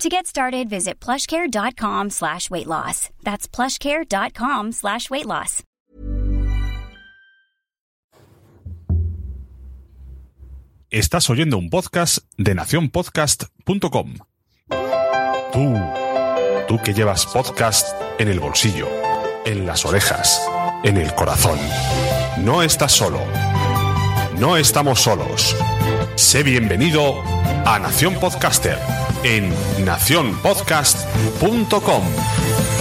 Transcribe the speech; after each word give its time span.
To 0.00 0.08
get 0.08 0.26
started, 0.26 0.68
visit 0.68 0.98
plushcare.com 1.00 2.10
slash 2.10 2.50
weight 2.50 2.66
loss. 2.66 3.10
That's 3.22 3.46
plushcare.com 3.46 4.72
slash 4.72 5.08
weight 5.08 5.26
loss. 5.26 5.62
Estás 10.90 11.28
oyendo 11.30 11.58
un 11.58 11.70
podcast 11.70 12.18
de 12.36 12.54
nacionpodcast.com. 12.54 14.14
Tú, 15.52 15.74
tú 16.68 16.78
que 16.84 16.92
llevas 16.92 17.26
podcast 17.26 17.88
en 18.18 18.28
el 18.28 18.38
bolsillo, 18.40 18.88
en 19.44 19.66
las 19.66 19.84
orejas, 19.84 20.40
en 20.82 20.96
el 20.96 21.14
corazón. 21.14 21.58
No 22.38 22.62
estás 22.62 22.92
solo. 22.92 23.20
No 24.38 24.56
estamos 24.56 25.00
solos. 25.00 25.56
Sé 26.16 26.42
bienvenido 26.42 27.22
a 27.64 27.78
Nación 27.80 28.14
Podcaster 28.20 28.78
en 29.24 29.52
nacionpodcast.com. 29.84 32.73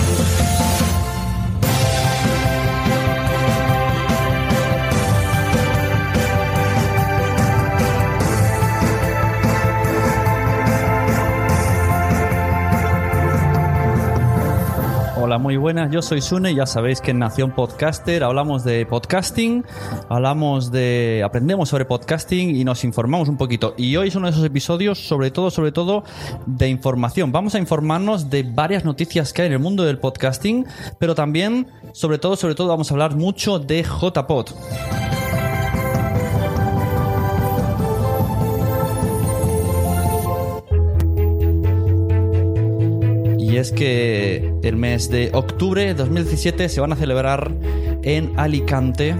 muy 15.43 15.57
buenas. 15.57 15.91
Yo 15.91 16.01
soy 16.01 16.21
Sune. 16.21 16.55
Ya 16.55 16.65
sabéis 16.65 17.01
que 17.01 17.11
en 17.11 17.19
Nación 17.19 17.51
Podcaster 17.51 18.23
hablamos 18.23 18.63
de 18.63 18.85
podcasting, 18.85 19.65
hablamos 20.07 20.71
de. 20.71 21.21
aprendemos 21.25 21.67
sobre 21.67 21.83
podcasting 21.83 22.55
y 22.55 22.63
nos 22.63 22.85
informamos 22.85 23.27
un 23.27 23.35
poquito. 23.35 23.73
Y 23.77 23.97
hoy 23.97 24.07
es 24.07 24.15
uno 24.15 24.27
de 24.27 24.31
esos 24.31 24.45
episodios, 24.45 25.05
sobre 25.05 25.31
todo, 25.31 25.51
sobre 25.51 25.73
todo, 25.73 26.05
de 26.45 26.69
información. 26.69 27.33
Vamos 27.33 27.55
a 27.55 27.59
informarnos 27.59 28.29
de 28.29 28.43
varias 28.43 28.85
noticias 28.85 29.33
que 29.33 29.41
hay 29.41 29.47
en 29.47 29.53
el 29.53 29.59
mundo 29.59 29.83
del 29.83 29.99
podcasting, 29.99 30.65
pero 30.97 31.13
también, 31.13 31.67
sobre 31.91 32.19
todo, 32.19 32.37
sobre 32.37 32.55
todo, 32.55 32.69
vamos 32.69 32.89
a 32.89 32.93
hablar 32.93 33.13
mucho 33.13 33.59
de 33.59 33.83
JPod. 33.83 34.51
Y 43.53 43.57
es 43.57 43.71
que 43.71 44.51
el 44.63 44.77
mes 44.77 45.11
de 45.11 45.29
octubre 45.31 45.85
de 45.85 45.93
2017 45.93 46.69
se 46.69 46.81
van 46.81 46.91
a 46.91 46.95
celebrar 46.95 47.51
en 48.01 48.33
Alicante 48.35 49.15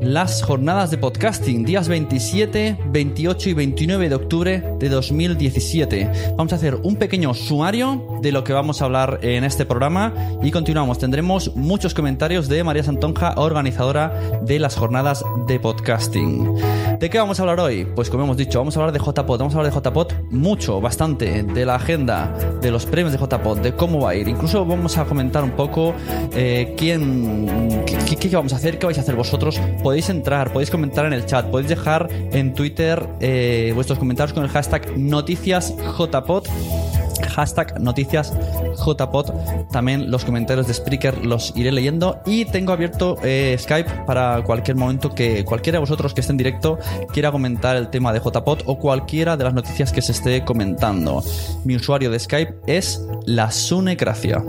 las 0.00 0.42
jornadas 0.42 0.90
de 0.90 0.98
podcasting, 0.98 1.64
días 1.64 1.86
27, 1.86 2.76
28 2.86 3.50
y 3.50 3.54
29 3.54 4.08
de 4.08 4.14
octubre 4.16 4.64
de 4.80 4.88
2017. 4.88 6.10
Vamos 6.36 6.52
a 6.52 6.56
hacer 6.56 6.74
un 6.82 6.96
pequeño 6.96 7.34
sumario 7.34 8.18
de 8.20 8.32
lo 8.32 8.42
que 8.42 8.52
vamos 8.52 8.82
a 8.82 8.86
hablar 8.86 9.20
en 9.22 9.44
este 9.44 9.64
programa 9.64 10.12
y 10.42 10.50
continuamos. 10.50 10.98
Tendremos 10.98 11.54
muchos 11.54 11.94
comentarios 11.94 12.48
de 12.48 12.64
María 12.64 12.82
Santonja, 12.82 13.34
organizadora 13.36 14.40
de 14.42 14.58
las 14.58 14.74
jornadas 14.74 15.24
de 15.46 15.60
podcasting. 15.60 16.52
¿De 17.04 17.10
qué 17.10 17.18
vamos 17.18 17.38
a 17.38 17.42
hablar 17.42 17.60
hoy? 17.60 17.84
Pues 17.84 18.08
como 18.08 18.24
hemos 18.24 18.38
dicho, 18.38 18.58
vamos 18.58 18.74
a 18.78 18.80
hablar 18.80 18.94
de 18.94 18.98
JPod. 18.98 19.38
Vamos 19.38 19.54
a 19.54 19.58
hablar 19.58 19.70
de 19.70 19.78
JPod 19.78 20.12
mucho, 20.30 20.80
bastante, 20.80 21.42
de 21.42 21.66
la 21.66 21.74
agenda, 21.74 22.34
de 22.62 22.70
los 22.70 22.86
premios 22.86 23.12
de 23.12 23.18
JPod, 23.18 23.58
de 23.58 23.74
cómo 23.74 24.00
va 24.00 24.12
a 24.12 24.14
ir. 24.14 24.26
Incluso 24.26 24.64
vamos 24.64 24.96
a 24.96 25.04
comentar 25.04 25.44
un 25.44 25.50
poco 25.50 25.92
eh, 26.34 26.74
quién, 26.78 27.84
qué, 28.18 28.28
vamos 28.30 28.54
a 28.54 28.56
hacer, 28.56 28.78
qué 28.78 28.86
vais 28.86 28.96
a 28.96 29.02
hacer 29.02 29.16
vosotros 29.16 29.60
podéis 29.82 30.08
entrar, 30.08 30.50
podéis 30.50 30.70
comentar 30.70 31.04
en 31.04 31.12
el 31.12 31.26
chat, 31.26 31.44
podéis 31.50 31.68
dejar 31.68 32.08
en 32.10 32.54
Twitter 32.54 33.06
eh, 33.20 33.72
vuestros 33.74 33.98
comentarios 33.98 34.32
con 34.32 34.42
el 34.42 34.48
hashtag 34.48 34.96
noticiasjpod 34.96 36.46
hashtag 37.28 37.80
noticias. 37.80 38.32
También 39.70 40.10
los 40.10 40.24
comentarios 40.24 40.66
de 40.66 40.74
Spreaker 40.74 41.24
los 41.24 41.52
iré 41.56 41.72
leyendo. 41.72 42.20
Y 42.26 42.44
tengo 42.46 42.72
abierto 42.72 43.16
eh, 43.22 43.56
Skype 43.58 44.04
para 44.06 44.42
cualquier 44.42 44.76
momento 44.76 45.14
que 45.14 45.44
cualquiera 45.44 45.76
de 45.76 45.80
vosotros 45.80 46.14
que 46.14 46.20
esté 46.20 46.32
en 46.32 46.38
directo 46.38 46.78
quiera 47.12 47.30
comentar 47.32 47.76
el 47.76 47.88
tema 47.88 48.12
de 48.12 48.20
JPod 48.20 48.60
o 48.66 48.78
cualquiera 48.78 49.36
de 49.36 49.44
las 49.44 49.54
noticias 49.54 49.92
que 49.92 50.02
se 50.02 50.12
esté 50.12 50.44
comentando. 50.44 51.22
Mi 51.64 51.76
usuario 51.76 52.10
de 52.10 52.18
Skype 52.18 52.54
es 52.66 53.04
la 53.26 53.50
Sunecracia. 53.50 54.42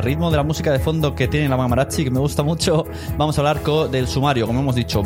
Ritmo 0.00 0.30
de 0.30 0.36
la 0.36 0.42
música 0.42 0.72
de 0.72 0.78
fondo 0.78 1.14
que 1.14 1.28
tiene 1.28 1.48
la 1.48 1.56
Mamarachi, 1.56 2.04
que 2.04 2.10
me 2.10 2.20
gusta 2.20 2.42
mucho, 2.42 2.84
vamos 3.16 3.38
a 3.38 3.40
hablar 3.40 3.62
del 3.90 4.06
sumario, 4.06 4.46
como 4.46 4.60
hemos 4.60 4.74
dicho. 4.74 5.02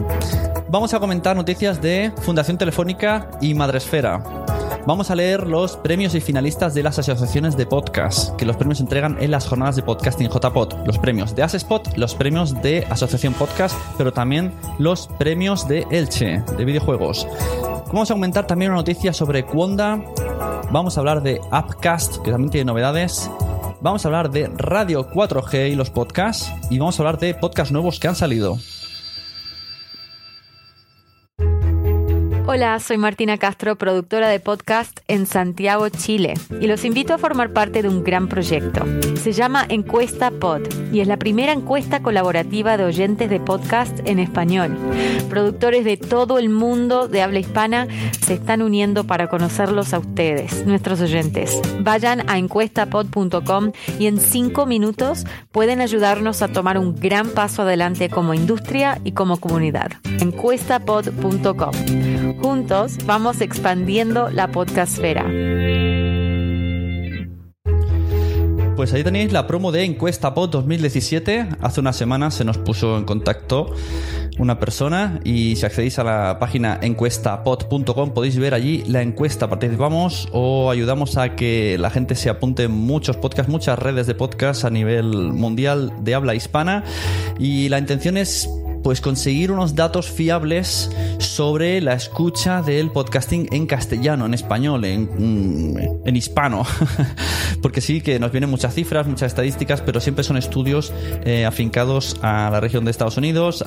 Vamos 0.68 0.92
a 0.94 1.00
comentar 1.00 1.36
noticias 1.36 1.80
de 1.80 2.12
Fundación 2.22 2.58
Telefónica 2.58 3.30
y 3.40 3.54
Madresfera. 3.54 4.44
Vamos 4.86 5.10
a 5.10 5.14
leer 5.14 5.46
los 5.46 5.78
premios 5.78 6.14
y 6.14 6.20
finalistas 6.20 6.74
de 6.74 6.82
las 6.82 6.98
asociaciones 6.98 7.56
de 7.56 7.64
podcast, 7.64 8.36
que 8.36 8.44
los 8.44 8.56
premios 8.56 8.78
se 8.78 8.84
entregan 8.84 9.16
en 9.18 9.30
las 9.30 9.46
jornadas 9.46 9.76
de 9.76 9.82
podcasting 9.82 10.28
JPod. 10.28 10.86
Los 10.86 10.98
premios 10.98 11.34
de 11.34 11.42
Asespot, 11.42 11.96
los 11.96 12.14
premios 12.14 12.60
de 12.60 12.86
Asociación 12.90 13.32
Podcast, 13.32 13.78
pero 13.96 14.12
también 14.12 14.52
los 14.78 15.06
premios 15.18 15.66
de 15.68 15.86
Elche, 15.90 16.42
de 16.58 16.64
videojuegos. 16.66 17.26
Vamos 17.86 18.10
a 18.10 18.14
comentar 18.14 18.46
también 18.46 18.72
una 18.72 18.80
noticia 18.80 19.14
sobre 19.14 19.46
Quonda. 19.46 20.04
Vamos 20.70 20.96
a 20.96 21.00
hablar 21.00 21.22
de 21.22 21.40
Upcast, 21.50 22.18
que 22.18 22.30
también 22.30 22.50
tiene 22.50 22.66
novedades. 22.66 23.30
Vamos 23.84 24.02
a 24.02 24.08
hablar 24.08 24.30
de 24.30 24.50
Radio 24.56 25.10
4G 25.10 25.70
y 25.70 25.74
los 25.74 25.90
podcasts. 25.90 26.50
Y 26.70 26.78
vamos 26.78 26.98
a 26.98 27.02
hablar 27.02 27.18
de 27.18 27.34
podcasts 27.34 27.70
nuevos 27.70 28.00
que 28.00 28.08
han 28.08 28.16
salido. 28.16 28.56
Hola, 32.54 32.78
soy 32.78 32.98
Martina 32.98 33.36
Castro, 33.36 33.74
productora 33.74 34.28
de 34.28 34.38
podcast 34.38 35.00
en 35.08 35.26
Santiago, 35.26 35.88
Chile, 35.88 36.34
y 36.60 36.68
los 36.68 36.84
invito 36.84 37.12
a 37.12 37.18
formar 37.18 37.52
parte 37.52 37.82
de 37.82 37.88
un 37.88 38.04
gran 38.04 38.28
proyecto. 38.28 38.84
Se 39.16 39.32
llama 39.32 39.66
Encuesta 39.68 40.30
Pod 40.30 40.62
y 40.92 41.00
es 41.00 41.08
la 41.08 41.16
primera 41.16 41.50
encuesta 41.50 42.00
colaborativa 42.00 42.76
de 42.76 42.84
oyentes 42.84 43.28
de 43.28 43.40
podcast 43.40 43.98
en 44.04 44.20
español. 44.20 44.78
Productores 45.28 45.84
de 45.84 45.96
todo 45.96 46.38
el 46.38 46.48
mundo 46.48 47.08
de 47.08 47.22
habla 47.22 47.40
hispana 47.40 47.88
se 48.24 48.34
están 48.34 48.62
uniendo 48.62 49.02
para 49.02 49.26
conocerlos 49.26 49.92
a 49.92 49.98
ustedes, 49.98 50.64
nuestros 50.64 51.00
oyentes. 51.00 51.60
Vayan 51.80 52.22
a 52.30 52.38
encuestapod.com 52.38 53.72
y 53.98 54.06
en 54.06 54.20
cinco 54.20 54.64
minutos 54.64 55.26
pueden 55.50 55.80
ayudarnos 55.80 56.40
a 56.40 56.46
tomar 56.46 56.78
un 56.78 56.94
gran 56.94 57.30
paso 57.30 57.62
adelante 57.62 58.08
como 58.10 58.32
industria 58.32 59.00
y 59.02 59.10
como 59.10 59.38
comunidad. 59.38 59.90
Encuestapod.com 60.20 62.13
Juntos 62.32 62.98
vamos 63.04 63.40
expandiendo 63.40 64.30
la 64.30 64.48
podcastfera. 64.48 65.24
Pues 68.76 68.92
ahí 68.92 69.04
tenéis 69.04 69.32
la 69.32 69.46
promo 69.46 69.70
de 69.70 69.84
Encuesta 69.84 70.34
Pod 70.34 70.50
2017. 70.50 71.48
Hace 71.60 71.80
unas 71.80 71.96
semanas 71.96 72.34
se 72.34 72.44
nos 72.44 72.58
puso 72.58 72.98
en 72.98 73.04
contacto 73.04 73.72
una 74.38 74.58
persona 74.58 75.20
y 75.22 75.54
si 75.56 75.64
accedéis 75.64 75.98
a 76.00 76.04
la 76.04 76.38
página 76.40 76.78
encuestapod.com 76.82 78.14
podéis 78.14 78.36
ver 78.36 78.52
allí 78.52 78.82
la 78.88 79.02
encuesta. 79.02 79.48
Participamos 79.48 80.28
o 80.32 80.70
ayudamos 80.70 81.16
a 81.16 81.36
que 81.36 81.78
la 81.78 81.90
gente 81.90 82.16
se 82.16 82.30
apunte 82.30 82.64
en 82.64 82.72
muchos 82.72 83.16
podcasts, 83.16 83.50
muchas 83.50 83.78
redes 83.78 84.06
de 84.06 84.14
podcasts 84.14 84.64
a 84.64 84.70
nivel 84.70 85.32
mundial 85.32 85.92
de 86.00 86.14
habla 86.14 86.34
hispana 86.34 86.84
y 87.38 87.68
la 87.68 87.78
intención 87.78 88.16
es 88.16 88.48
pues 88.84 89.00
conseguir 89.00 89.50
unos 89.50 89.74
datos 89.74 90.10
fiables 90.10 90.90
sobre 91.18 91.80
la 91.80 91.94
escucha 91.94 92.60
del 92.60 92.90
podcasting 92.90 93.48
en 93.50 93.66
castellano, 93.66 94.26
en 94.26 94.34
español, 94.34 94.84
en, 94.84 95.08
mm, 95.16 95.78
en 96.04 96.16
hispano. 96.16 96.66
Porque 97.62 97.80
sí 97.80 98.02
que 98.02 98.18
nos 98.18 98.30
vienen 98.30 98.50
muchas 98.50 98.74
cifras, 98.74 99.06
muchas 99.06 99.32
estadísticas, 99.32 99.80
pero 99.80 100.00
siempre 100.00 100.22
son 100.22 100.36
estudios 100.36 100.92
eh, 101.24 101.46
afincados 101.46 102.16
a 102.20 102.50
la 102.52 102.60
región 102.60 102.84
de 102.84 102.90
Estados 102.90 103.16
Unidos, 103.16 103.64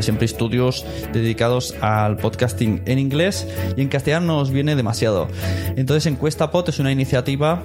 siempre 0.00 0.26
estudios 0.26 0.84
dedicados 1.12 1.74
al 1.80 2.18
podcasting 2.18 2.82
en 2.84 2.98
inglés 2.98 3.48
y 3.78 3.80
en 3.80 3.88
castellano 3.88 4.26
nos 4.26 4.50
viene 4.50 4.76
demasiado. 4.76 5.28
Entonces 5.76 6.04
Encuesta 6.04 6.50
Pod 6.50 6.68
es 6.68 6.78
una 6.78 6.92
iniciativa 6.92 7.62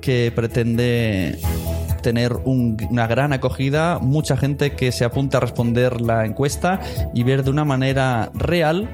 que 0.00 0.32
pretende 0.32 1.40
tener 2.06 2.36
una 2.44 3.08
gran 3.08 3.32
acogida, 3.32 3.98
mucha 3.98 4.36
gente 4.36 4.76
que 4.76 4.92
se 4.92 5.04
apunta 5.04 5.38
a 5.38 5.40
responder 5.40 6.00
la 6.00 6.24
encuesta 6.24 6.78
y 7.12 7.24
ver 7.24 7.42
de 7.42 7.50
una 7.50 7.64
manera 7.64 8.30
real 8.32 8.88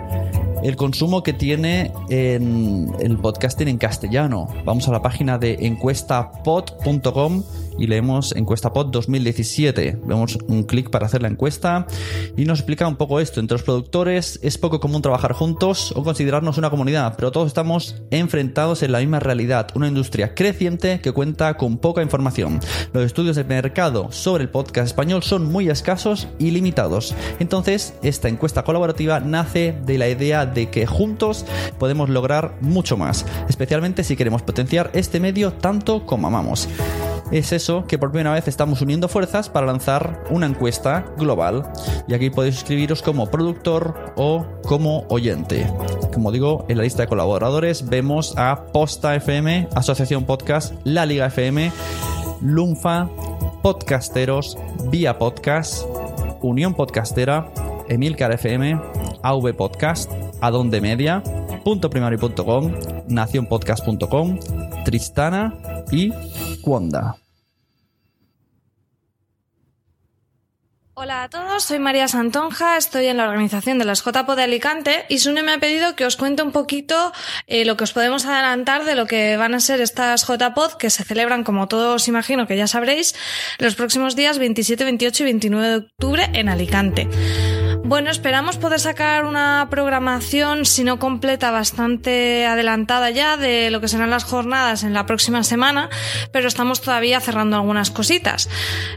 el 0.63 0.77
consumo 0.77 1.23
que 1.23 1.35
tiene 1.35 1.93
en 2.09 2.91
el 3.01 3.19
podcasting 3.19 3.69
en 3.69 3.77
castellano. 3.77 4.49
Vamos 4.65 4.89
a 4.89 4.93
la 4.93 5.03
página 5.03 5.37
de 5.37 5.59
encuestapod.com 5.61 7.43
y 7.79 7.87
leemos 7.87 8.35
encuesta 8.37 8.73
pod 8.73 8.89
2017. 8.89 9.99
Vemos 10.05 10.39
un 10.47 10.65
clic 10.65 10.91
para 10.91 11.07
hacer 11.07 11.23
la 11.23 11.29
encuesta 11.29 11.87
y 12.37 12.45
nos 12.45 12.61
explica 12.61 12.87
un 12.87 12.97
poco 12.97 13.21
esto. 13.21 13.41
Entre 13.41 13.55
los 13.55 13.63
productores 13.63 14.39
es 14.43 14.59
poco 14.59 14.81
común 14.81 15.03
trabajar 15.03 15.33
juntos 15.33 15.93
o 15.97 16.03
considerarnos 16.03 16.59
una 16.59 16.71
comunidad, 16.71 17.15
pero 17.17 17.33
todos 17.33 17.49
estamos 17.49 18.03
enfrentados 18.11 18.83
en 18.83 18.93
la 18.93 19.01
misma 19.01 19.21
realidad, 19.21 19.69
una 19.75 19.89
industria 19.89 20.35
creciente 20.35 21.01
que 21.01 21.13
cuenta 21.13 21.57
con 21.57 21.79
poca 21.79 22.03
información. 22.03 22.61
Los 22.93 23.05
estudios 23.05 23.37
de 23.37 23.45
mercado 23.45 24.13
sobre 24.13 24.45
el 24.45 24.51
podcast 24.51 24.87
español 24.87 25.23
son 25.23 25.51
muy 25.51 25.69
escasos 25.69 26.29
y 26.39 26.51
limitados. 26.51 27.15
Entonces, 27.39 27.95
esta 28.03 28.29
encuesta 28.29 28.65
colaborativa 28.65 29.21
nace 29.21 29.75
de 29.85 29.99
la 29.99 30.09
idea 30.09 30.47
de 30.47 30.71
que 30.71 30.87
juntos 30.87 31.45
podemos 31.79 32.09
lograr 32.09 32.57
mucho 32.61 32.97
más, 32.97 33.27
especialmente 33.49 34.05
si 34.05 34.17
queremos 34.17 34.43
potenciar 34.43 34.91
este 34.95 35.21
medio 35.21 35.53
tanto 35.53 36.07
como 36.07 36.29
amamos 36.29 36.69
es 37.33 37.51
que 37.87 37.99
por 37.99 38.11
primera 38.11 38.33
vez 38.33 38.49
estamos 38.49 38.83
uniendo 38.83 39.09
fuerzas 39.09 39.49
para 39.49 39.67
lanzar 39.67 40.25
una 40.31 40.47
encuesta 40.47 41.05
global. 41.17 41.71
Y 42.09 42.15
aquí 42.15 42.31
podéis 42.31 42.57
suscribiros 42.57 43.03
como 43.03 43.31
productor 43.31 44.13
o 44.17 44.45
como 44.65 45.05
oyente. 45.09 45.71
Como 46.13 46.33
digo, 46.33 46.67
en 46.69 46.79
la 46.79 46.83
lista 46.83 47.03
de 47.03 47.09
colaboradores 47.09 47.89
vemos 47.89 48.35
a 48.37 48.65
Posta 48.73 49.15
FM, 49.15 49.69
Asociación 49.75 50.25
Podcast, 50.25 50.75
La 50.85 51.07
Liga 51.07 51.27
FM, 51.27 51.71
Lunfa, 52.41 53.09
Podcasteros, 53.63 54.59
Vía 54.91 55.19
Podcast, 55.19 55.85
Unión 56.41 56.75
Podcastera, 56.75 57.49
Emilcar 57.89 58.33
FM, 58.33 58.81
AV 59.23 59.55
Podcast, 59.55 60.11
Adonde 60.41 60.81
Media, 60.81 61.23
Punto 61.65 61.91
Primario.com, 61.91 62.73
Nacionpodcast.com, 63.07 64.39
Tristana 64.85 65.55
y 65.93 66.13
Cuonda. 66.61 67.22
Hola 71.03 71.25
a 71.25 71.29
todos, 71.29 71.65
soy 71.65 71.81
María 71.81 72.07
Santonja, 72.07 72.77
estoy 72.77 73.07
en 73.07 73.17
la 73.17 73.25
organización 73.25 73.77
de 73.81 73.85
las 73.85 74.05
JPO 74.05 74.37
de 74.37 74.45
Alicante 74.45 75.05
y 75.09 75.19
Sune 75.19 75.43
me 75.43 75.51
ha 75.51 75.59
pedido 75.59 75.97
que 75.97 76.07
os 76.07 76.17
cuente 76.17 76.45
un 76.45 76.53
poquito 76.53 77.13
eh, 77.49 77.65
lo 77.65 77.77
que 77.77 77.83
os 77.83 77.93
podemos 77.93 78.25
adelantar 78.25 78.85
de 78.85 78.95
lo 78.95 79.07
que 79.07 79.37
van 79.37 79.53
a 79.53 79.59
ser 79.59 79.81
estas 79.81 80.25
JPod 80.25 80.75
que 80.75 80.91
se 80.91 81.03
celebran, 81.03 81.43
como 81.43 81.67
todos 81.67 82.07
imagino 82.07 82.47
que 82.47 82.57
ya 82.57 82.69
sabréis, 82.69 83.17
los 83.59 83.75
próximos 83.75 84.15
días 84.15 84.39
27, 84.39 84.85
28 84.85 85.25
y 85.25 85.27
29 85.27 85.69
de 85.69 85.77
octubre 85.79 86.31
en 86.35 86.49
Alicante. 86.49 87.09
Bueno, 87.85 88.11
esperamos 88.11 88.59
poder 88.59 88.79
sacar 88.79 89.25
una 89.25 89.67
programación, 89.69 90.65
si 90.65 90.85
no 90.85 90.99
completa, 91.01 91.51
bastante 91.51 92.47
adelantada 92.47 93.11
ya 93.11 93.37
de 93.37 93.71
lo 93.71 93.81
que 93.81 93.89
serán 93.89 94.09
las 94.09 94.25
jornadas 94.25 94.85
en 94.85 94.95
la 94.95 95.05
próxima 95.05 95.43
semana, 95.43 95.91
pero 96.31 96.47
estamos 96.47 96.81
todavía 96.81 97.21
cerrando 97.21 97.57
algunas 97.57 97.91
cositas. 97.91 98.49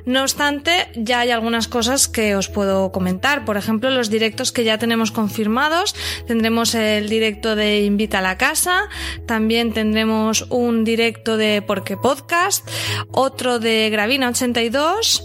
No 0.06 0.22
obstante, 0.22 0.88
ya 0.96 1.22
hay 1.22 1.32
algunas 1.32 1.68
cosas 1.68 2.08
que 2.08 2.36
os 2.36 2.48
puedo 2.48 2.92
comentar. 2.92 3.44
Por 3.44 3.58
ejemplo, 3.58 3.90
los 3.90 4.12
directos 4.12 4.52
que 4.52 4.64
ya 4.64 4.78
tenemos 4.78 5.12
confirmados. 5.12 5.96
Tendremos 6.28 6.76
el 6.76 7.10
directo 7.10 7.56
de 7.56 7.82
Invita 7.84 8.20
a 8.20 8.22
la 8.22 8.38
Casa, 8.38 8.84
también 9.26 9.74
tendremos 9.74 10.44
un 10.50 10.84
directo 10.84 11.38
de 11.38 11.64
Porque 11.64 11.98
Podcast, 11.98 12.70
otro 13.12 13.60
de 13.60 13.90
Gravina 13.90 14.30
82 14.30 15.24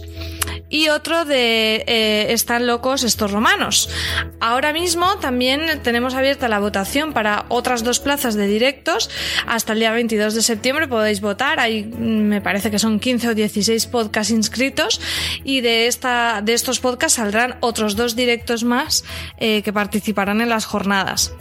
y 0.69 0.89
otro 0.89 1.25
de 1.25 1.83
eh, 1.87 2.27
Están 2.29 2.67
locos 2.67 3.03
estos 3.03 3.31
romanos. 3.31 3.89
Ahora 4.39 4.73
mismo 4.73 5.17
también 5.17 5.81
tenemos 5.83 6.13
abierta 6.13 6.47
la 6.47 6.59
votación 6.59 7.13
para 7.13 7.45
otras 7.49 7.83
dos 7.83 7.99
plazas 7.99 8.35
de 8.35 8.47
directos. 8.47 9.09
Hasta 9.47 9.73
el 9.73 9.79
día 9.79 9.91
22 9.91 10.33
de 10.33 10.41
septiembre 10.41 10.87
podéis 10.87 11.21
votar. 11.21 11.59
Hay, 11.59 11.83
mm, 11.83 12.27
me 12.27 12.41
parece 12.41 12.71
que 12.71 12.79
son 12.79 12.99
15 12.99 13.29
o 13.29 13.35
16 13.35 13.85
podcasts 13.87 14.31
inscritos 14.31 15.01
y 15.43 15.61
de, 15.61 15.87
esta, 15.87 16.41
de 16.41 16.53
estos 16.53 16.79
podcasts 16.79 17.17
saldrán 17.17 17.57
otros 17.59 17.95
dos 17.95 18.15
directos 18.15 18.63
más 18.63 19.03
eh, 19.37 19.61
que 19.61 19.73
participarán 19.73 20.41
en 20.41 20.49
las 20.49 20.65
jornadas. 20.65 21.33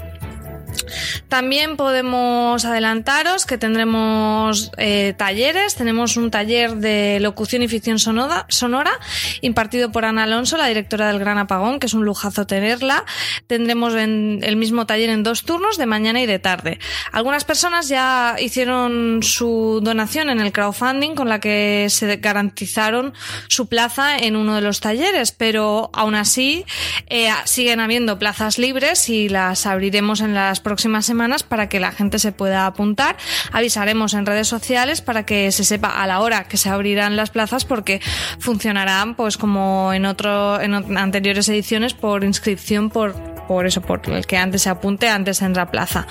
También 1.28 1.76
podemos 1.76 2.64
adelantaros 2.64 3.46
que 3.46 3.58
tendremos 3.58 4.72
eh, 4.76 5.14
talleres. 5.16 5.75
Tenemos 5.75 6.16
un 6.16 6.30
taller 6.30 6.76
de 6.76 7.18
locución 7.20 7.62
y 7.62 7.68
ficción 7.68 7.99
sonora, 7.99 8.46
sonora, 8.49 8.92
impartido 9.40 9.92
por 9.92 10.04
Ana 10.04 10.25
Alonso, 10.25 10.56
la 10.56 10.66
directora 10.66 11.08
del 11.08 11.18
Gran 11.18 11.38
Apagón, 11.38 11.78
que 11.78 11.87
es 11.87 11.94
un 11.94 12.04
lujazo 12.04 12.46
tenerla. 12.46 13.04
Tendremos 13.46 13.94
el 13.94 14.56
mismo 14.56 14.87
taller 14.87 15.10
en 15.10 15.22
dos 15.22 15.44
turnos, 15.44 15.78
de 15.78 15.87
mañana 15.87 16.20
y 16.20 16.26
de 16.26 16.38
tarde. 16.38 16.78
Algunas 17.12 17.44
personas 17.44 17.88
ya 17.88 18.37
hicieron 18.38 19.22
su 19.22 19.80
donación 19.82 20.30
en 20.30 20.40
el 20.40 20.52
crowdfunding 20.52 21.14
con 21.14 21.28
la 21.28 21.40
que 21.40 21.87
se 21.90 22.16
garantizaron 22.16 23.14
su 23.49 23.66
plaza 23.66 24.16
en 24.18 24.37
uno 24.37 24.54
de 24.54 24.60
los 24.62 24.80
talleres, 24.80 25.32
pero 25.32 25.90
aún 25.92 26.14
así 26.14 26.64
eh, 27.08 27.30
siguen 27.44 27.80
habiendo 27.80 28.18
plazas 28.18 28.58
libres 28.58 29.08
y 29.08 29.28
las 29.28 29.66
abriremos 29.66 30.20
en 30.20 30.34
las 30.34 30.60
próximas 30.60 30.69
semanas 30.78 31.42
para 31.42 31.68
que 31.68 31.80
la 31.80 31.92
gente 31.92 32.18
se 32.18 32.32
pueda 32.32 32.66
apuntar. 32.66 33.16
Avisaremos 33.52 34.14
en 34.14 34.26
redes 34.26 34.48
sociales 34.48 35.00
para 35.00 35.24
que 35.24 35.50
se 35.52 35.64
sepa 35.64 35.88
a 35.88 36.06
la 36.06 36.20
hora 36.20 36.44
que 36.44 36.56
se 36.56 36.68
abrirán 36.68 37.16
las 37.16 37.30
plazas 37.30 37.64
porque 37.64 38.00
funcionarán 38.38 39.14
pues 39.14 39.36
como 39.36 39.92
en 39.92 40.06
otro 40.06 40.60
en 40.60 40.96
anteriores 40.96 41.48
ediciones 41.48 41.94
por 41.94 42.24
inscripción 42.24 42.90
por 42.90 43.39
por 43.50 43.66
eso, 43.66 43.80
por 43.80 44.00
el 44.09 44.28
que 44.28 44.37
antes 44.37 44.62
se 44.62 44.69
apunte, 44.71 45.09
antes 45.09 45.42
en 45.42 45.54
la 45.54 45.73
plaza. 45.73 46.07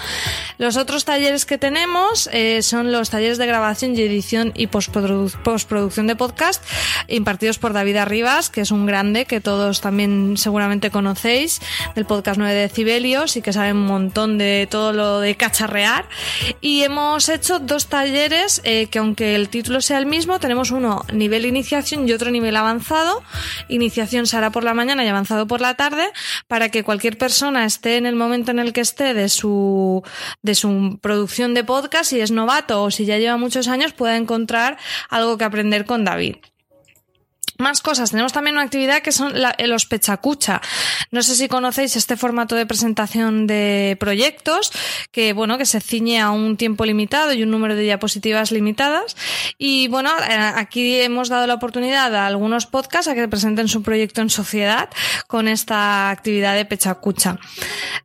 Los 0.58 0.76
otros 0.76 1.06
talleres 1.06 1.46
que 1.46 1.58
tenemos 1.58 2.30
eh, 2.34 2.62
son 2.64 2.92
los 2.92 3.12
talleres 3.12 3.38
de 3.38 3.46
grabación 3.48 3.96
y 3.96 4.02
edición 4.02 4.52
y 4.56 4.68
postproducción 4.68 6.06
de 6.06 6.18
podcast 6.18 6.62
impartidos 7.08 7.58
por 7.58 7.72
David 7.72 7.96
Arribas, 7.96 8.50
que 8.50 8.60
es 8.60 8.72
un 8.72 8.86
grande 8.86 9.24
que 9.24 9.40
todos 9.40 9.80
también 9.80 10.36
seguramente 10.36 10.92
conocéis 10.92 11.62
del 11.96 12.04
podcast 12.04 12.38
9 12.40 12.54
decibelios 12.54 13.38
y 13.38 13.42
que 13.42 13.54
sabe 13.54 13.72
un 13.72 13.86
montón 13.86 14.38
de 14.38 14.68
todo 14.70 14.92
lo 14.92 15.22
de 15.22 15.36
cacharrear. 15.36 16.10
Y 16.60 16.84
hemos 16.84 17.30
hecho 17.30 17.60
dos 17.60 17.88
talleres 17.88 18.60
eh, 18.66 18.88
que 18.88 19.00
aunque 19.00 19.36
el 19.36 19.48
título 19.48 19.80
sea 19.80 19.98
el 19.98 20.08
mismo, 20.08 20.42
tenemos 20.42 20.72
uno 20.72 21.06
nivel 21.14 21.46
iniciación 21.46 22.06
y 22.06 22.12
otro 22.12 22.32
nivel 22.32 22.58
avanzado. 22.58 23.24
Iniciación 23.70 24.28
se 24.28 24.36
hará 24.36 24.50
por 24.50 24.66
la 24.66 24.74
mañana 24.74 25.06
y 25.06 25.08
avanzado 25.08 25.48
por 25.48 25.62
la 25.62 25.76
tarde 25.76 26.12
para 26.50 26.68
que 26.68 26.84
cualquier 26.84 27.18
persona 27.18 27.29
esté 27.66 27.98
en 27.98 28.06
el 28.06 28.16
momento 28.16 28.52
en 28.52 28.60
el 28.60 28.74
que 28.74 28.82
esté 28.82 29.14
de 29.14 29.30
su, 29.30 30.04
de 30.42 30.56
su 30.56 31.00
producción 31.02 31.54
de 31.54 31.64
podcast, 31.64 32.10
si 32.10 32.20
es 32.20 32.32
novato 32.32 32.84
o 32.84 32.92
si 32.92 33.06
ya 33.06 33.18
lleva 33.18 33.38
muchos 33.38 33.68
años, 33.68 33.94
pueda 33.94 34.18
encontrar 34.18 34.78
algo 35.10 35.38
que 35.38 35.44
aprender 35.44 35.86
con 35.86 36.04
David. 36.06 36.36
Más 37.60 37.82
cosas. 37.82 38.12
Tenemos 38.12 38.32
también 38.32 38.56
una 38.56 38.64
actividad 38.64 39.02
que 39.02 39.12
son 39.12 39.34
los 39.66 39.86
pechacucha. 39.86 40.62
No 41.12 41.22
sé 41.22 41.36
si 41.36 41.50
conocéis 41.50 41.98
este 41.98 42.16
formato 42.16 42.56
de 42.56 42.66
presentación 42.66 43.48
de 43.48 43.98
proyectos 44.00 44.72
que, 45.12 45.34
bueno, 45.34 45.58
que 45.58 45.66
se 45.66 45.82
ciñe 45.82 46.22
a 46.22 46.32
un 46.32 46.56
tiempo 46.56 46.86
limitado 46.86 47.34
y 47.34 47.44
un 47.44 47.52
número 47.52 47.76
de 47.76 47.82
diapositivas 47.82 48.54
limitadas. 48.54 49.18
Y 49.58 49.90
bueno, 49.90 50.10
eh, 50.20 50.34
aquí 50.56 51.02
hemos 51.02 51.28
dado 51.28 51.48
la 51.48 51.56
oportunidad 51.56 52.16
a 52.16 52.28
algunos 52.28 52.66
podcasts 52.66 53.10
a 53.10 53.14
que 53.14 53.28
presenten 53.28 53.68
su 53.68 53.84
proyecto 53.84 54.22
en 54.22 54.30
sociedad 54.30 54.88
con 55.28 55.50
esta 55.50 56.12
actividad 56.12 56.56
de 56.56 56.64
pechacucha. 56.64 57.40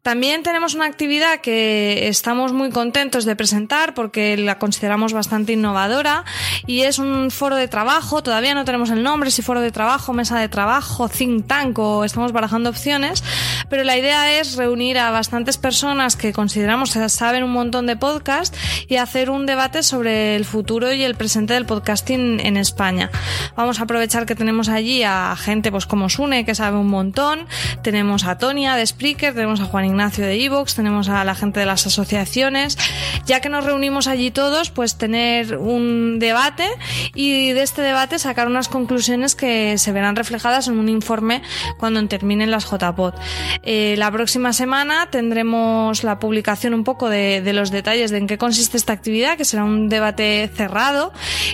También 0.03 0.43
tenemos 0.43 0.75
una 0.75 0.87
actividad 0.87 1.41
que 1.41 2.09
estamos 2.09 2.53
muy 2.53 2.71
contentos 2.71 3.25
de 3.25 3.37
presentar 3.37 3.95
porque 3.95 4.37
la 4.37 4.59
consideramos 4.59 5.13
bastante 5.13 5.53
innovadora 5.53 6.25
y 6.67 6.81
es 6.81 6.99
un 6.99 7.31
foro 7.31 7.55
de 7.55 7.69
trabajo. 7.69 8.21
Todavía 8.21 8.55
no 8.55 8.65
tenemos 8.65 8.91
el 8.91 9.05
nombre, 9.05 9.31
si 9.31 9.44
foro 9.45 9.61
de 9.61 9.71
trabajo, 9.71 10.13
mesa 10.13 10.39
de 10.41 10.49
trabajo, 10.49 11.09
think 11.09 11.47
tank 11.47 11.79
o 11.79 12.05
estamos 12.05 12.33
barajando 12.33 12.71
opciones, 12.71 13.23
pero 13.69 13.85
la 13.85 13.97
idea 13.97 14.41
es 14.41 14.57
reunir 14.57 14.99
a 14.99 15.11
bastantes 15.11 15.59
personas 15.59 16.17
que 16.17 16.33
consideramos 16.33 16.91
saben 17.09 17.45
un 17.45 17.53
montón 17.53 17.87
de 17.87 17.97
podcast 17.97 18.57
y 18.89 18.97
hacer 18.97 19.29
un 19.31 19.47
debate 19.47 19.83
sobre 19.83 20.37
el 20.37 20.45
futuro 20.45 20.93
y 20.93 21.05
el 21.05 21.15
presente 21.15 21.55
del 21.55 21.67
podcasting 21.67 22.41
en 22.41 22.57
España. 22.57 23.11
Vamos 23.57 23.79
a 23.79 23.83
aprovechar 23.83 24.27
que 24.27 24.35
tenemos 24.35 24.69
allí 24.69 25.03
a 25.03 25.37
gente 25.37 25.71
pues 25.71 25.87
como 25.87 26.09
Sune 26.09 26.45
que 26.45 26.55
sabe 26.55 26.79
un 26.79 26.89
montón, 26.89 27.47
tenemos 27.83 28.25
a 28.25 28.39
Tonia 28.39 28.77
de 28.77 28.87
Spreaker, 28.87 29.35
tenemos 29.35 29.61
a 29.61 29.67
Juan 29.67 29.85
Ignacio 29.85 30.25
de 30.25 30.43
Evox, 30.43 30.75
tenemos 30.75 31.09
a 31.09 31.23
la 31.25 31.35
gente 31.35 31.61
de 31.61 31.67
las 31.67 31.87
asociaciones, 31.87 32.79
ya 33.27 33.41
que 33.41 33.51
nos 33.51 33.65
reunimos 33.65 34.07
allí 34.07 34.31
todos, 34.31 34.71
pues 34.71 34.97
tener 34.97 35.59
un 35.59 36.19
debate 36.19 36.69
y 37.15 37.53
de 37.53 37.63
este 37.63 37.83
debate 37.83 38.19
sacar 38.19 38.47
unas 38.47 38.69
conclusiones 38.69 39.34
que 39.35 39.79
se 39.79 39.93
verán 39.93 40.17
reflejadas 40.17 40.69
en 40.69 40.79
un 40.79 40.89
informe 40.89 41.43
cuando 41.79 42.05
terminen 42.09 42.51
las 42.51 42.65
JPOD. 42.71 43.15
Eh, 43.63 43.95
la 43.99 44.11
próxima 44.11 44.53
semana 44.53 45.09
tendremos 45.11 46.05
la 46.05 46.19
publicación 46.19 46.75
un 46.75 46.85
poco 46.85 47.09
de, 47.09 47.43
los 47.55 47.71
detalles 47.71 48.11
de 48.11 48.19
en 48.19 48.27
qué 48.27 48.39
consiste 48.39 48.77
esta 48.77 48.93
actividad, 48.93 49.37
que 49.37 49.45
será 49.45 49.65
un 49.65 49.89
debate 49.89 50.51
cerrado 50.55 51.13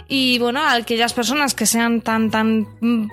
y 0.08 0.38
bueno, 0.38 0.60
aquellas 0.66 1.12
personas 1.12 1.54
que 1.54 1.66
sean 1.66 2.00
tan 2.00 2.30
tan 2.30 2.66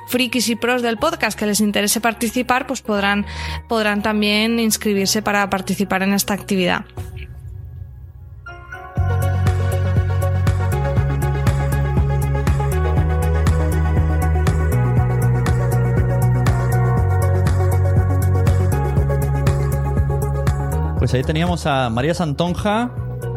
frikis 0.07 0.49
y 0.49 0.55
pros 0.55 0.81
del 0.81 0.97
podcast 0.97 1.37
que 1.37 1.45
les 1.45 1.59
interese 1.59 2.01
participar, 2.01 2.67
pues 2.67 2.81
podrán 2.81 3.25
podrán 3.67 4.01
también 4.01 4.59
inscribirse 4.59 5.21
para 5.21 5.49
participar 5.49 6.03
en 6.03 6.13
esta 6.13 6.33
actividad. 6.33 6.85
Pues 21.07 21.13
ahí 21.13 21.23
teníamos 21.23 21.65
a 21.65 21.89
María 21.89 22.13
Santonja, 22.13 22.91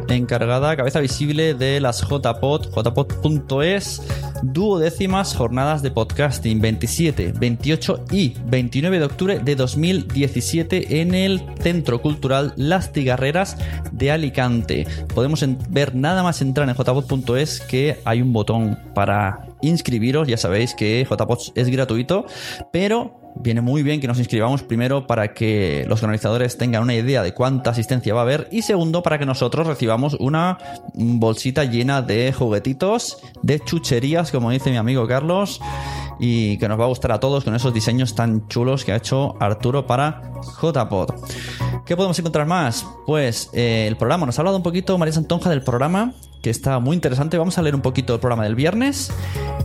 encargada, 0.08 0.76
cabeza 0.76 0.98
visible 0.98 1.54
de 1.54 1.78
las 1.78 2.00
JPod, 2.00 2.66
jpod.es, 2.74 4.02
duodécimas 4.42 5.36
jornadas 5.36 5.80
de 5.80 5.92
podcasting 5.92 6.60
27, 6.60 7.32
28 7.38 8.06
y 8.10 8.34
29 8.46 8.98
de 8.98 9.04
octubre 9.04 9.38
de 9.38 9.54
2017 9.54 11.00
en 11.00 11.14
el 11.14 11.44
Centro 11.60 12.02
Cultural 12.02 12.54
Las 12.56 12.92
Tigarreras 12.92 13.56
de 13.92 14.10
Alicante. 14.10 14.88
Podemos 15.14 15.44
ver 15.68 15.94
nada 15.94 16.24
más 16.24 16.42
entrar 16.42 16.68
en 16.68 16.74
jpod.es 16.74 17.60
que 17.60 18.00
hay 18.04 18.20
un 18.20 18.32
botón 18.32 18.80
para 18.96 19.46
inscribiros, 19.62 20.26
ya 20.26 20.38
sabéis 20.38 20.74
que 20.74 21.06
JPod 21.08 21.38
es 21.54 21.68
gratuito, 21.68 22.26
pero 22.72 23.19
viene 23.36 23.60
muy 23.60 23.82
bien 23.82 24.00
que 24.00 24.06
nos 24.06 24.18
inscribamos 24.18 24.62
primero 24.62 25.06
para 25.06 25.32
que 25.32 25.84
los 25.88 26.02
organizadores 26.02 26.58
tengan 26.58 26.82
una 26.82 26.94
idea 26.94 27.22
de 27.22 27.32
cuánta 27.34 27.70
asistencia 27.70 28.14
va 28.14 28.20
a 28.20 28.24
haber 28.24 28.48
y 28.50 28.62
segundo 28.62 29.02
para 29.02 29.18
que 29.18 29.26
nosotros 29.26 29.66
recibamos 29.66 30.14
una 30.14 30.58
bolsita 30.94 31.64
llena 31.64 32.02
de 32.02 32.32
juguetitos, 32.32 33.18
de 33.42 33.60
chucherías, 33.60 34.30
como 34.30 34.50
dice 34.50 34.70
mi 34.70 34.76
amigo 34.76 35.06
Carlos, 35.06 35.60
y 36.18 36.58
que 36.58 36.68
nos 36.68 36.78
va 36.78 36.84
a 36.84 36.88
gustar 36.88 37.12
a 37.12 37.20
todos 37.20 37.44
con 37.44 37.54
esos 37.54 37.72
diseños 37.72 38.14
tan 38.14 38.46
chulos 38.48 38.84
que 38.84 38.92
ha 38.92 38.96
hecho 38.96 39.36
Arturo 39.40 39.86
para 39.86 40.22
JPod. 40.60 41.14
¿Qué 41.86 41.96
podemos 41.96 42.18
encontrar 42.18 42.46
más? 42.46 42.86
Pues 43.06 43.50
eh, 43.52 43.86
el 43.88 43.96
programa, 43.96 44.26
nos 44.26 44.38
ha 44.38 44.42
hablado 44.42 44.56
un 44.56 44.62
poquito 44.62 44.96
María 44.98 45.14
Santonja 45.14 45.50
del 45.50 45.62
programa, 45.62 46.12
que 46.42 46.50
está 46.50 46.78
muy 46.78 46.94
interesante. 46.94 47.38
Vamos 47.38 47.58
a 47.58 47.62
leer 47.62 47.74
un 47.74 47.80
poquito 47.82 48.14
el 48.14 48.20
programa 48.20 48.44
del 48.44 48.54
viernes 48.54 49.12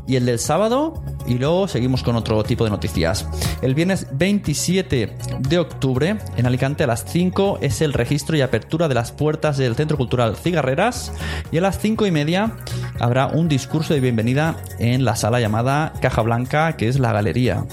y 0.08 0.16
el 0.16 0.26
del 0.26 0.40
sábado 0.40 0.94
y 1.28 1.36
luego 1.36 1.68
seguimos 1.68 2.04
con 2.04 2.16
otro 2.16 2.44
tipo 2.44 2.64
de 2.64 2.70
noticias. 2.70 3.28
El 3.62 3.74
viernes 3.74 4.08
27 4.12 5.16
de 5.40 5.60
octubre 5.60 6.18
en 6.38 6.46
Alicante 6.46 6.84
a 6.84 6.88
las 6.88 7.06
5 7.06 7.60
es 7.62 7.82
el 7.82 7.94
registro 7.94 8.36
y 8.36 8.42
apertura 8.42 8.88
de 8.88 8.96
las 8.96 9.12
puertas 9.12 9.58
del 9.58 9.76
Centro 9.76 9.98
Cultural 9.98 10.36
Cigarreras 10.36 11.12
y 11.52 11.58
a 11.58 11.62
las 11.62 11.80
5 11.80 12.06
y 12.06 12.12
media 12.12 12.58
habrá 13.00 13.28
un 13.28 13.48
discurso 13.48 13.94
de 13.94 14.02
bienvenida 14.02 14.58
en 14.80 15.06
la 15.06 15.16
sala 15.16 15.40
llamada 15.40 15.94
Caja 16.02 16.22
Blanca 16.22 16.78
que 16.78 16.88
es 16.88 17.00
la 17.00 17.14
galería. 17.14 17.66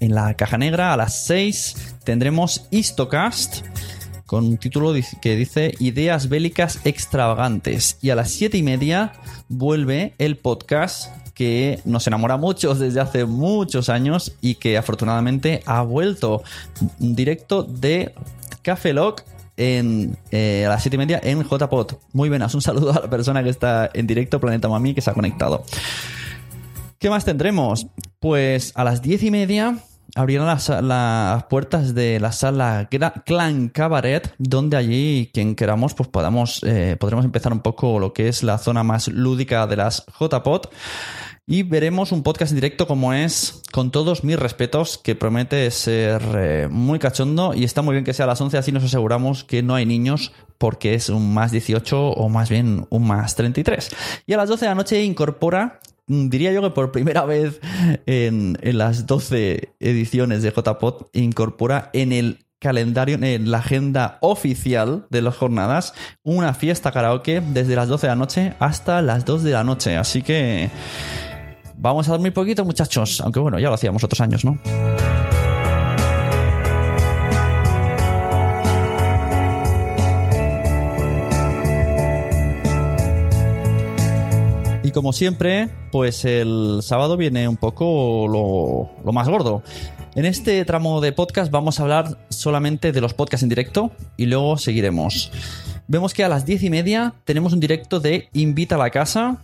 En 0.00 0.14
la 0.14 0.34
caja 0.34 0.58
negra 0.58 0.92
a 0.92 0.96
las 0.96 1.24
6 1.26 1.98
tendremos 2.04 2.68
Istocast 2.70 3.64
con 4.26 4.44
un 4.44 4.58
título 4.58 4.92
que 5.20 5.36
dice 5.36 5.74
Ideas 5.78 6.28
bélicas 6.28 6.80
extravagantes. 6.84 7.98
Y 8.02 8.10
a 8.10 8.16
las 8.16 8.30
7 8.32 8.58
y 8.58 8.62
media 8.62 9.12
vuelve 9.48 10.14
el 10.18 10.36
podcast 10.36 11.12
que 11.36 11.80
nos 11.84 12.06
enamora 12.06 12.38
mucho 12.38 12.74
desde 12.74 12.98
hace 12.98 13.26
muchos 13.26 13.90
años 13.90 14.34
y 14.40 14.54
que 14.54 14.78
afortunadamente 14.78 15.62
ha 15.66 15.82
vuelto 15.82 16.42
directo 16.98 17.62
de 17.62 18.14
Café 18.62 18.94
Lock 18.94 19.22
en, 19.58 20.16
eh, 20.30 20.64
a 20.64 20.70
las 20.70 20.82
7 20.82 20.94
y 20.94 20.98
media 20.98 21.20
en 21.22 21.42
JPod. 21.42 21.92
Muy 22.14 22.30
buenas, 22.30 22.54
un 22.54 22.62
saludo 22.62 22.90
a 22.90 23.00
la 23.00 23.10
persona 23.10 23.44
que 23.44 23.50
está 23.50 23.90
en 23.92 24.06
directo, 24.06 24.40
Planeta 24.40 24.66
Mami, 24.66 24.94
que 24.94 25.02
se 25.02 25.10
ha 25.10 25.12
conectado. 25.12 25.62
¿Qué 26.98 27.10
más 27.10 27.26
tendremos? 27.26 27.86
Pues 28.18 28.72
a 28.74 28.82
las 28.82 29.02
10 29.02 29.24
y 29.24 29.30
media 29.30 29.78
abrirán 30.16 30.46
las, 30.46 31.44
puertas 31.44 31.94
de 31.94 32.18
la 32.18 32.32
sala 32.32 32.88
Clan 33.24 33.68
Cabaret, 33.68 34.34
donde 34.38 34.76
allí, 34.76 35.30
quien 35.32 35.54
queramos, 35.54 35.94
pues 35.94 36.08
podamos, 36.08 36.62
eh, 36.64 36.96
podremos 36.98 37.24
empezar 37.24 37.52
un 37.52 37.60
poco 37.60 38.00
lo 38.00 38.12
que 38.12 38.28
es 38.28 38.42
la 38.42 38.58
zona 38.58 38.82
más 38.82 39.08
lúdica 39.08 39.66
de 39.66 39.76
las 39.76 40.06
JPod. 40.18 40.62
Y 41.48 41.62
veremos 41.62 42.10
un 42.10 42.24
podcast 42.24 42.50
en 42.50 42.56
directo 42.56 42.88
como 42.88 43.12
es, 43.12 43.62
con 43.70 43.92
todos 43.92 44.24
mis 44.24 44.36
respetos, 44.36 44.98
que 44.98 45.14
promete 45.14 45.70
ser 45.70 46.20
eh, 46.34 46.68
muy 46.68 46.98
cachondo 46.98 47.54
y 47.54 47.62
está 47.62 47.82
muy 47.82 47.92
bien 47.92 48.04
que 48.04 48.14
sea 48.14 48.24
a 48.24 48.26
las 48.26 48.40
11, 48.40 48.58
así 48.58 48.72
nos 48.72 48.82
aseguramos 48.82 49.44
que 49.44 49.62
no 49.62 49.76
hay 49.76 49.86
niños 49.86 50.32
porque 50.58 50.94
es 50.94 51.08
un 51.08 51.34
más 51.34 51.52
18 51.52 52.08
o 52.08 52.28
más 52.28 52.48
bien 52.48 52.86
un 52.90 53.06
más 53.06 53.36
33. 53.36 53.90
Y 54.26 54.32
a 54.32 54.38
las 54.38 54.48
12 54.48 54.64
de 54.64 54.68
la 54.70 54.74
noche 54.74 55.04
incorpora 55.04 55.78
diría 56.06 56.52
yo 56.52 56.62
que 56.62 56.70
por 56.70 56.92
primera 56.92 57.24
vez 57.24 57.60
en, 58.06 58.58
en 58.60 58.78
las 58.78 59.06
12 59.06 59.74
ediciones 59.80 60.42
de 60.42 60.50
JPod 60.50 61.06
incorpora 61.12 61.90
en 61.92 62.12
el 62.12 62.46
calendario, 62.58 63.18
en 63.20 63.50
la 63.50 63.58
agenda 63.58 64.18
oficial 64.22 65.06
de 65.10 65.22
las 65.22 65.36
jornadas, 65.36 65.94
una 66.22 66.54
fiesta 66.54 66.90
karaoke 66.90 67.40
desde 67.40 67.76
las 67.76 67.88
12 67.88 68.06
de 68.06 68.10
la 68.10 68.16
noche 68.16 68.54
hasta 68.58 69.02
las 69.02 69.24
2 69.24 69.42
de 69.42 69.50
la 69.50 69.64
noche. 69.64 69.96
Así 69.96 70.22
que 70.22 70.70
Vamos 71.78 72.08
a 72.08 72.12
dormir 72.12 72.32
poquito, 72.32 72.64
muchachos. 72.64 73.20
Aunque 73.20 73.38
bueno, 73.38 73.58
ya 73.58 73.68
lo 73.68 73.74
hacíamos 73.74 74.02
otros 74.02 74.20
años, 74.20 74.44
¿no? 74.44 74.58
Como 84.96 85.12
siempre, 85.12 85.68
pues 85.92 86.24
el 86.24 86.78
sábado 86.80 87.18
viene 87.18 87.46
un 87.48 87.58
poco 87.58 88.26
lo, 88.26 89.04
lo 89.04 89.12
más 89.12 89.28
gordo. 89.28 89.62
En 90.14 90.24
este 90.24 90.64
tramo 90.64 91.02
de 91.02 91.12
podcast 91.12 91.52
vamos 91.52 91.78
a 91.78 91.82
hablar 91.82 92.16
solamente 92.30 92.92
de 92.92 93.02
los 93.02 93.12
podcasts 93.12 93.42
en 93.42 93.50
directo 93.50 93.90
y 94.16 94.24
luego 94.24 94.56
seguiremos. 94.56 95.30
Vemos 95.86 96.14
que 96.14 96.24
a 96.24 96.30
las 96.30 96.46
diez 96.46 96.62
y 96.62 96.70
media 96.70 97.12
tenemos 97.26 97.52
un 97.52 97.60
directo 97.60 98.00
de 98.00 98.30
Invita 98.32 98.76
a 98.76 98.78
la 98.78 98.88
Casa. 98.88 99.42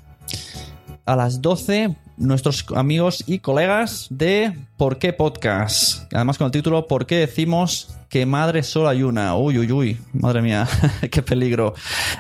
A 1.04 1.16
las 1.16 1.42
12 1.42 1.96
nuestros 2.16 2.64
amigos 2.74 3.22
y 3.26 3.40
colegas 3.40 4.06
de 4.08 4.56
¿Por 4.78 4.98
qué 4.98 5.12
Podcast? 5.12 6.10
Además 6.14 6.38
con 6.38 6.46
el 6.46 6.52
título 6.52 6.86
¿Por 6.86 7.04
qué 7.04 7.16
decimos 7.16 7.94
que 8.12 8.26
madre 8.26 8.62
solo 8.62 8.90
hay 8.90 9.02
una? 9.02 9.34
Uy, 9.36 9.56
uy, 9.56 9.72
uy, 9.72 9.98
madre 10.12 10.42
mía, 10.42 10.68
qué 11.10 11.22
peligro. 11.22 11.72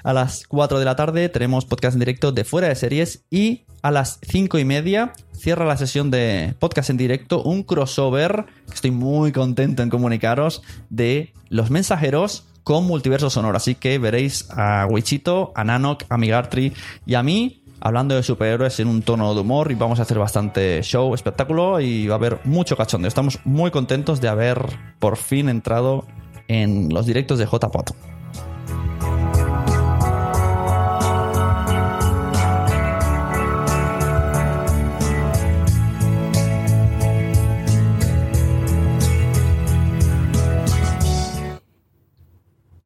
A 0.02 0.14
las 0.14 0.46
4 0.46 0.78
de 0.78 0.86
la 0.86 0.96
tarde 0.96 1.28
tenemos 1.28 1.66
podcast 1.66 1.96
en 1.96 1.98
directo 1.98 2.32
de 2.32 2.44
Fuera 2.44 2.68
de 2.68 2.76
Series 2.76 3.26
y 3.28 3.66
a 3.82 3.90
las 3.90 4.18
5 4.22 4.58
y 4.58 4.64
media 4.64 5.12
cierra 5.34 5.66
la 5.66 5.76
sesión 5.76 6.10
de 6.10 6.54
podcast 6.58 6.88
en 6.88 6.96
directo 6.96 7.42
un 7.42 7.62
crossover, 7.62 8.46
estoy 8.72 8.90
muy 8.90 9.32
contento 9.32 9.82
en 9.82 9.90
comunicaros, 9.90 10.62
de 10.88 11.34
Los 11.50 11.70
Mensajeros 11.70 12.46
con 12.64 12.86
Multiverso 12.86 13.28
Sonoro. 13.28 13.58
Así 13.58 13.74
que 13.74 13.98
veréis 13.98 14.48
a 14.50 14.86
Wichito, 14.88 15.52
a 15.54 15.62
Nanok, 15.62 16.04
a 16.08 16.16
Migartri 16.16 16.72
y 17.04 17.16
a 17.16 17.22
mí 17.22 17.61
hablando 17.82 18.14
de 18.14 18.22
superhéroes 18.22 18.78
en 18.78 18.86
un 18.86 19.02
tono 19.02 19.34
de 19.34 19.40
humor 19.40 19.72
y 19.72 19.74
vamos 19.74 19.98
a 19.98 20.02
hacer 20.02 20.18
bastante 20.18 20.80
show, 20.82 21.14
espectáculo 21.14 21.80
y 21.80 22.06
va 22.06 22.14
a 22.14 22.18
haber 22.18 22.38
mucho 22.44 22.76
cachondeo. 22.76 23.08
Estamos 23.08 23.40
muy 23.44 23.72
contentos 23.72 24.20
de 24.20 24.28
haber 24.28 24.64
por 25.00 25.16
fin 25.16 25.48
entrado 25.48 26.06
en 26.46 26.88
los 26.94 27.06
directos 27.06 27.38
de 27.38 27.46
JPOT. 27.46 27.90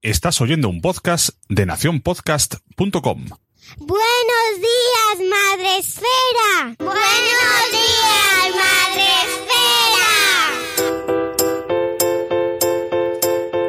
Estás 0.01 0.41
oyendo 0.41 0.69
un 0.69 0.81
podcast 0.81 1.31
de 1.49 1.67
nacionpodcast.com. 1.67 3.46
Buenos 3.79 4.61
días, 4.61 5.19
Madre 5.29 5.79
Esfera. 5.79 6.77
Buenos 6.79 7.71
días, 7.73 8.55
Madre 8.55 9.07
Esfera. 9.27 10.07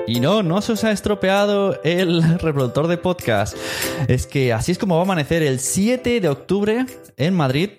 Y 0.08 0.20
no, 0.20 0.44
no 0.44 0.62
se 0.62 0.74
os 0.74 0.84
ha 0.84 0.92
estropeado 0.92 1.82
el 1.84 2.40
reproductor 2.40 2.88
de 2.88 2.98
podcast. 2.98 3.58
Es 4.08 4.28
que 4.28 4.54
así 4.54 4.72
es 4.72 4.78
como 4.78 4.96
va 4.96 5.02
a 5.02 5.04
amanecer 5.04 5.44
el 5.44 5.60
7 5.60 6.22
de 6.22 6.30
octubre 6.30 6.86
en 7.18 7.36
Madrid. 7.36 7.72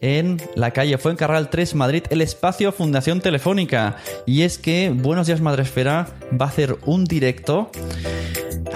En 0.00 0.40
la 0.54 0.72
calle 0.72 0.98
Fuencarral 0.98 1.50
3, 1.50 1.74
Madrid, 1.74 2.02
el 2.10 2.20
espacio 2.20 2.72
Fundación 2.72 3.20
Telefónica. 3.20 3.96
Y 4.26 4.42
es 4.42 4.58
que 4.58 4.92
Buenos 4.94 5.26
Días 5.26 5.40
Madresfera 5.40 6.08
va 6.38 6.46
a 6.46 6.48
hacer 6.48 6.76
un 6.84 7.04
directo 7.04 7.70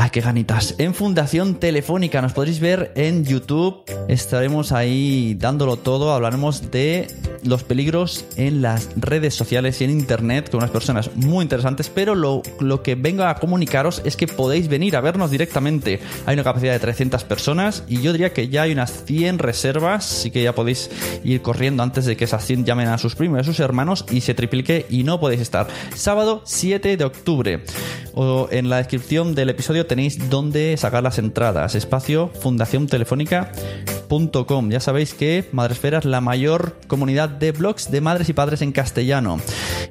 ¡Ay, 0.00 0.10
qué 0.10 0.20
ganitas! 0.20 0.76
En 0.78 0.94
Fundación 0.94 1.56
Telefónica 1.56 2.22
nos 2.22 2.32
podréis 2.32 2.60
ver 2.60 2.92
en 2.94 3.24
YouTube. 3.24 3.82
Estaremos 4.06 4.70
ahí 4.70 5.34
dándolo 5.34 5.76
todo. 5.76 6.12
Hablaremos 6.12 6.70
de 6.70 7.08
los 7.42 7.64
peligros 7.64 8.24
en 8.36 8.62
las 8.62 8.90
redes 8.94 9.34
sociales 9.34 9.80
y 9.80 9.84
en 9.84 9.90
Internet 9.90 10.50
con 10.50 10.58
unas 10.58 10.70
personas 10.70 11.10
muy 11.16 11.42
interesantes. 11.42 11.90
Pero 11.92 12.14
lo, 12.14 12.42
que 12.84 12.94
vengo 12.94 13.24
a 13.24 13.34
comunicaros 13.34 14.00
es 14.04 14.16
que 14.16 14.28
podéis 14.28 14.68
venir 14.68 14.94
a 14.94 15.00
vernos 15.00 15.32
directamente. 15.32 15.98
Hay 16.26 16.34
una 16.34 16.44
capacidad 16.44 16.72
de 16.72 16.78
300 16.78 17.24
personas 17.24 17.82
y 17.88 18.00
yo 18.00 18.12
diría 18.12 18.32
que 18.32 18.48
ya 18.48 18.62
hay 18.62 18.72
unas 18.72 19.04
100 19.04 19.40
reservas. 19.40 20.12
Así 20.12 20.30
que 20.30 20.44
ya 20.44 20.54
podéis 20.54 20.87
ir 21.24 21.42
corriendo 21.42 21.82
antes 21.82 22.04
de 22.04 22.16
que 22.16 22.26
100 22.26 22.64
llamen 22.64 22.88
a 22.88 22.98
sus 22.98 23.14
primos 23.14 23.38
a 23.40 23.44
sus 23.44 23.60
hermanos 23.60 24.04
y 24.10 24.20
se 24.20 24.34
triplique 24.34 24.86
y 24.88 25.04
no 25.04 25.20
podéis 25.20 25.40
estar. 25.40 25.66
Sábado 25.94 26.42
7 26.44 26.96
de 26.96 27.04
octubre. 27.04 27.64
O 28.14 28.48
en 28.50 28.68
la 28.68 28.78
descripción 28.78 29.34
del 29.34 29.50
episodio 29.50 29.86
tenéis 29.86 30.28
dónde 30.30 30.76
sacar 30.76 31.02
las 31.02 31.18
entradas. 31.18 31.74
Espacio 31.74 32.30
Ya 34.70 34.80
sabéis 34.80 35.12
que 35.12 35.44
Madresfera 35.52 35.98
es 35.98 36.06
la 36.06 36.22
mayor 36.22 36.76
comunidad 36.86 37.28
de 37.28 37.52
blogs 37.52 37.90
de 37.90 38.00
madres 38.00 38.28
y 38.30 38.32
padres 38.32 38.62
en 38.62 38.72
castellano. 38.72 39.38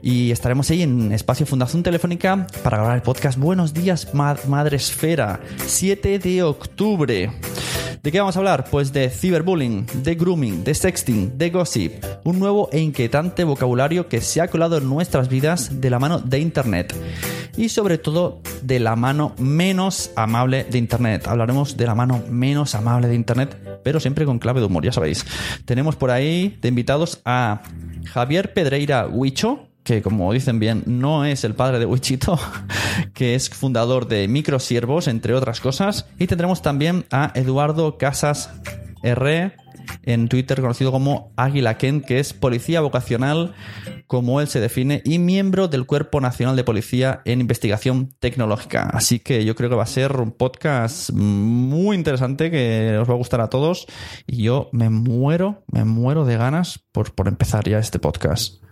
Y 0.01 0.31
estaremos 0.31 0.71
ahí 0.71 0.81
en 0.81 1.11
Espacio 1.11 1.45
Fundación 1.45 1.83
Telefónica 1.83 2.47
para 2.63 2.77
grabar 2.77 2.95
el 2.95 3.03
podcast 3.03 3.37
Buenos 3.37 3.75
días 3.75 4.13
Madresfera. 4.15 5.39
7 5.67 6.17
de 6.17 6.41
octubre. 6.41 7.29
¿De 8.01 8.11
qué 8.11 8.19
vamos 8.19 8.35
a 8.35 8.39
hablar? 8.39 8.65
Pues 8.71 8.93
de 8.93 9.09
ciberbullying, 9.09 9.85
de 10.01 10.15
grooming, 10.15 10.63
de 10.63 10.73
sexting, 10.73 11.37
de 11.37 11.49
gossip. 11.49 12.03
Un 12.23 12.39
nuevo 12.39 12.69
e 12.71 12.79
inquietante 12.79 13.43
vocabulario 13.43 14.07
que 14.07 14.21
se 14.21 14.41
ha 14.41 14.47
colado 14.47 14.77
en 14.77 14.87
nuestras 14.87 15.29
vidas 15.29 15.81
de 15.81 15.89
la 15.89 15.99
mano 15.99 16.19
de 16.19 16.39
Internet. 16.39 16.95
Y 17.57 17.69
sobre 17.69 17.97
todo 17.97 18.41
de 18.61 18.79
la 18.79 18.95
mano 18.95 19.33
menos 19.39 20.11
amable 20.15 20.63
de 20.63 20.77
Internet. 20.77 21.27
Hablaremos 21.27 21.75
de 21.75 21.85
la 21.85 21.95
mano 21.95 22.23
menos 22.29 22.75
amable 22.75 23.07
de 23.07 23.15
Internet, 23.15 23.57
pero 23.83 23.99
siempre 24.07 24.23
con 24.23 24.39
clave 24.39 24.61
de 24.61 24.67
humor, 24.67 24.85
ya 24.85 24.93
sabéis. 24.93 25.25
Tenemos 25.65 25.97
por 25.97 26.11
ahí 26.11 26.57
de 26.61 26.69
invitados 26.69 27.19
a 27.25 27.61
Javier 28.05 28.53
Pedreira 28.53 29.05
Huicho, 29.05 29.67
que 29.83 30.01
como 30.01 30.31
dicen 30.31 30.59
bien, 30.59 30.83
no 30.85 31.25
es 31.25 31.43
el 31.43 31.55
padre 31.55 31.77
de 31.77 31.85
Wichito, 31.85 32.39
que 33.13 33.35
es 33.35 33.49
fundador 33.49 34.07
de 34.07 34.29
Microsiervos, 34.29 35.09
entre 35.09 35.33
otras 35.33 35.59
cosas. 35.59 36.05
Y 36.17 36.27
tendremos 36.27 36.61
también 36.61 37.03
a 37.11 37.33
Eduardo 37.35 37.97
Casas 37.97 38.49
R, 39.03 39.55
en 40.03 40.27
Twitter 40.27 40.61
conocido 40.61 40.91
como 40.91 41.33
Águila 41.35 41.77
Ken, 41.77 42.01
que 42.01 42.19
es 42.19 42.33
policía 42.33 42.81
vocacional, 42.81 43.53
como 44.07 44.41
él 44.41 44.47
se 44.47 44.59
define, 44.59 45.01
y 45.05 45.19
miembro 45.19 45.67
del 45.67 45.85
Cuerpo 45.85 46.21
Nacional 46.21 46.55
de 46.55 46.63
Policía 46.63 47.21
en 47.25 47.41
Investigación 47.41 48.13
Tecnológica. 48.19 48.83
Así 48.83 49.19
que 49.19 49.45
yo 49.45 49.55
creo 49.55 49.69
que 49.69 49.75
va 49.75 49.83
a 49.83 49.87
ser 49.87 50.15
un 50.17 50.31
podcast 50.31 51.11
muy 51.11 51.95
interesante 51.95 52.51
que 52.51 52.97
os 52.99 53.09
va 53.09 53.13
a 53.13 53.17
gustar 53.17 53.41
a 53.41 53.49
todos. 53.49 53.87
Y 54.25 54.43
yo 54.43 54.69
me 54.71 54.89
muero, 54.89 55.63
me 55.71 55.83
muero 55.85 56.25
de 56.25 56.37
ganas 56.37 56.79
por, 56.91 57.13
por 57.13 57.27
empezar 57.27 57.67
ya 57.67 57.79
este 57.79 57.99
podcast. 57.99 58.66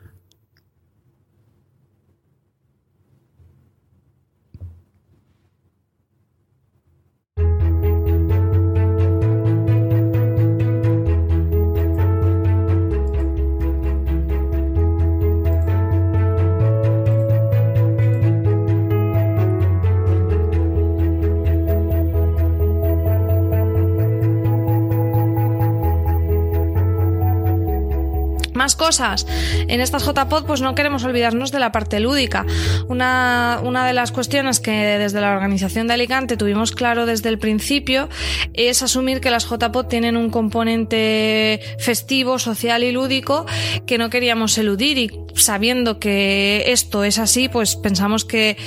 Cosas. 28.75 29.25
En 29.67 29.81
estas 29.81 30.05
JPod 30.05 30.45
pues 30.45 30.61
no 30.61 30.75
queremos 30.75 31.03
olvidarnos 31.03 31.51
de 31.51 31.59
la 31.59 31.71
parte 31.71 31.99
lúdica. 31.99 32.45
Una, 32.87 33.59
una 33.63 33.85
de 33.87 33.93
las 33.93 34.11
cuestiones 34.11 34.59
que 34.59 34.71
desde 34.71 35.21
la 35.21 35.33
organización 35.33 35.87
de 35.87 35.93
Alicante 35.93 36.37
tuvimos 36.37 36.71
claro 36.71 37.05
desde 37.05 37.29
el 37.29 37.39
principio 37.39 38.09
es 38.53 38.81
asumir 38.81 39.21
que 39.21 39.31
las 39.31 39.47
JPod 39.49 39.85
tienen 39.87 40.17
un 40.17 40.29
componente 40.29 41.59
festivo, 41.79 42.39
social 42.39 42.83
y 42.83 42.91
lúdico 42.91 43.45
que 43.85 43.97
no 43.97 44.09
queríamos 44.09 44.57
eludir 44.57 44.97
y 44.97 45.11
sabiendo 45.35 45.99
que 45.99 46.63
esto 46.67 47.03
es 47.03 47.19
así, 47.19 47.49
pues 47.49 47.75
pensamos 47.75 48.25
que, 48.25 48.57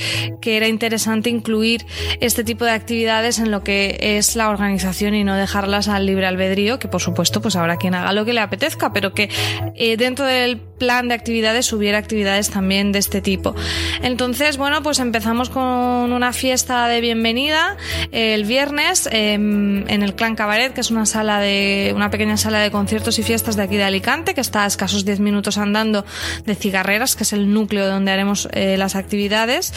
que 0.41 0.57
era 0.57 0.69
interesante 0.69 1.31
incluir 1.31 1.85
este 2.21 2.45
tipo 2.45 2.65
de 2.65 2.73
actividades 2.73 3.39
en 3.39 3.51
lo 3.51 3.63
que 3.63 3.99
es 4.01 4.37
la 4.37 4.51
organización 4.51 5.15
y 5.15 5.25
no 5.25 5.35
dejarlas 5.35 5.89
al 5.89 6.07
libre 6.07 6.27
albedrío, 6.27 6.79
que 6.79 6.89
por 6.89 7.01
supuesto 7.01 7.41
pues 7.41 7.57
habrá 7.57 7.77
quien 7.77 7.95
haga 7.95 8.13
lo 8.13 8.25
que 8.25 8.33
le 8.33 8.41
apetezca, 8.41 8.93
pero 8.93 9.13
que 9.13 9.31
eh, 9.75 9.97
dentro 9.99 10.25
del 10.25 10.59
plan 10.79 11.09
de 11.09 11.15
actividades 11.15 11.73
hubiera 11.73 11.99
actividades 11.99 12.51
también 12.51 12.93
de 12.93 13.01
este 13.01 13.21
tipo. 13.21 13.55
Entonces, 14.01 14.57
bueno, 14.57 14.83
pues 14.83 15.01
empezamos 15.01 15.51
con 15.51 15.63
una 15.63 16.33
fiesta 16.33 16.87
de 16.87 17.01
bienvenida 17.01 17.77
el 18.13 18.45
viernes 18.45 19.09
em, 19.11 19.89
en 19.89 20.03
el 20.03 20.15
Clan 20.15 20.37
Cabaret, 20.37 20.73
que 20.73 20.81
es 20.81 20.91
una 20.91 21.05
sala 21.05 21.41
de 21.41 21.93
una 21.95 22.11
pequeña 22.11 22.37
sala 22.37 22.61
de 22.61 22.71
conciertos 22.71 23.19
y 23.19 23.25
fiestas 23.25 23.57
de 23.57 23.65
aquí 23.65 23.77
de 23.77 23.85
Alicante, 23.85 24.35
que 24.35 24.41
está 24.41 24.63
a 24.63 24.67
escasos 24.67 25.05
10 25.05 25.21
minutos 25.21 25.59
andando 25.59 26.05
de 26.47 26.55
Cigarreras, 26.55 27.17
que 27.17 27.25
es 27.25 27.33
el 27.33 27.53
núcleo 27.53 27.89
donde 27.89 28.13
haremos 28.13 28.49
eh, 28.53 28.77
las 28.79 28.95
actividades. 28.95 29.75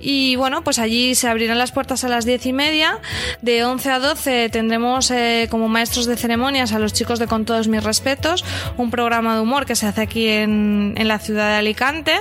Y 0.00 0.36
bueno, 0.36 0.62
pues 0.62 0.78
allí 0.78 1.14
se 1.14 1.28
abrirán 1.28 1.58
las 1.58 1.72
puertas 1.72 2.04
a 2.04 2.08
las 2.08 2.26
10 2.26 2.46
y 2.46 2.52
media. 2.52 2.98
De 3.40 3.64
11 3.64 3.90
a 3.90 3.98
12 3.98 4.48
tendremos 4.50 5.10
eh, 5.10 5.48
como 5.50 5.68
maestros 5.68 6.04
de 6.06 6.16
ceremonias 6.16 6.72
a 6.72 6.78
los 6.78 6.92
chicos 6.92 7.18
de 7.18 7.26
Con 7.26 7.46
todos 7.46 7.68
mis 7.68 7.82
respetos, 7.82 8.44
un 8.76 8.90
programa 8.90 9.34
de 9.36 9.40
humor 9.40 9.61
humor 9.62 9.66
que 9.66 9.76
se 9.76 9.86
hace 9.86 10.00
aquí 10.00 10.28
en, 10.28 10.94
en 10.96 11.08
la 11.08 11.18
ciudad 11.18 11.50
de 11.50 11.56
Alicante 11.56 12.12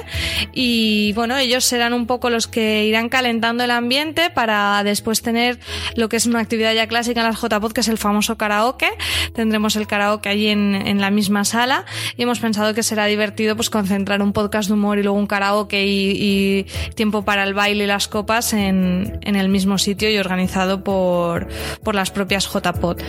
y 0.53 1.13
bueno, 1.13 1.37
ellos 1.37 1.63
serán 1.63 1.93
un 1.93 2.05
poco 2.05 2.29
los 2.29 2.47
que 2.47 2.85
irán 2.85 3.09
calentando 3.09 3.63
el 3.63 3.71
ambiente 3.71 4.29
para 4.29 4.83
después 4.83 5.21
tener 5.21 5.59
lo 5.95 6.09
que 6.09 6.17
es 6.17 6.25
una 6.25 6.39
actividad 6.39 6.73
ya 6.73 6.87
clásica 6.87 7.21
en 7.21 7.27
las 7.27 7.41
JPod, 7.41 7.71
que 7.71 7.81
es 7.81 7.87
el 7.87 7.97
famoso 7.97 8.37
karaoke. 8.37 8.89
Tendremos 9.33 9.75
el 9.75 9.87
karaoke 9.87 10.29
allí 10.29 10.47
en, 10.47 10.75
en 10.75 10.99
la 10.99 11.09
misma 11.09 11.45
sala 11.45 11.85
y 12.17 12.23
hemos 12.23 12.39
pensado 12.39 12.73
que 12.73 12.83
será 12.83 13.05
divertido 13.05 13.55
pues 13.55 13.69
concentrar 13.69 14.21
un 14.21 14.33
podcast 14.33 14.67
de 14.67 14.73
humor 14.73 14.99
y 14.99 15.03
luego 15.03 15.17
un 15.17 15.27
karaoke 15.27 15.85
y, 15.85 16.11
y 16.11 16.63
tiempo 16.95 17.23
para 17.23 17.43
el 17.43 17.53
baile 17.53 17.85
y 17.85 17.87
las 17.87 18.07
copas 18.07 18.53
en, 18.53 19.19
en 19.21 19.35
el 19.35 19.49
mismo 19.49 19.77
sitio 19.77 20.09
y 20.09 20.17
organizado 20.17 20.83
por, 20.83 21.47
por 21.83 21.95
las 21.95 22.11
propias 22.11 22.47
JPod. 22.51 23.01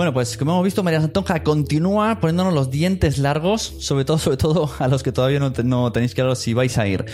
Bueno, 0.00 0.14
pues 0.14 0.38
como 0.38 0.52
hemos 0.52 0.64
visto, 0.64 0.82
María 0.82 1.02
Santonja 1.02 1.42
continúa 1.42 2.20
poniéndonos 2.20 2.54
los 2.54 2.70
dientes 2.70 3.18
largos, 3.18 3.60
sobre 3.80 4.06
todo, 4.06 4.16
sobre 4.16 4.38
todo 4.38 4.70
a 4.78 4.88
los 4.88 5.02
que 5.02 5.12
todavía 5.12 5.38
no, 5.40 5.52
te- 5.52 5.62
no 5.62 5.92
tenéis 5.92 6.14
claro 6.14 6.34
si 6.36 6.54
vais 6.54 6.78
a 6.78 6.88
ir. 6.88 7.04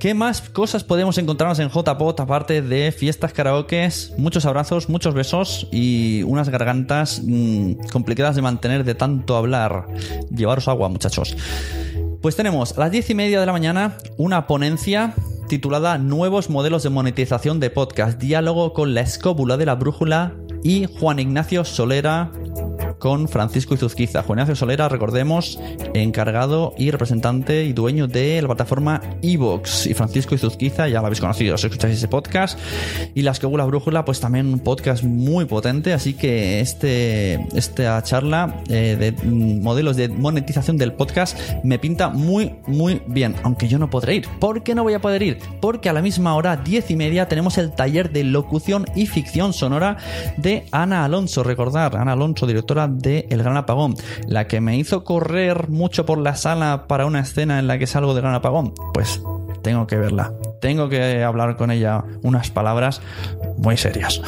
¿Qué 0.00 0.14
más 0.14 0.40
cosas 0.40 0.82
podemos 0.82 1.16
encontrarnos 1.16 1.60
en 1.60 1.70
JPOT 1.70 2.18
aparte 2.18 2.60
de 2.60 2.90
fiestas, 2.90 3.32
karaokes, 3.32 4.14
muchos 4.18 4.46
abrazos, 4.46 4.88
muchos 4.88 5.14
besos 5.14 5.68
y 5.70 6.24
unas 6.24 6.48
gargantas 6.48 7.22
mm, 7.24 7.74
complicadas 7.92 8.34
de 8.34 8.42
mantener 8.42 8.82
de 8.82 8.96
tanto 8.96 9.36
hablar? 9.36 9.86
Llevaros 10.28 10.66
agua, 10.66 10.88
muchachos. 10.88 11.36
Pues 12.20 12.34
tenemos 12.34 12.76
a 12.76 12.80
las 12.80 12.90
diez 12.90 13.08
y 13.10 13.14
media 13.14 13.38
de 13.38 13.46
la 13.46 13.52
mañana 13.52 13.96
una 14.16 14.48
ponencia 14.48 15.14
titulada 15.46 15.98
Nuevos 15.98 16.50
modelos 16.50 16.82
de 16.82 16.90
monetización 16.90 17.60
de 17.60 17.70
podcast, 17.70 18.18
diálogo 18.18 18.72
con 18.72 18.92
la 18.92 19.02
escóbula 19.02 19.56
de 19.56 19.66
la 19.66 19.76
brújula 19.76 20.34
y 20.64 20.86
Juan 20.98 21.20
Ignacio 21.20 21.62
Solera 21.62 22.32
con 23.04 23.28
Francisco 23.28 23.74
Izuzquiza. 23.74 24.22
Juan 24.22 24.38
Ignacio 24.38 24.56
Solera, 24.56 24.88
recordemos, 24.88 25.60
encargado 25.92 26.72
y 26.78 26.90
representante 26.90 27.64
y 27.64 27.74
dueño 27.74 28.06
de 28.06 28.40
la 28.40 28.48
plataforma 28.48 29.02
Evox. 29.20 29.86
Y 29.88 29.92
Francisco 29.92 30.34
Izuzquiza, 30.34 30.88
ya 30.88 31.00
lo 31.00 31.08
habéis 31.08 31.20
conocido, 31.20 31.58
si 31.58 31.66
escucháis 31.66 31.98
ese 31.98 32.08
podcast. 32.08 32.58
Y 33.14 33.20
La 33.20 33.32
Escóbula 33.32 33.66
Brújula, 33.66 34.06
pues 34.06 34.20
también 34.20 34.46
un 34.46 34.58
podcast 34.58 35.04
muy 35.04 35.44
potente. 35.44 35.92
Así 35.92 36.14
que 36.14 36.60
este, 36.60 37.46
esta 37.54 38.02
charla 38.04 38.62
eh, 38.70 38.96
de 38.98 39.12
mm, 39.12 39.62
modelos 39.62 39.96
de 39.96 40.08
monetización 40.08 40.78
del 40.78 40.94
podcast 40.94 41.38
me 41.62 41.78
pinta 41.78 42.08
muy, 42.08 42.54
muy 42.66 43.02
bien. 43.06 43.34
Aunque 43.42 43.68
yo 43.68 43.78
no 43.78 43.90
podré 43.90 44.14
ir. 44.14 44.28
¿Por 44.40 44.62
qué 44.62 44.74
no 44.74 44.82
voy 44.82 44.94
a 44.94 45.02
poder 45.02 45.22
ir? 45.22 45.40
Porque 45.60 45.90
a 45.90 45.92
la 45.92 46.00
misma 46.00 46.36
hora, 46.36 46.56
diez 46.56 46.90
y 46.90 46.96
media, 46.96 47.28
tenemos 47.28 47.58
el 47.58 47.72
taller 47.72 48.12
de 48.12 48.24
locución 48.24 48.86
y 48.96 49.04
ficción 49.04 49.52
sonora 49.52 49.98
de 50.38 50.64
Ana 50.70 51.04
Alonso. 51.04 51.42
Recordar, 51.42 51.98
Ana 51.98 52.12
Alonso, 52.12 52.46
directora 52.46 52.93
de 52.98 53.26
El 53.30 53.42
Gran 53.42 53.56
Apagón, 53.56 53.94
la 54.26 54.46
que 54.46 54.60
me 54.60 54.76
hizo 54.76 55.04
correr 55.04 55.68
mucho 55.68 56.06
por 56.06 56.18
la 56.18 56.36
sala 56.36 56.86
para 56.88 57.06
una 57.06 57.20
escena 57.20 57.58
en 57.58 57.66
la 57.66 57.78
que 57.78 57.86
salgo 57.86 58.14
de 58.14 58.20
Gran 58.20 58.34
Apagón. 58.34 58.74
Pues 58.92 59.20
tengo 59.62 59.86
que 59.86 59.96
verla. 59.96 60.32
Tengo 60.60 60.88
que 60.88 61.24
hablar 61.24 61.56
con 61.56 61.70
ella 61.70 62.04
unas 62.22 62.50
palabras 62.50 63.00
muy 63.56 63.76
serias. 63.76 64.20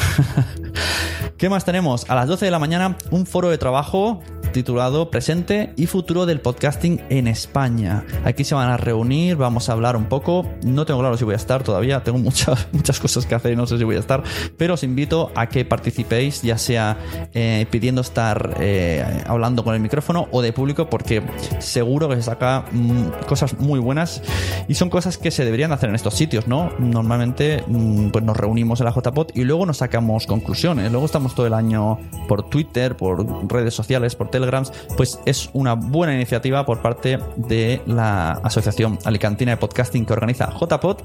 ¿Qué 1.37 1.51
más 1.51 1.65
tenemos? 1.65 2.09
A 2.09 2.15
las 2.15 2.29
12 2.29 2.47
de 2.47 2.51
la 2.51 2.59
mañana, 2.59 2.97
un 3.11 3.27
foro 3.27 3.51
de 3.51 3.59
trabajo 3.59 4.23
titulado 4.53 5.11
Presente 5.11 5.73
y 5.77 5.87
Futuro 5.87 6.27
del 6.27 6.41
Podcasting 6.41 7.01
en 7.09 7.29
España. 7.29 8.05
Aquí 8.25 8.45
se 8.45 8.55
van 8.55 8.69
a 8.69 8.77
reunir, 8.77 9.37
vamos 9.37 9.69
a 9.69 9.73
hablar 9.73 9.97
un 9.97 10.07
poco. 10.07 10.47
No 10.65 10.87
tengo 10.87 11.01
claro 11.01 11.17
si 11.17 11.25
voy 11.25 11.35
a 11.35 11.37
estar 11.37 11.63
todavía, 11.63 12.03
tengo 12.03 12.19
muchas, 12.19 12.69
muchas 12.73 13.01
cosas 13.01 13.27
que 13.27 13.35
hacer 13.35 13.53
y 13.53 13.57
no 13.57 13.67
sé 13.67 13.79
si 13.79 13.85
voy 13.85 13.97
a 13.97 14.01
estar, 14.01 14.23
pero 14.57 14.75
os 14.75 14.83
invito 14.83 15.31
a 15.35 15.49
que 15.49 15.65
participéis, 15.65 16.43
ya 16.43 16.59
sea 16.59 16.99
eh, 17.35 17.67
pidiendo 17.71 18.01
estar 18.01 18.57
eh, 18.61 19.23
hablando 19.27 19.65
con 19.65 19.75
el 19.75 19.81
micrófono 19.81 20.29
o 20.31 20.43
de 20.43 20.53
público, 20.53 20.89
porque 20.89 21.23
seguro 21.59 22.09
que 22.09 22.17
se 22.17 22.23
saca 22.23 22.65
mm, 22.73 23.27
cosas 23.27 23.59
muy 23.59 23.81
buenas 23.81 24.23
y 24.69 24.75
son 24.75 24.91
cosas 24.91 25.19
que 25.19 25.31
se 25.31 25.45
deberían 25.45 25.73
hacer 25.73 25.89
en 25.89 25.95
estos 25.95 26.15
sitios, 26.15 26.47
¿no? 26.47 26.73
Normalmente 26.79 27.65
mm, 27.67 28.09
pues 28.09 28.25
nos 28.25 28.37
reunimos 28.37 28.81
en 28.81 28.87
la 28.87 28.93
JPOT 28.93 29.37
y 29.37 29.45
luego 29.45 29.67
nos 29.67 29.79
sacamos 29.79 30.27
conclusiones. 30.27 30.91
Luego 30.91 31.07
estamos 31.07 31.35
todo 31.35 31.47
el 31.47 31.55
año 31.55 31.99
por 32.29 32.49
Twitter, 32.49 32.97
por 32.97 33.27
redes 33.51 33.75
sociales, 33.75 34.17
por 34.17 34.31
Telegrams. 34.37 34.73
Pues 34.97 35.19
es 35.25 35.51
una 35.53 35.75
buena 35.75 36.15
iniciativa 36.15 36.67
por 36.67 36.83
parte 36.83 37.19
de 37.37 37.81
la 37.87 38.33
Asociación 38.33 38.99
Alicantina 39.05 39.53
de 39.53 39.57
Podcasting 39.57 40.05
que 40.05 40.13
organiza 40.13 40.51
JPOT 40.51 41.03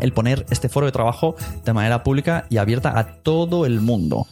el 0.00 0.12
poner 0.12 0.46
este 0.50 0.68
foro 0.68 0.86
de 0.86 0.92
trabajo 0.92 1.36
de 1.64 1.72
manera 1.72 2.02
pública 2.02 2.46
y 2.48 2.58
abierta 2.58 2.98
a 2.98 3.22
todo 3.22 3.66
el 3.66 3.80
mundo. 3.80 4.26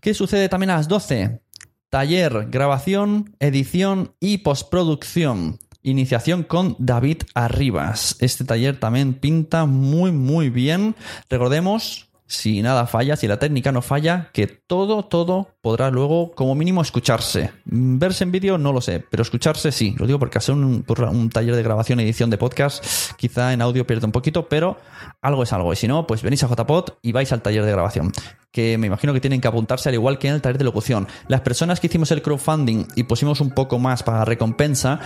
¿Qué 0.00 0.14
sucede 0.14 0.48
también 0.48 0.70
a 0.70 0.76
las 0.76 0.88
12? 0.88 1.40
Taller, 1.88 2.48
grabación, 2.50 3.36
edición 3.38 4.14
y 4.18 4.38
postproducción. 4.38 5.58
Iniciación 5.82 6.44
con 6.44 6.76
David 6.78 7.22
Arribas. 7.34 8.16
Este 8.20 8.44
taller 8.44 8.78
también 8.78 9.14
pinta 9.14 9.66
muy 9.66 10.12
muy 10.12 10.48
bien. 10.48 10.94
Recordemos, 11.28 12.11
si 12.32 12.62
nada 12.62 12.86
falla, 12.86 13.14
si 13.14 13.28
la 13.28 13.38
técnica 13.38 13.72
no 13.72 13.82
falla, 13.82 14.30
que 14.32 14.46
todo, 14.46 15.04
todo 15.04 15.48
podrá 15.60 15.90
luego 15.90 16.32
como 16.32 16.54
mínimo 16.54 16.80
escucharse. 16.80 17.50
Mm, 17.66 17.98
Verse 17.98 18.24
en 18.24 18.32
vídeo 18.32 18.56
no 18.56 18.72
lo 18.72 18.80
sé, 18.80 19.04
pero 19.10 19.22
escucharse 19.22 19.70
sí. 19.70 19.94
Lo 19.98 20.06
digo 20.06 20.18
porque 20.18 20.38
hacer 20.38 20.54
un, 20.54 20.82
un 20.86 21.30
taller 21.30 21.54
de 21.54 21.62
grabación 21.62 22.00
edición 22.00 22.30
de 22.30 22.38
podcast 22.38 22.82
quizá 23.18 23.52
en 23.52 23.60
audio 23.60 23.86
pierde 23.86 24.06
un 24.06 24.12
poquito, 24.12 24.48
pero 24.48 24.78
algo 25.20 25.42
es 25.42 25.52
algo. 25.52 25.74
Y 25.74 25.76
si 25.76 25.86
no, 25.86 26.06
pues 26.06 26.22
venís 26.22 26.42
a 26.42 26.48
JPod 26.48 26.94
y 27.02 27.12
vais 27.12 27.30
al 27.32 27.42
taller 27.42 27.66
de 27.66 27.72
grabación 27.72 28.12
que 28.52 28.76
me 28.76 28.86
imagino 28.86 29.14
que 29.14 29.20
tienen 29.20 29.40
que 29.40 29.48
apuntarse 29.48 29.88
al 29.88 29.94
igual 29.94 30.18
que 30.18 30.28
en 30.28 30.34
el 30.34 30.42
taller 30.42 30.58
de 30.58 30.64
locución. 30.64 31.08
Las 31.26 31.40
personas 31.40 31.80
que 31.80 31.86
hicimos 31.86 32.10
el 32.10 32.20
crowdfunding 32.20 32.86
y 32.94 33.04
pusimos 33.04 33.40
un 33.40 33.50
poco 33.50 33.78
más 33.78 34.02
para 34.02 34.24
recompensa, 34.26 35.00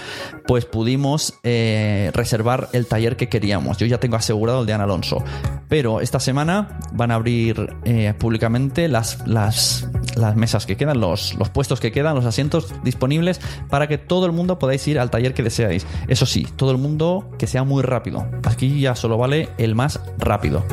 pues 0.46 0.64
pudimos 0.64 1.34
eh, 1.44 2.10
reservar 2.12 2.68
el 2.72 2.86
taller 2.86 3.16
que 3.16 3.28
queríamos. 3.28 3.78
Yo 3.78 3.86
ya 3.86 4.00
tengo 4.00 4.16
asegurado 4.16 4.60
el 4.60 4.66
de 4.66 4.72
Ana 4.72 4.84
Alonso. 4.84 5.24
Pero 5.68 6.00
esta 6.00 6.18
semana 6.18 6.80
van 6.92 7.12
a 7.12 7.15
abrir 7.16 7.74
eh, 7.84 8.14
públicamente 8.18 8.88
las, 8.88 9.26
las, 9.26 9.88
mesas 10.36 10.66
que 10.66 10.76
quedan, 10.76 11.00
los, 11.00 11.34
los 11.34 11.50
puestos 11.50 11.80
que 11.80 11.92
quedan, 11.92 12.14
los 12.14 12.24
asientos 12.24 12.72
disponibles 12.84 13.40
para 13.68 13.88
que 13.88 13.98
todo 13.98 14.26
el 14.26 14.32
mundo 14.32 14.58
podáis 14.58 14.86
ir 14.88 14.98
al 14.98 15.10
taller 15.10 15.34
que 15.34 15.42
deseáis. 15.42 15.86
Eso 16.08 16.26
sí, 16.26 16.46
todo 16.56 16.70
el 16.70 16.78
mundo 16.78 17.28
que 17.38 17.46
sea 17.46 17.64
muy 17.64 17.82
rápido. 17.82 18.26
Aquí 18.44 18.80
ya 18.80 18.94
solo 18.94 19.18
vale 19.18 19.48
el 19.58 19.74
más 19.74 20.00
rápido. 20.18 20.64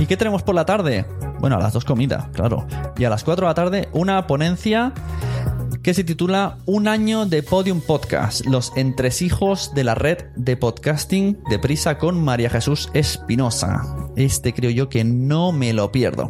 ¿Y 0.00 0.06
qué 0.06 0.16
tenemos 0.16 0.42
por 0.42 0.54
la 0.54 0.64
tarde? 0.64 1.04
Bueno, 1.40 1.56
a 1.56 1.60
las 1.60 1.72
dos 1.72 1.84
comidas, 1.84 2.28
claro. 2.32 2.66
Y 2.96 3.04
a 3.04 3.10
las 3.10 3.24
4 3.24 3.46
de 3.46 3.50
la 3.50 3.54
tarde 3.54 3.88
una 3.92 4.26
ponencia 4.26 4.92
que 5.88 5.94
se 5.94 6.04
titula 6.04 6.58
Un 6.66 6.86
año 6.86 7.24
de 7.24 7.42
Podium 7.42 7.80
Podcast, 7.80 8.44
los 8.44 8.74
entresijos 8.76 9.72
de 9.74 9.84
la 9.84 9.94
red 9.94 10.18
de 10.36 10.54
podcasting 10.58 11.38
de 11.48 11.58
prisa 11.58 11.96
con 11.96 12.22
María 12.22 12.50
Jesús 12.50 12.90
Espinosa. 12.92 14.10
Este 14.14 14.52
creo 14.52 14.70
yo 14.70 14.90
que 14.90 15.02
no 15.04 15.50
me 15.50 15.72
lo 15.72 15.90
pierdo. 15.90 16.28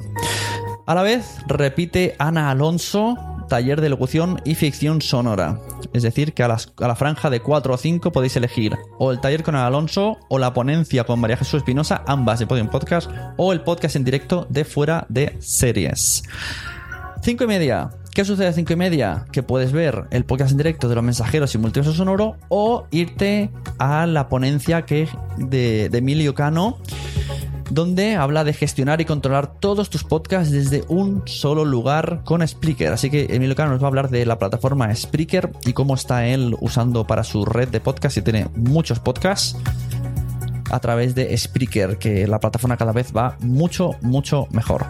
A 0.87 0.94
la 0.94 1.03
vez 1.03 1.38
repite 1.49 2.14
Ana 2.21 2.53
Alonso, 2.53 3.16
taller 3.49 3.81
de 3.81 3.88
locución 3.88 4.40
y 4.44 4.55
ficción 4.55 5.03
sonora. 5.03 5.59
Es 5.92 6.05
decir, 6.05 6.35
que 6.35 6.44
a, 6.44 6.49
las- 6.49 6.73
a 6.81 6.87
la 6.87 6.94
franja 6.94 7.29
de 7.29 7.40
4 7.40 7.75
o 7.75 7.77
5 7.77 8.12
podéis 8.12 8.37
elegir 8.37 8.77
o 9.01 9.11
el 9.11 9.21
taller 9.21 9.42
con 9.42 9.57
Alonso 9.57 10.18
o 10.29 10.38
la 10.38 10.55
ponencia 10.55 11.03
con 11.03 11.18
María 11.18 11.37
Jesús 11.37 11.55
Espinosa, 11.59 12.05
ambas 12.07 12.38
de 12.38 12.47
Podium 12.47 12.68
Podcast, 12.68 13.11
o 13.37 13.53
el 13.53 13.62
podcast 13.62 13.97
en 13.97 14.05
directo 14.05 14.47
de 14.51 14.64
fuera 14.64 15.05
de 15.09 15.37
series. 15.40 16.23
5 17.25 17.42
y 17.42 17.47
media. 17.49 17.90
¿Qué 18.18 18.24
sucede 18.24 18.48
a 18.48 18.52
5 18.52 18.72
y 18.72 18.74
media? 18.74 19.26
Que 19.31 19.44
puedes 19.44 19.70
ver 19.70 20.09
el 20.11 20.24
podcast 20.24 20.50
en 20.50 20.57
directo 20.57 20.88
de 20.88 20.96
los 20.96 21.04
mensajeros 21.04 21.54
y 21.54 21.59
multiverso 21.59 21.94
sonoro 21.94 22.35
o 22.48 22.88
irte 22.90 23.48
a 23.78 24.07
la 24.07 24.28
ponencia 24.28 24.83
que 24.83 25.09
de, 25.37 25.88
de 25.88 25.98
Emilio 25.98 26.35
Cano 26.35 26.78
donde 27.70 28.16
habla 28.16 28.42
de 28.42 28.54
gestionar 28.54 29.00
y 29.00 29.04
controlar 29.04 29.61
todos 29.61 29.88
tus 29.88 30.02
podcasts 30.02 30.50
desde 30.50 30.83
un 30.88 31.22
solo 31.26 31.64
lugar 31.64 32.22
con 32.24 32.44
Spreaker. 32.44 32.92
Así 32.92 33.09
que 33.09 33.28
Emilio 33.31 33.54
Cano 33.54 33.70
nos 33.70 33.81
va 33.81 33.87
a 33.87 33.90
hablar 33.90 34.11
de 34.11 34.26
la 34.26 34.37
plataforma 34.37 34.92
Spreaker 34.92 35.52
y 35.64 35.72
cómo 35.72 35.94
está 35.94 36.26
él 36.26 36.57
usando 36.61 37.07
para 37.07 37.22
su 37.22 37.44
red 37.44 37.68
de 37.68 37.78
podcasts 37.78 38.18
y 38.18 38.22
tiene 38.22 38.48
muchos 38.57 38.98
podcasts 38.98 39.57
a 40.72 40.81
través 40.81 41.14
de 41.14 41.38
Spreaker, 41.38 41.98
que 41.98 42.26
la 42.26 42.40
plataforma 42.40 42.76
cada 42.76 42.90
vez 42.90 43.12
va 43.16 43.37
mucho, 43.38 43.92
mucho 44.02 44.48
mejor. 44.50 44.87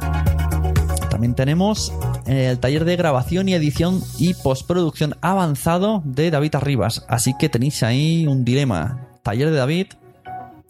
También 1.18 1.34
tenemos 1.34 1.92
el 2.26 2.60
taller 2.60 2.84
de 2.84 2.94
grabación 2.94 3.48
y 3.48 3.54
edición 3.54 4.00
y 4.20 4.34
postproducción 4.34 5.16
avanzado 5.20 6.00
de 6.04 6.30
David 6.30 6.54
Arribas. 6.54 7.04
Así 7.08 7.34
que 7.36 7.48
tenéis 7.48 7.82
ahí 7.82 8.24
un 8.28 8.44
dilema. 8.44 9.08
Taller 9.24 9.50
de 9.50 9.56
David, 9.56 9.86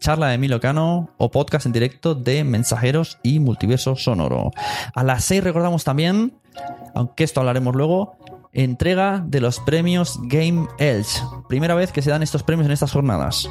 charla 0.01 0.29
de 0.29 0.37
Emilio 0.37 0.59
Cano 0.59 1.11
o 1.19 1.31
podcast 1.31 1.67
en 1.67 1.73
directo 1.73 2.15
de 2.15 2.45
Mensajeros 2.45 3.19
y 3.23 3.41
Multiverso 3.41 3.95
Sonoro. 3.95 4.53
A 4.95 5.05
las 5.05 5.23
6 5.25 5.45
recordamos 5.45 5.85
también, 5.85 6.33
aunque 6.95 7.25
esto 7.25 7.41
hablaremos 7.41 7.77
luego, 7.77 8.17
entrega 8.55 9.23
de 9.27 9.43
los 9.43 9.61
premios 9.61 10.19
Game 10.29 10.67
Elch. 10.79 11.23
Primera 11.51 11.75
vez 11.75 11.93
que 11.93 12.01
se 12.01 12.09
dan 12.09 12.23
estos 12.23 12.43
premios 12.43 12.65
en 12.65 12.73
estas 12.73 12.93
jornadas. 12.93 13.47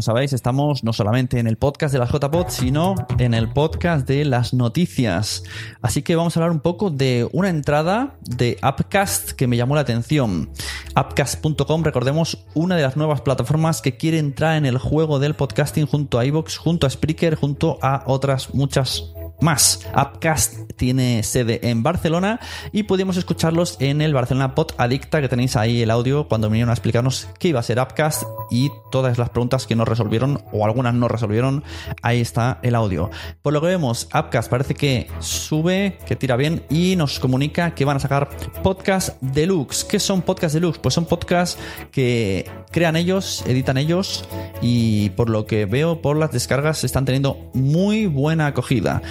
Como 0.00 0.14
sabéis, 0.14 0.32
estamos 0.32 0.82
no 0.82 0.94
solamente 0.94 1.38
en 1.40 1.46
el 1.46 1.58
podcast 1.58 1.92
de 1.92 1.98
las 1.98 2.10
JPod, 2.10 2.48
sino 2.48 2.94
en 3.18 3.34
el 3.34 3.50
podcast 3.50 4.08
de 4.08 4.24
las 4.24 4.54
noticias. 4.54 5.42
Así 5.82 6.00
que 6.00 6.16
vamos 6.16 6.34
a 6.34 6.40
hablar 6.40 6.52
un 6.52 6.60
poco 6.60 6.88
de 6.88 7.28
una 7.32 7.50
entrada 7.50 8.16
de 8.22 8.56
Upcast 8.62 9.32
que 9.32 9.46
me 9.46 9.58
llamó 9.58 9.74
la 9.74 9.82
atención. 9.82 10.48
Upcast.com, 10.96 11.84
recordemos, 11.84 12.46
una 12.54 12.76
de 12.76 12.82
las 12.82 12.96
nuevas 12.96 13.20
plataformas 13.20 13.82
que 13.82 13.98
quiere 13.98 14.18
entrar 14.18 14.56
en 14.56 14.64
el 14.64 14.78
juego 14.78 15.18
del 15.18 15.34
podcasting 15.34 15.84
junto 15.84 16.18
a 16.18 16.24
iVoox, 16.24 16.56
junto 16.56 16.86
a 16.86 16.90
Spreaker, 16.90 17.34
junto 17.34 17.78
a 17.82 18.02
otras 18.06 18.54
muchas 18.54 19.12
más. 19.40 19.86
Upcast 19.94 20.72
tiene 20.76 21.22
sede 21.22 21.60
en 21.68 21.82
Barcelona 21.82 22.40
y 22.72 22.84
pudimos 22.84 23.16
escucharlos 23.16 23.76
en 23.80 24.00
el 24.00 24.14
Barcelona 24.14 24.54
Pod 24.54 24.72
Adicta, 24.78 25.20
que 25.20 25.28
tenéis 25.28 25.56
ahí 25.56 25.82
el 25.82 25.90
audio 25.90 26.28
cuando 26.28 26.48
vinieron 26.48 26.70
a 26.70 26.72
explicarnos 26.72 27.28
qué 27.38 27.48
iba 27.48 27.60
a 27.60 27.62
ser 27.62 27.78
Upcast 27.78 28.22
y 28.50 28.70
todas 28.90 29.18
las 29.18 29.30
preguntas 29.30 29.66
que 29.66 29.76
no 29.76 29.84
resolvieron 29.84 30.42
o 30.52 30.64
algunas 30.64 30.94
no 30.94 31.08
resolvieron. 31.08 31.64
Ahí 32.02 32.20
está 32.20 32.58
el 32.62 32.74
audio. 32.74 33.10
Por 33.42 33.52
lo 33.52 33.60
que 33.60 33.68
vemos, 33.68 34.08
Upcast 34.14 34.50
parece 34.50 34.74
que 34.74 35.08
sube, 35.20 35.98
que 36.06 36.16
tira 36.16 36.36
bien 36.36 36.64
y 36.70 36.96
nos 36.96 37.18
comunica 37.20 37.74
que 37.74 37.84
van 37.84 37.96
a 37.96 38.00
sacar 38.00 38.28
podcast 38.62 39.20
deluxe. 39.20 39.84
¿Qué 39.84 39.98
son 39.98 40.22
podcast 40.22 40.54
deluxe? 40.54 40.78
Pues 40.78 40.94
son 40.94 41.06
podcasts 41.06 41.58
que 41.90 42.50
crean 42.70 42.96
ellos, 42.96 43.44
editan 43.46 43.76
ellos 43.76 44.24
y 44.62 45.10
por 45.10 45.30
lo 45.30 45.46
que 45.46 45.66
veo 45.66 46.00
por 46.02 46.16
las 46.16 46.32
descargas 46.32 46.84
están 46.84 47.04
teniendo 47.04 47.50
muy 47.54 48.06
buena 48.06 48.46
acogida. 48.46 49.02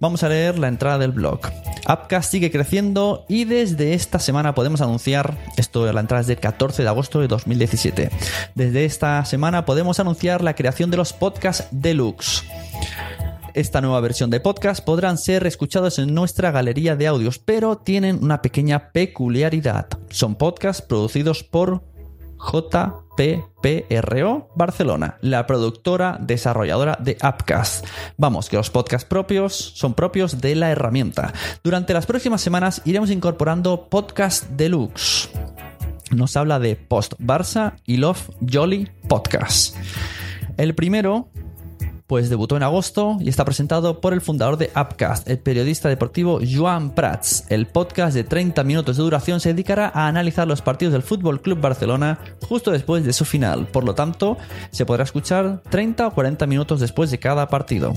Vamos 0.00 0.22
a 0.22 0.28
leer 0.28 0.58
la 0.58 0.68
entrada 0.68 0.98
del 0.98 1.12
blog. 1.12 1.40
Upcast 1.88 2.30
sigue 2.30 2.50
creciendo 2.50 3.24
y 3.28 3.44
desde 3.44 3.94
esta 3.94 4.18
semana 4.18 4.54
podemos 4.54 4.80
anunciar, 4.80 5.36
esto 5.56 5.90
la 5.92 6.00
entrada 6.00 6.22
del 6.22 6.38
14 6.38 6.82
de 6.82 6.88
agosto 6.88 7.20
de 7.20 7.28
2017, 7.28 8.10
desde 8.54 8.84
esta 8.84 9.24
semana 9.24 9.64
podemos 9.64 9.98
anunciar 10.00 10.42
la 10.42 10.54
creación 10.54 10.90
de 10.90 10.96
los 10.96 11.12
podcasts 11.12 11.66
deluxe. 11.70 12.44
Esta 13.54 13.82
nueva 13.82 14.00
versión 14.00 14.30
de 14.30 14.40
podcast 14.40 14.82
podrán 14.82 15.18
ser 15.18 15.46
escuchados 15.46 15.98
en 15.98 16.14
nuestra 16.14 16.50
galería 16.50 16.96
de 16.96 17.06
audios, 17.06 17.38
pero 17.38 17.76
tienen 17.76 18.22
una 18.22 18.40
pequeña 18.40 18.92
peculiaridad. 18.92 19.88
Son 20.08 20.36
podcasts 20.36 20.82
producidos 20.82 21.42
por 21.44 21.82
JPPRO 23.16 24.48
Barcelona, 24.54 25.18
la 25.20 25.46
productora 25.46 26.18
desarrolladora 26.20 26.98
de 27.00 27.16
Upcast. 27.22 27.86
Vamos, 28.16 28.48
que 28.48 28.56
los 28.56 28.70
podcasts 28.70 29.08
propios 29.08 29.54
son 29.54 29.94
propios 29.94 30.40
de 30.40 30.54
la 30.54 30.70
herramienta. 30.70 31.32
Durante 31.62 31.94
las 31.94 32.06
próximas 32.06 32.40
semanas 32.40 32.82
iremos 32.84 33.10
incorporando 33.10 33.88
Podcast 33.88 34.48
Deluxe. 34.50 35.30
Nos 36.10 36.36
habla 36.36 36.58
de 36.58 36.76
Post 36.76 37.14
Barça 37.18 37.74
y 37.86 37.96
Love 37.96 38.30
Jolly 38.50 38.90
Podcast. 39.08 39.76
El 40.56 40.74
primero 40.74 41.30
pues 42.12 42.28
debutó 42.28 42.58
en 42.58 42.62
agosto 42.62 43.16
y 43.20 43.30
está 43.30 43.42
presentado 43.46 44.02
por 44.02 44.12
el 44.12 44.20
fundador 44.20 44.58
de 44.58 44.70
Upcast, 44.76 45.30
el 45.30 45.38
periodista 45.38 45.88
deportivo 45.88 46.40
Joan 46.46 46.90
Prats. 46.90 47.46
El 47.48 47.66
podcast 47.66 48.14
de 48.14 48.22
30 48.22 48.62
minutos 48.64 48.98
de 48.98 49.02
duración 49.02 49.40
se 49.40 49.54
dedicará 49.54 49.90
a 49.94 50.08
analizar 50.08 50.46
los 50.46 50.60
partidos 50.60 50.92
del 50.92 51.02
Fútbol 51.02 51.40
Club 51.40 51.62
Barcelona 51.62 52.18
justo 52.46 52.70
después 52.70 53.06
de 53.06 53.14
su 53.14 53.24
final. 53.24 53.66
Por 53.66 53.84
lo 53.84 53.94
tanto, 53.94 54.36
se 54.72 54.84
podrá 54.84 55.04
escuchar 55.04 55.62
30 55.70 56.08
o 56.08 56.10
40 56.10 56.46
minutos 56.46 56.80
después 56.80 57.10
de 57.10 57.18
cada 57.18 57.48
partido. 57.48 57.94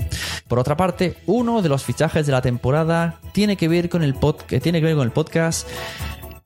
Por 0.48 0.60
otra 0.60 0.78
parte, 0.78 1.18
uno 1.26 1.60
de 1.60 1.68
los 1.68 1.84
fichajes 1.84 2.24
de 2.24 2.32
la 2.32 2.40
temporada 2.40 3.20
tiene 3.32 3.58
que 3.58 3.68
ver 3.68 3.90
con 3.90 4.02
el, 4.02 4.14
tiene 4.62 4.80
que 4.80 4.86
ver 4.86 4.96
con 4.96 5.04
el 5.04 5.12
podcast 5.12 5.68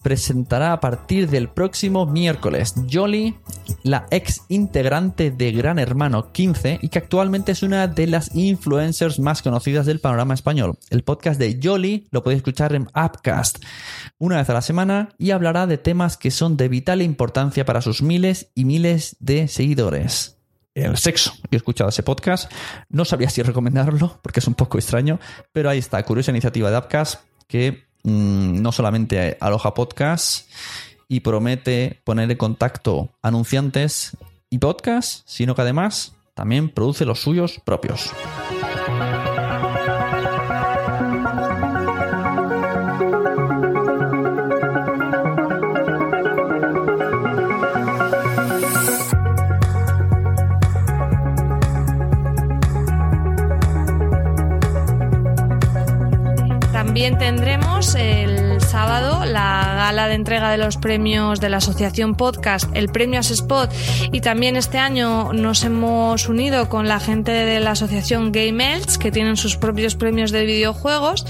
presentará 0.03 0.73
a 0.73 0.81
partir 0.81 1.29
del 1.29 1.49
próximo 1.49 2.07
miércoles. 2.07 2.75
Jolly, 2.91 3.37
la 3.83 4.07
ex 4.11 4.43
integrante 4.49 5.31
de 5.31 5.53
Gran 5.53 5.79
Hermano 5.79 6.33
15 6.33 6.79
y 6.83 6.89
que 6.89 6.99
actualmente 6.99 7.53
es 7.53 7.63
una 7.63 7.87
de 7.87 8.07
las 8.07 8.35
influencers 8.35 9.19
más 9.19 9.43
conocidas 9.43 9.87
del 9.87 10.01
panorama 10.01 10.35
español. 10.35 10.79
El 10.91 11.03
podcast 11.03 11.39
de 11.39 11.59
Jolly 11.63 12.09
lo 12.11 12.23
podéis 12.23 12.39
escuchar 12.39 12.75
en 12.75 12.89
Upcast 12.95 13.63
una 14.19 14.39
vez 14.39 14.49
a 14.51 14.55
la 14.55 14.63
semana 14.63 15.11
y 15.19 15.31
hablará 15.31 15.67
de 15.67 15.79
temas 15.79 16.17
que 16.17 16.31
son 16.31 16.57
de 16.57 16.69
vital 16.69 17.03
importancia 17.03 17.65
para 17.65 17.83
sus 17.83 18.03
miles 18.03 18.51
y 18.55 18.65
miles 18.65 19.17
de 19.21 19.49
seguidores 19.49 20.37
el 20.75 20.97
sexo. 20.97 21.33
Yo 21.43 21.49
he 21.53 21.57
escuchado 21.57 21.91
ese 21.91 22.03
podcast, 22.03 22.51
no 22.89 23.05
sabía 23.05 23.29
si 23.29 23.43
recomendarlo 23.43 24.19
porque 24.23 24.41
es 24.41 24.47
un 24.47 24.55
poco 24.55 24.79
extraño, 24.79 25.19
pero 25.53 25.69
ahí 25.69 25.79
está, 25.79 26.03
curiosa 26.05 26.31
iniciativa 26.31 26.71
de 26.71 26.79
Upcast 26.79 27.23
que 27.47 27.90
Mm, 28.03 28.63
no 28.63 28.73
solamente 28.73 29.37
aloja 29.41 29.75
podcast 29.75 30.49
y 31.09 31.21
promete 31.21 32.01
poner 32.05 32.31
en 32.31 32.37
contacto 32.37 33.11
anunciantes 33.23 34.17
y 34.49 34.59
podcast, 34.59 35.23
sino 35.27 35.55
que 35.55 35.63
además 35.63 36.15
también 36.35 36.71
produce 36.71 37.05
los 37.05 37.21
suyos 37.21 37.61
propios. 37.65 38.11
También 57.01 57.19
tendremos 57.19 57.95
el 57.95 58.61
sábado 58.61 59.25
la 59.25 59.73
gala 59.75 60.07
de 60.07 60.17
entrega 60.17 60.51
de 60.51 60.59
los 60.59 60.77
premios 60.77 61.41
de 61.41 61.49
la 61.49 61.57
Asociación 61.57 62.15
Podcast, 62.15 62.69
el 62.75 62.91
premio 62.91 63.21
Spot. 63.21 63.73
Y 64.13 64.21
también 64.21 64.55
este 64.55 64.77
año 64.77 65.33
nos 65.33 65.65
hemos 65.65 66.29
unido 66.29 66.69
con 66.69 66.89
la 66.89 67.01
gente 67.01 67.33
de 67.33 67.59
la 67.61 67.71
Asociación 67.71 68.33
Game 68.33 68.75
Elch 68.75 68.99
que 68.99 69.11
tienen 69.11 69.39
sus 69.39 69.57
propios 69.57 69.95
premios 69.95 70.31
de 70.31 70.45
videojuegos 70.45 71.25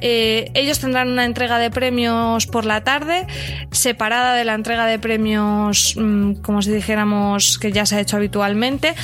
eh, 0.00 0.50
ellos 0.54 0.78
tendrán 0.78 1.08
una 1.08 1.24
entrega 1.24 1.58
de 1.58 1.70
premios 1.70 2.46
por 2.46 2.64
la 2.64 2.82
tarde, 2.82 3.26
separada 3.70 4.34
de 4.34 4.44
la 4.44 4.54
entrega 4.54 4.86
de 4.86 4.98
premios, 4.98 5.94
mm, 5.96 6.34
como 6.42 6.62
si 6.62 6.70
dijéramos 6.70 7.58
que 7.58 7.72
ya 7.72 7.86
se 7.86 7.96
ha 7.96 8.00
hecho 8.00 8.16
habitualmente, 8.16 8.94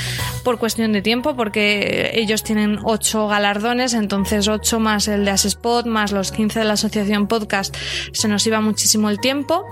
por 0.44 0.58
cuestión 0.58 0.92
de 0.92 1.02
tiempo, 1.02 1.36
porque 1.36 2.12
ellos 2.14 2.42
tienen 2.42 2.78
ocho 2.84 3.28
galardones, 3.28 3.94
entonces 3.94 4.48
ocho 4.48 4.80
más 4.80 5.08
el 5.08 5.24
de 5.24 5.32
Asespot, 5.32 5.86
más 5.86 6.12
los 6.12 6.32
15 6.32 6.60
de 6.60 6.64
la 6.64 6.74
Asociación 6.74 7.26
Podcast, 7.26 7.76
se 8.12 8.28
nos 8.28 8.46
iba 8.46 8.60
muchísimo 8.60 9.10
el 9.10 9.20
tiempo. 9.20 9.64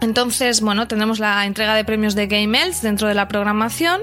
Entonces, 0.00 0.60
bueno, 0.60 0.86
tendremos 0.86 1.18
la 1.18 1.44
entrega 1.44 1.74
de 1.74 1.84
premios 1.84 2.14
de 2.14 2.28
Game 2.28 2.60
Elves 2.60 2.82
dentro 2.82 3.08
de 3.08 3.14
la 3.14 3.26
programación, 3.26 4.02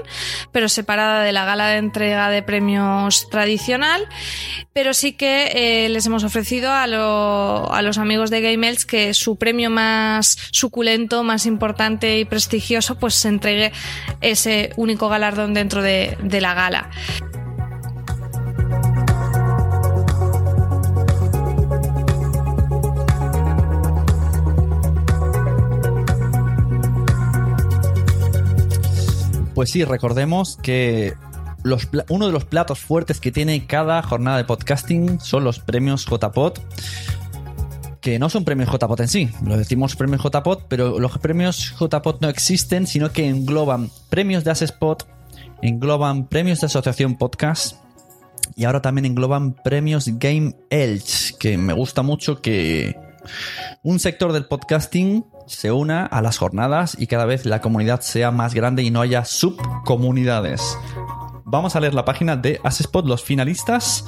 pero 0.52 0.68
separada 0.68 1.22
de 1.22 1.32
la 1.32 1.44
gala 1.44 1.68
de 1.68 1.78
entrega 1.78 2.28
de 2.28 2.42
premios 2.42 3.30
tradicional. 3.30 4.06
Pero 4.74 4.92
sí 4.92 5.12
que 5.12 5.84
eh, 5.86 5.88
les 5.88 6.04
hemos 6.06 6.22
ofrecido 6.22 6.70
a, 6.70 6.86
los 6.86 7.98
amigos 7.98 8.30
de 8.30 8.42
Game 8.42 8.68
Elves 8.68 8.84
que 8.84 9.14
su 9.14 9.36
premio 9.36 9.70
más 9.70 10.36
suculento, 10.50 11.24
más 11.24 11.46
importante 11.46 12.18
y 12.18 12.26
prestigioso, 12.26 12.98
pues 12.98 13.14
se 13.14 13.28
entregue 13.28 13.72
ese 14.20 14.72
único 14.76 15.08
galardón 15.08 15.54
dentro 15.54 15.82
de, 15.82 16.18
de 16.22 16.40
la 16.42 16.52
gala. 16.52 16.90
Pues 29.56 29.70
sí, 29.70 29.84
recordemos 29.84 30.58
que 30.62 31.14
uno 32.10 32.26
de 32.26 32.32
los 32.32 32.44
platos 32.44 32.78
fuertes 32.78 33.20
que 33.20 33.32
tiene 33.32 33.66
cada 33.66 34.02
jornada 34.02 34.36
de 34.36 34.44
podcasting 34.44 35.18
son 35.18 35.44
los 35.44 35.60
premios 35.60 36.04
JPod 36.04 36.58
que 38.02 38.18
no 38.18 38.28
son 38.28 38.44
premios 38.44 38.70
JPod 38.70 39.00
en 39.00 39.08
sí, 39.08 39.30
lo 39.42 39.56
decimos 39.56 39.96
premios 39.96 40.22
JPod, 40.22 40.64
pero 40.68 41.00
los 41.00 41.16
premios 41.16 41.74
JPod 41.80 42.20
no 42.20 42.28
existen, 42.28 42.86
sino 42.86 43.12
que 43.12 43.30
engloban 43.30 43.90
premios 44.10 44.44
de 44.44 44.50
Asespot, 44.50 45.08
engloban 45.62 46.26
premios 46.26 46.60
de 46.60 46.66
Asociación 46.66 47.16
Podcast 47.16 47.78
y 48.56 48.66
ahora 48.66 48.82
también 48.82 49.06
engloban 49.06 49.54
premios 49.54 50.06
Game 50.18 50.54
Elch, 50.68 51.34
que 51.38 51.56
me 51.56 51.72
gusta 51.72 52.02
mucho 52.02 52.42
que 52.42 53.05
un 53.82 53.98
sector 53.98 54.32
del 54.32 54.46
podcasting 54.46 55.24
se 55.46 55.72
una 55.72 56.06
a 56.06 56.22
las 56.22 56.38
jornadas 56.38 56.96
y 56.98 57.06
cada 57.06 57.24
vez 57.24 57.46
la 57.46 57.60
comunidad 57.60 58.00
sea 58.00 58.30
más 58.30 58.54
grande 58.54 58.82
y 58.82 58.90
no 58.90 59.00
haya 59.00 59.24
subcomunidades. 59.24 60.76
Vamos 61.44 61.76
a 61.76 61.80
leer 61.80 61.94
la 61.94 62.04
página 62.04 62.36
de 62.36 62.60
Asespot, 62.64 63.06
los 63.06 63.22
finalistas, 63.22 64.04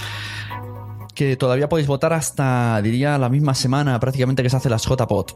que 1.15 1.37
todavía 1.37 1.69
podéis 1.69 1.89
votar 1.89 2.13
hasta, 2.13 2.81
diría, 2.83 3.17
la 3.19 3.29
misma 3.29 3.55
semana 3.55 3.99
prácticamente 4.01 4.43
que 4.43 4.51
se 4.51 4.57
hace 4.57 4.69
las 4.69 4.85
JPod. 4.85 5.33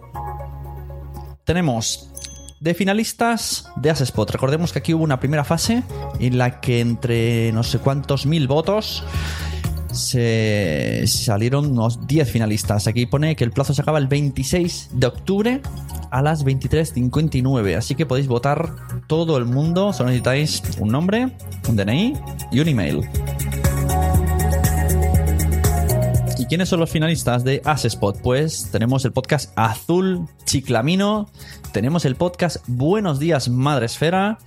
Tenemos 1.45 2.13
de 2.61 2.75
finalistas 2.75 3.69
de 3.77 3.91
Asespot. 3.91 4.31
Recordemos 4.31 4.73
que 4.73 4.79
aquí 4.79 4.95
hubo 4.95 5.03
una 5.03 5.19
primera 5.19 5.43
fase 5.43 5.83
en 6.21 6.39
la 6.39 6.61
que 6.61 6.81
entre 6.81 7.51
no 7.53 7.65
sé 7.65 7.81
cuántos 7.81 8.27
mil 8.27 8.47
votos 8.47 9.03
se 9.93 11.05
salieron 11.07 11.73
unos 11.73 12.07
10 12.07 12.31
finalistas. 12.31 12.87
Aquí 12.87 13.07
pone 13.07 13.37
que 13.37 13.45
el 13.45 13.51
plazo 13.51 13.75
se 13.75 13.83
acaba 13.83 13.99
el 13.99 14.09
26 14.09 14.91
de 14.93 15.07
octubre 15.07 15.61
a 16.11 16.23
las 16.23 16.45
23.59. 16.45 17.77
Así 17.77 17.95
que 17.95 18.07
podéis 18.07 18.27
votar 18.27 18.75
todo 19.07 19.39
el 19.39 19.45
mundo. 19.45 19.93
Solo 19.93 20.09
necesitáis 20.09 20.63
un 20.79 20.89
nombre, 20.89 21.37
un 21.69 21.77
DNI 21.77 22.15
y 22.51 22.61
un 22.61 22.69
email. 22.69 23.62
¿Y 26.43 26.47
quiénes 26.47 26.71
son 26.71 26.81
los 26.81 26.91
finalistas 26.91 27.45
de 27.45 27.63
Asespot? 27.65 28.21
Pues 28.21 28.69
tenemos 28.73 29.05
el 29.05 29.13
podcast 29.13 29.53
Azul 29.55 30.27
Chiclamino, 30.45 31.31
tenemos 31.73 32.05
el 32.05 32.17
podcast 32.17 32.57
Buenos 32.67 33.21
Días 33.21 33.49
Madre 33.49 33.87
Esfera, 33.87 34.39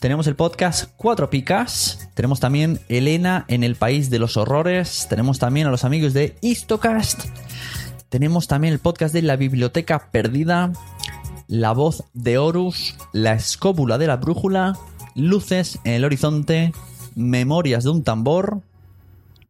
tenemos 0.00 0.26
el 0.28 0.34
podcast 0.34 0.90
Cuatro 0.96 1.28
Picas, 1.28 2.08
tenemos 2.14 2.40
también 2.40 2.80
Elena 2.88 3.44
en 3.48 3.64
el 3.64 3.76
País 3.76 4.08
de 4.08 4.18
los 4.18 4.38
Horrores, 4.38 5.08
tenemos 5.10 5.38
también 5.38 5.66
a 5.66 5.70
los 5.70 5.84
amigos 5.84 6.14
de 6.14 6.36
Histocast, 6.40 7.26
tenemos 8.08 8.48
también 8.48 8.72
el 8.72 8.80
podcast 8.80 9.12
de 9.12 9.20
La 9.20 9.36
Biblioteca 9.36 10.10
Perdida, 10.10 10.72
La 11.48 11.72
Voz 11.72 12.04
de 12.14 12.38
Horus, 12.38 12.96
La 13.12 13.34
Escóbula 13.34 13.98
de 13.98 14.06
la 14.06 14.16
Brújula, 14.16 14.78
Luces 15.14 15.80
en 15.84 15.92
el 15.92 16.06
Horizonte, 16.06 16.72
Memorias 17.14 17.84
de 17.84 17.90
un 17.90 18.04
Tambor, 18.04 18.62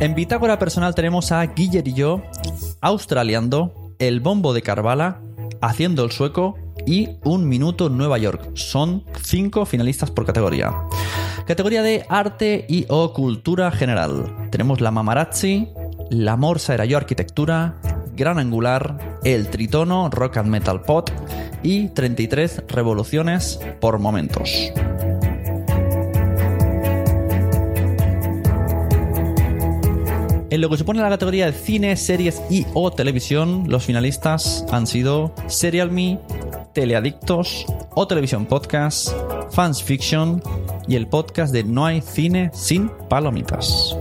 En 0.00 0.14
Bitácora 0.14 0.58
Personal 0.58 0.94
tenemos 0.94 1.30
a 1.30 1.44
Guiller 1.44 1.86
y 1.86 1.92
yo, 1.92 2.22
Australiando, 2.80 3.92
El 3.98 4.20
Bombo 4.20 4.54
de 4.54 4.62
Carvala, 4.62 5.20
Haciendo 5.60 6.04
el 6.04 6.10
Sueco 6.10 6.56
y 6.86 7.10
Un 7.22 7.46
Minuto 7.46 7.90
Nueva 7.90 8.16
York. 8.16 8.52
Son 8.54 9.04
cinco 9.22 9.66
finalistas 9.66 10.10
por 10.10 10.24
categoría. 10.24 10.72
Categoría 11.46 11.82
de 11.82 12.06
Arte 12.08 12.64
y 12.66 12.86
o 12.88 13.12
Cultura 13.12 13.70
General. 13.70 14.48
Tenemos 14.50 14.80
la 14.80 14.90
Mamarazzi, 14.90 15.68
la 16.10 16.36
Morsa 16.36 16.74
era 16.74 16.84
yo 16.84 16.96
Arquitectura, 16.96 17.76
Gran 18.16 18.38
Angular, 18.38 19.18
El 19.24 19.48
Tritono 19.48 20.10
Rock 20.10 20.38
and 20.38 20.48
Metal 20.48 20.82
Pot 20.82 21.12
y 21.62 21.88
33 21.88 22.64
Revoluciones 22.68 23.60
por 23.80 23.98
Momentos. 23.98 24.72
En 30.50 30.60
lo 30.60 30.68
que 30.68 30.76
supone 30.76 31.00
la 31.00 31.08
categoría 31.08 31.46
de 31.46 31.52
cine, 31.52 31.96
series 31.96 32.42
y 32.50 32.66
o 32.74 32.90
televisión, 32.90 33.66
los 33.68 33.84
finalistas 33.84 34.64
han 34.72 34.88
sido 34.88 35.32
Serial 35.46 35.92
Me, 35.92 36.18
Teleadictos, 36.74 37.66
o 37.94 38.08
Televisión 38.08 38.46
Podcast, 38.46 39.12
Fans 39.52 39.80
Fiction 39.80 40.42
y 40.88 40.96
el 40.96 41.06
podcast 41.06 41.52
de 41.52 41.62
No 41.62 41.86
hay 41.86 42.00
cine 42.00 42.50
sin 42.52 42.88
palomitas. 43.08 43.96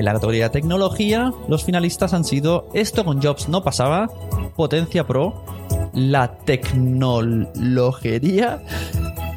En 0.00 0.06
la 0.06 0.14
categoría 0.14 0.44
de 0.44 0.50
tecnología, 0.50 1.30
los 1.46 1.62
finalistas 1.62 2.14
han 2.14 2.24
sido 2.24 2.70
Esto 2.72 3.04
con 3.04 3.20
Jobs 3.20 3.50
no 3.50 3.62
pasaba, 3.62 4.08
Potencia 4.56 5.06
Pro, 5.06 5.44
La 5.92 6.38
Tecnologería, 6.38 8.62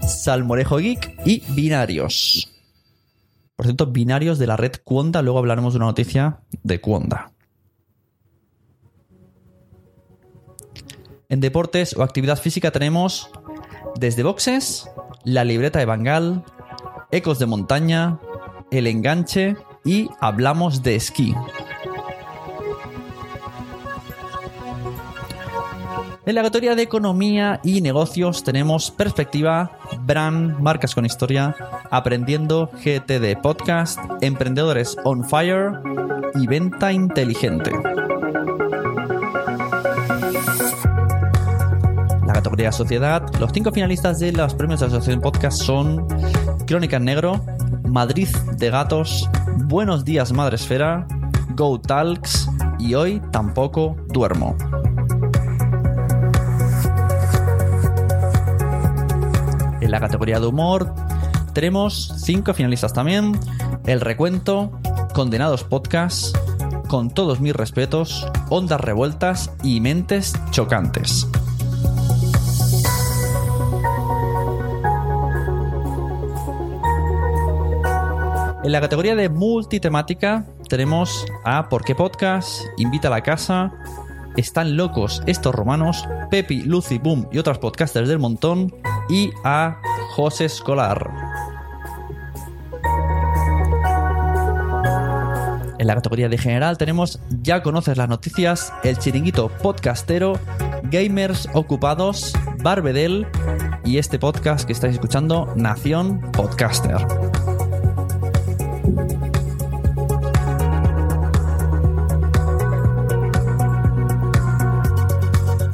Salmorejo 0.08 0.78
Geek 0.78 1.20
y 1.26 1.44
Binarios. 1.54 2.50
Por 3.58 3.66
cierto, 3.66 3.88
binarios 3.88 4.40
de 4.40 4.48
la 4.48 4.56
red 4.56 4.72
Cuonda, 4.86 5.22
luego 5.22 5.40
hablaremos 5.40 5.74
de 5.74 5.80
una 5.80 5.88
noticia 5.88 6.40
de 6.64 6.80
Cuonda. 6.80 7.34
En 11.28 11.42
deportes 11.42 11.94
o 11.98 12.04
actividad 12.04 12.40
física 12.40 12.72
tenemos 12.72 13.30
desde 14.00 14.24
boxes, 14.24 14.90
la 15.26 15.44
libreta 15.44 15.80
de 15.80 15.86
Bangal, 15.86 16.46
ecos 17.12 17.38
de 17.40 17.48
montaña, 17.48 18.22
el 18.72 18.88
enganche 18.88 19.58
y 19.84 20.10
hablamos 20.20 20.84
de 20.84 20.96
esquí. 20.96 21.36
En 26.26 26.36
la 26.36 26.42
categoría 26.42 26.76
de 26.76 26.84
economía 26.84 27.60
y 27.66 27.82
negocios 27.82 28.46
tenemos 28.46 28.92
perspectiva, 28.92 29.78
brand, 30.06 30.58
marcas 30.60 30.96
con 30.96 31.06
historia, 31.06 31.54
aprendiendo 31.92 32.72
GTD 32.82 33.42
podcast, 33.42 34.00
emprendedores 34.22 34.96
on 35.04 35.28
fire 35.28 35.74
y 36.36 36.48
venta 36.48 36.94
inteligente. 36.94 37.72
La 42.26 42.32
categoría 42.32 42.72
sociedad, 42.72 43.24
los 43.42 43.52
cinco 43.52 43.74
finalistas 43.74 44.20
de 44.20 44.32
los 44.32 44.56
premios 44.56 44.80
de 44.80 44.86
Asociación 44.86 45.20
Podcast 45.20 45.62
son 45.62 46.08
Crónica 46.66 47.00
Negro, 47.00 47.46
Madrid 47.84 48.30
de 48.58 48.70
Gatos, 48.70 49.30
Buenos 49.58 50.06
Días 50.06 50.32
Madresfera, 50.34 51.08
Go 51.56 51.80
Talks 51.80 52.50
y 52.80 52.94
hoy 52.96 53.22
tampoco 53.32 53.96
duermo. 54.08 54.56
En 59.82 59.92
la 59.92 60.00
categoría 60.00 60.40
de 60.40 60.48
humor 60.48 60.94
tenemos 61.54 62.14
cinco 62.18 62.54
finalistas 62.54 62.94
también. 62.94 63.40
El 63.86 64.02
recuento, 64.02 64.72
Condenados 65.14 65.64
Podcast, 65.64 66.36
Con 66.88 67.10
todos 67.10 67.40
mis 67.40 67.56
respetos, 67.56 68.28
Ondas 68.50 68.82
Revueltas 68.82 69.52
y 69.64 69.80
Mentes 69.80 70.34
Chocantes. 70.52 71.28
En 78.64 78.72
la 78.72 78.80
categoría 78.80 79.14
de 79.16 79.28
multitemática 79.28 80.46
tenemos 80.70 81.26
a 81.44 81.68
¿Por 81.68 81.84
qué 81.84 81.96
Podcast? 81.96 82.62
Invita 82.78 83.10
a 83.10 83.12
la 83.12 83.22
casa, 83.22 83.74
Están 84.38 84.78
locos 84.78 85.22
estos 85.28 85.54
romanos, 85.54 86.08
Pepi, 86.32 86.62
Lucy, 86.62 86.98
Boom 86.98 87.28
y 87.30 87.40
otros 87.40 87.58
podcasters 87.60 88.08
del 88.08 88.20
montón 88.20 88.74
y 89.10 89.32
a 89.44 89.82
José 90.12 90.46
Escolar. 90.46 91.12
En 95.78 95.88
la 95.88 95.96
categoría 95.96 96.30
de 96.30 96.38
general 96.38 96.78
tenemos 96.78 97.20
Ya 97.42 97.62
conoces 97.64 97.98
las 97.98 98.08
noticias, 98.08 98.72
El 98.86 98.98
chiringuito 98.98 99.50
podcastero, 99.50 100.40
Gamers 100.84 101.50
ocupados, 101.54 102.32
Barbedel 102.62 103.28
y 103.84 103.98
este 103.98 104.20
podcast 104.20 104.66
que 104.66 104.72
estáis 104.72 104.94
escuchando, 104.94 105.52
Nación 105.58 106.22
Podcaster. 106.32 107.06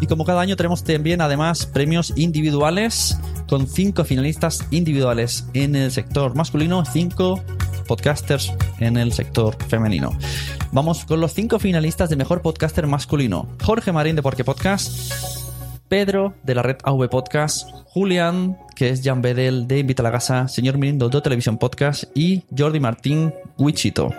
Y 0.01 0.07
como 0.07 0.25
cada 0.25 0.41
año 0.41 0.55
tenemos 0.55 0.83
también 0.83 1.21
además 1.21 1.65
premios 1.65 2.13
individuales 2.15 3.17
con 3.47 3.67
cinco 3.67 4.05
finalistas 4.05 4.65
individuales 4.71 5.45
en 5.53 5.75
el 5.75 5.91
sector 5.91 6.35
masculino, 6.35 6.83
cinco 6.85 7.41
podcasters 7.87 8.53
en 8.79 8.95
el 8.97 9.11
sector 9.11 9.57
femenino. 9.67 10.11
Vamos 10.71 11.03
con 11.05 11.19
los 11.19 11.33
cinco 11.33 11.57
finalistas 11.57 12.09
de 12.09 12.15
mejor 12.15 12.41
podcaster 12.41 12.85
masculino. 12.85 13.47
Jorge 13.63 13.91
Marín 13.91 14.15
de 14.15 14.21
Porque 14.21 14.43
Podcast, 14.43 15.48
Pedro 15.89 16.35
de 16.43 16.55
la 16.55 16.61
red 16.61 16.77
AV 16.83 17.09
Podcast, 17.09 17.67
Julián, 17.87 18.57
que 18.75 18.89
es 18.89 19.01
Jan 19.03 19.21
Bedel 19.21 19.67
de 19.67 19.79
Invita 19.79 20.03
a 20.03 20.05
la 20.05 20.11
Casa, 20.11 20.47
Señor 20.47 20.77
Mirindo 20.77 21.09
de 21.09 21.21
Televisión 21.21 21.57
Podcast 21.57 22.05
y 22.15 22.43
Jordi 22.55 22.79
Martín 22.79 23.33
Wichito. 23.57 24.11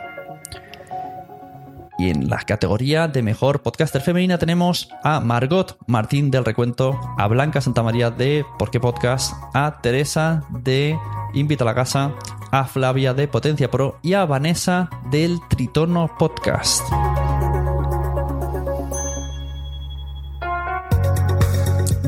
Y 1.99 2.11
en 2.11 2.29
la 2.29 2.39
categoría 2.39 3.09
de 3.09 3.23
mejor 3.23 3.63
podcaster 3.63 4.01
femenina 4.01 4.39
tenemos 4.39 4.89
a 5.05 5.21
Margot 5.21 5.77
Martín 5.87 6.31
del 6.31 6.47
Recuento, 6.47 6.99
a 7.19 7.29
Blanca 7.29 7.61
Santamaría 7.61 8.11
de 8.11 8.45
Por 8.59 8.71
qué 8.71 8.81
Podcast, 8.81 9.35
a 9.55 9.81
Teresa 9.83 10.43
de 10.51 10.99
Invita 11.35 11.65
a 11.65 11.67
la 11.67 11.75
Casa, 11.75 12.15
a 12.51 12.65
Flavia 12.65 13.15
de 13.15 13.29
Potencia 13.29 13.71
Pro 13.71 13.99
y 14.03 14.15
a 14.15 14.25
Vanessa 14.25 14.89
del 15.11 15.39
Tritono 15.49 16.11
Podcast. 16.19 16.83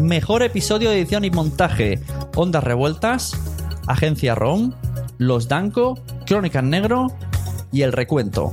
Mejor 0.02 0.42
episodio 0.42 0.90
de 0.90 0.98
edición 0.98 1.24
y 1.24 1.30
montaje: 1.30 2.00
Ondas 2.34 2.64
Revueltas, 2.64 3.38
Agencia 3.86 4.34
ROM, 4.34 4.72
Los 5.18 5.46
Danco, 5.46 5.96
Crónica 6.26 6.60
Negro 6.60 7.06
y 7.70 7.82
El 7.82 7.92
Recuento. 7.92 8.52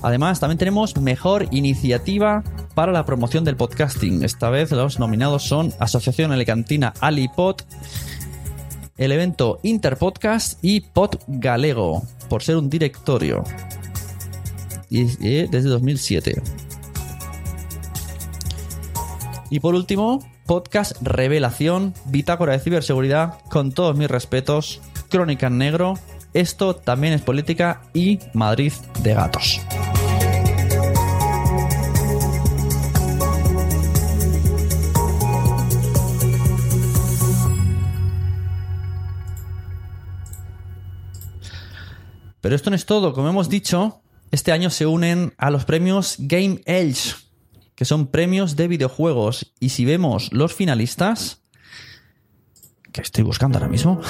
Además, 0.00 0.40
también 0.40 0.56
tenemos 0.56 0.96
mejor 0.96 1.48
iniciativa 1.50 2.42
para 2.74 2.92
la 2.92 3.04
promoción 3.04 3.44
del 3.44 3.56
podcasting. 3.56 4.24
Esta 4.24 4.48
vez 4.48 4.72
los 4.72 4.98
nominados 4.98 5.42
son 5.42 5.74
Asociación 5.80 6.32
Alicantina 6.32 6.94
Alipod, 6.98 7.56
el 8.96 9.12
evento 9.12 9.60
Interpodcast 9.64 10.64
y 10.64 10.80
Pod 10.80 11.16
Galego, 11.26 12.04
por 12.30 12.42
ser 12.42 12.56
un 12.56 12.70
directorio. 12.70 13.44
Y, 14.88 15.02
y 15.02 15.46
desde 15.46 15.68
2007. 15.68 16.42
Y 19.50 19.60
por 19.60 19.74
último, 19.74 20.20
Podcast 20.46 20.96
Revelación, 21.00 21.94
Bitácora 22.06 22.52
de 22.52 22.58
Ciberseguridad, 22.58 23.38
con 23.50 23.72
todos 23.72 23.96
mis 23.96 24.10
respetos, 24.10 24.80
Crónica 25.08 25.46
en 25.46 25.58
Negro, 25.58 25.94
Esto 26.32 26.74
también 26.74 27.12
es 27.14 27.22
política 27.22 27.82
y 27.94 28.18
Madrid 28.32 28.72
de 29.02 29.14
Gatos. 29.14 29.60
Pero 42.44 42.56
esto 42.56 42.68
no 42.68 42.76
es 42.76 42.84
todo. 42.84 43.14
Como 43.14 43.30
hemos 43.30 43.48
dicho, 43.48 44.02
este 44.30 44.52
año 44.52 44.68
se 44.68 44.84
unen 44.84 45.32
a 45.38 45.50
los 45.50 45.64
premios 45.64 46.16
Game 46.18 46.60
Edge, 46.66 47.14
que 47.74 47.84
son 47.84 48.06
premios 48.06 48.56
de 48.56 48.68
videojuegos. 48.68 49.52
Y 49.60 49.70
si 49.70 49.84
vemos 49.84 50.32
los 50.32 50.54
finalistas, 50.54 51.42
que 52.92 53.00
estoy 53.00 53.24
buscando 53.24 53.58
ahora 53.58 53.68
mismo, 53.68 54.00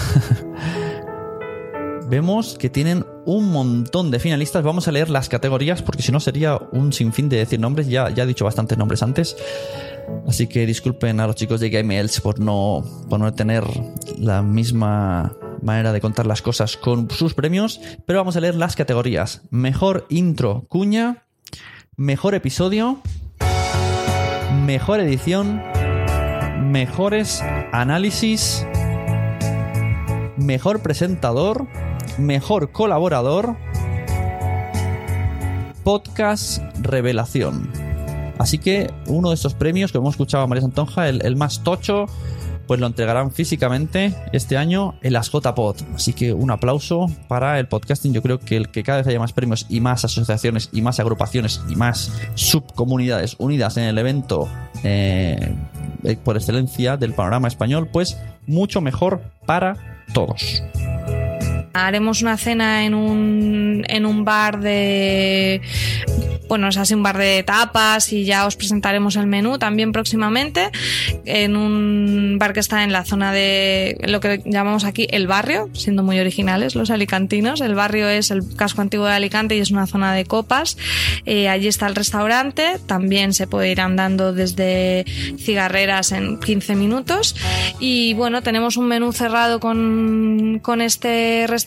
vemos 2.08 2.56
que 2.58 2.68
tienen 2.68 3.06
un 3.24 3.50
montón 3.50 4.10
de 4.10 4.18
finalistas. 4.18 4.62
Vamos 4.62 4.88
a 4.88 4.92
leer 4.92 5.10
las 5.10 5.28
categorías 5.28 5.82
porque 5.82 6.02
si 6.02 6.12
no 6.12 6.20
sería 6.20 6.58
un 6.72 6.92
sinfín 6.92 7.28
de 7.28 7.38
decir 7.38 7.60
nombres. 7.60 7.88
Ya, 7.88 8.10
ya 8.10 8.24
he 8.24 8.26
dicho 8.26 8.44
bastantes 8.44 8.76
nombres 8.76 9.02
antes. 9.02 9.36
Así 10.26 10.46
que 10.46 10.66
disculpen 10.66 11.20
a 11.20 11.26
los 11.26 11.36
chicos 11.36 11.60
de 11.60 11.70
Game 11.70 12.06
por 12.22 12.38
no, 12.38 12.84
por 13.08 13.20
no 13.20 13.32
tener 13.32 13.64
la 14.18 14.42
misma 14.42 15.34
manera 15.62 15.92
de 15.92 16.00
contar 16.00 16.26
las 16.26 16.42
cosas 16.42 16.76
con 16.76 17.10
sus 17.10 17.32
premios, 17.32 17.80
pero 18.06 18.18
vamos 18.18 18.36
a 18.36 18.40
leer 18.40 18.54
las 18.54 18.76
categorías. 18.76 19.42
Mejor 19.50 20.06
intro 20.10 20.66
cuña, 20.68 21.24
mejor 21.96 22.34
episodio, 22.34 23.00
mejor 24.54 25.00
edición, 25.00 25.62
mejores 26.70 27.42
análisis, 27.72 28.66
mejor 30.36 30.80
presentador, 30.80 31.66
mejor 32.18 32.70
colaborador, 32.70 33.56
podcast 35.82 36.62
revelación. 36.80 37.70
Así 38.38 38.58
que 38.58 38.92
uno 39.06 39.30
de 39.30 39.34
estos 39.34 39.54
premios 39.54 39.92
que 39.92 39.98
hemos 39.98 40.14
escuchado 40.14 40.44
a 40.44 40.46
María 40.46 40.62
Santonja, 40.62 41.08
el, 41.08 41.24
el 41.24 41.36
más 41.36 41.62
tocho, 41.62 42.06
pues 42.66 42.80
lo 42.80 42.86
entregarán 42.86 43.30
físicamente 43.30 44.14
este 44.32 44.56
año 44.56 44.94
en 45.02 45.12
las 45.12 45.30
JPod. 45.30 45.76
Así 45.94 46.12
que 46.12 46.32
un 46.32 46.50
aplauso 46.50 47.06
para 47.28 47.58
el 47.58 47.68
podcasting. 47.68 48.12
Yo 48.12 48.22
creo 48.22 48.40
que 48.40 48.56
el 48.56 48.68
que 48.70 48.82
cada 48.82 48.98
vez 48.98 49.06
haya 49.06 49.18
más 49.18 49.32
premios 49.32 49.66
y 49.68 49.80
más 49.80 50.04
asociaciones 50.04 50.70
y 50.72 50.82
más 50.82 51.00
agrupaciones 51.00 51.60
y 51.68 51.76
más 51.76 52.12
subcomunidades 52.34 53.36
unidas 53.38 53.76
en 53.76 53.84
el 53.84 53.98
evento 53.98 54.48
eh, 54.82 55.54
por 56.24 56.36
excelencia 56.36 56.96
del 56.96 57.14
panorama 57.14 57.48
español, 57.48 57.88
pues 57.92 58.18
mucho 58.46 58.80
mejor 58.80 59.22
para 59.46 60.02
todos. 60.12 60.62
Haremos 61.74 62.22
una 62.22 62.36
cena 62.36 62.84
en 62.84 62.94
un, 62.94 63.84
en 63.88 64.06
un 64.06 64.24
bar 64.24 64.60
de 64.60 65.60
bueno, 66.48 66.68
es 66.68 66.76
así 66.76 66.94
un 66.94 67.02
bar 67.02 67.18
de 67.18 67.42
tapas 67.42 68.12
y 68.12 68.24
ya 68.24 68.46
os 68.46 68.54
presentaremos 68.54 69.16
el 69.16 69.26
menú 69.26 69.58
también 69.58 69.92
próximamente 69.92 70.70
en 71.24 71.56
un 71.56 72.36
bar 72.38 72.52
que 72.52 72.60
está 72.60 72.84
en 72.84 72.92
la 72.92 73.04
zona 73.04 73.32
de 73.32 73.96
lo 74.06 74.20
que 74.20 74.42
llamamos 74.44 74.84
aquí 74.84 75.08
el 75.10 75.26
barrio, 75.26 75.68
siendo 75.72 76.02
muy 76.02 76.20
originales 76.20 76.74
los 76.74 76.90
alicantinos. 76.90 77.60
El 77.60 77.74
barrio 77.74 78.08
es 78.08 78.30
el 78.30 78.42
casco 78.56 78.82
antiguo 78.82 79.06
de 79.06 79.14
Alicante 79.14 79.56
y 79.56 79.60
es 79.60 79.70
una 79.70 79.86
zona 79.86 80.14
de 80.14 80.26
copas. 80.26 80.76
Eh, 81.26 81.48
allí 81.48 81.66
está 81.66 81.86
el 81.86 81.94
restaurante, 81.94 82.78
también 82.86 83.32
se 83.32 83.46
puede 83.46 83.72
ir 83.72 83.80
andando 83.80 84.32
desde 84.32 85.04
cigarreras 85.38 86.12
en 86.12 86.38
15 86.38 86.76
minutos. 86.76 87.34
Y 87.80 88.14
bueno, 88.14 88.42
tenemos 88.42 88.76
un 88.76 88.86
menú 88.86 89.12
cerrado 89.12 89.60
con, 89.60 90.60
con 90.62 90.80
este 90.80 91.46
restaurante 91.48 91.63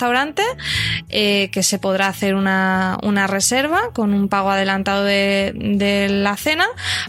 eh, 1.10 1.50
que 1.52 1.64
se 1.64 1.80
podrá 1.80 2.08
hacer 2.08 2.36
una, 2.36 2.98
una 3.04 3.28
reserva 3.28 3.92
con 3.94 4.14
un 4.14 4.30
pago 4.30 4.52
adelantado 4.52 5.04
de, 5.04 5.54
de, 5.56 6.10
la 6.10 6.36
cena 6.38 6.68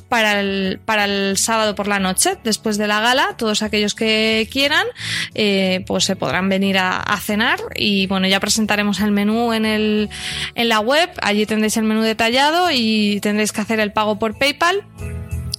para 0.08 0.40
el, 0.40 0.80
para 0.84 1.04
el 1.04 1.36
sábado 1.36 1.74
por 1.74 1.88
la 1.88 1.98
noche, 1.98 2.38
después 2.44 2.78
de 2.78 2.86
la 2.86 3.00
gala. 3.00 3.34
Todos 3.36 3.62
aquellos 3.62 3.94
que 3.94 4.48
quieran, 4.50 4.86
eh, 5.34 5.84
pues 5.86 6.04
se 6.04 6.16
podrán 6.16 6.48
venir 6.48 6.78
a, 6.78 6.98
a, 6.98 7.18
cenar 7.18 7.58
y 7.74 8.06
bueno, 8.06 8.26
ya 8.26 8.40
presentaremos 8.40 9.00
el 9.00 9.10
menú 9.10 9.52
en, 9.52 9.66
el, 9.66 10.10
en 10.54 10.68
la 10.68 10.80
web. 10.80 11.10
Allí 11.22 11.46
tendréis 11.46 11.76
el 11.76 11.84
menú 11.84 12.02
detallado 12.02 12.70
y 12.72 13.20
tendréis 13.20 13.52
que 13.52 13.60
hacer 13.60 13.80
el 13.80 13.92
pago 13.92 14.18
por 14.18 14.38
PayPal. 14.38 14.84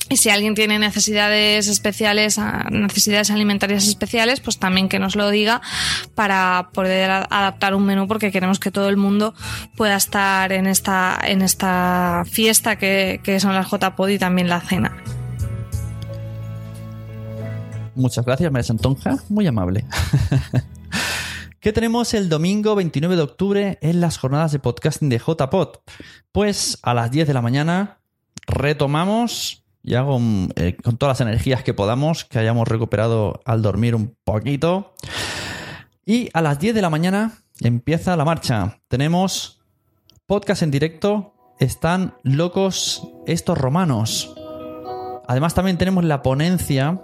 Y 0.09 0.17
si 0.17 0.31
alguien 0.31 0.55
tiene 0.55 0.79
necesidades 0.79 1.67
especiales, 1.67 2.39
necesidades 2.71 3.29
alimentarias 3.29 3.87
especiales, 3.87 4.39
pues 4.39 4.57
también 4.57 4.89
que 4.89 4.97
nos 4.97 5.15
lo 5.15 5.29
diga 5.29 5.61
para 6.15 6.71
poder 6.73 7.11
adaptar 7.11 7.75
un 7.75 7.85
menú 7.85 8.07
porque 8.07 8.31
queremos 8.31 8.59
que 8.59 8.71
todo 8.71 8.89
el 8.89 8.97
mundo 8.97 9.35
pueda 9.77 9.95
estar 9.95 10.51
en 10.51 10.65
esta, 10.65 11.19
en 11.23 11.43
esta 11.43 12.23
fiesta 12.29 12.77
que, 12.77 13.21
que 13.23 13.39
son 13.39 13.53
las 13.53 13.69
JPod 13.69 14.09
y 14.09 14.17
también 14.17 14.49
la 14.49 14.61
cena. 14.61 14.97
Muchas 17.93 18.25
gracias, 18.25 18.51
María 18.51 18.63
Santonja. 18.63 19.17
Muy 19.29 19.45
amable. 19.45 19.85
¿Qué 21.59 21.73
tenemos 21.73 22.13
el 22.13 22.29
domingo 22.29 22.73
29 22.73 23.15
de 23.17 23.21
octubre 23.21 23.77
en 23.81 23.99
las 23.99 24.17
jornadas 24.17 24.53
de 24.53 24.59
podcasting 24.59 25.09
de 25.09 25.19
JPod? 25.19 25.79
Pues 26.31 26.79
a 26.81 26.93
las 26.93 27.11
10 27.11 27.27
de 27.27 27.33
la 27.33 27.41
mañana 27.41 27.99
retomamos 28.47 29.65
y 29.89 29.95
hago 29.95 30.19
eh, 30.55 30.77
con 30.83 30.97
todas 30.97 31.19
las 31.19 31.27
energías 31.27 31.63
que 31.63 31.73
podamos, 31.73 32.23
que 32.23 32.37
hayamos 32.37 32.67
recuperado 32.67 33.41
al 33.43 33.63
dormir 33.63 33.95
un 33.95 34.15
poquito. 34.23 34.93
Y 36.05 36.29
a 36.33 36.43
las 36.43 36.59
10 36.59 36.75
de 36.75 36.83
la 36.83 36.91
mañana 36.91 37.39
empieza 37.59 38.15
la 38.15 38.23
marcha. 38.23 38.81
Tenemos 38.87 39.63
podcast 40.27 40.61
en 40.61 40.69
directo. 40.69 41.33
Están 41.57 42.13
locos 42.21 43.01
estos 43.25 43.57
romanos. 43.57 44.31
Además 45.27 45.55
también 45.55 45.79
tenemos 45.79 46.05
la 46.05 46.21
ponencia 46.21 47.01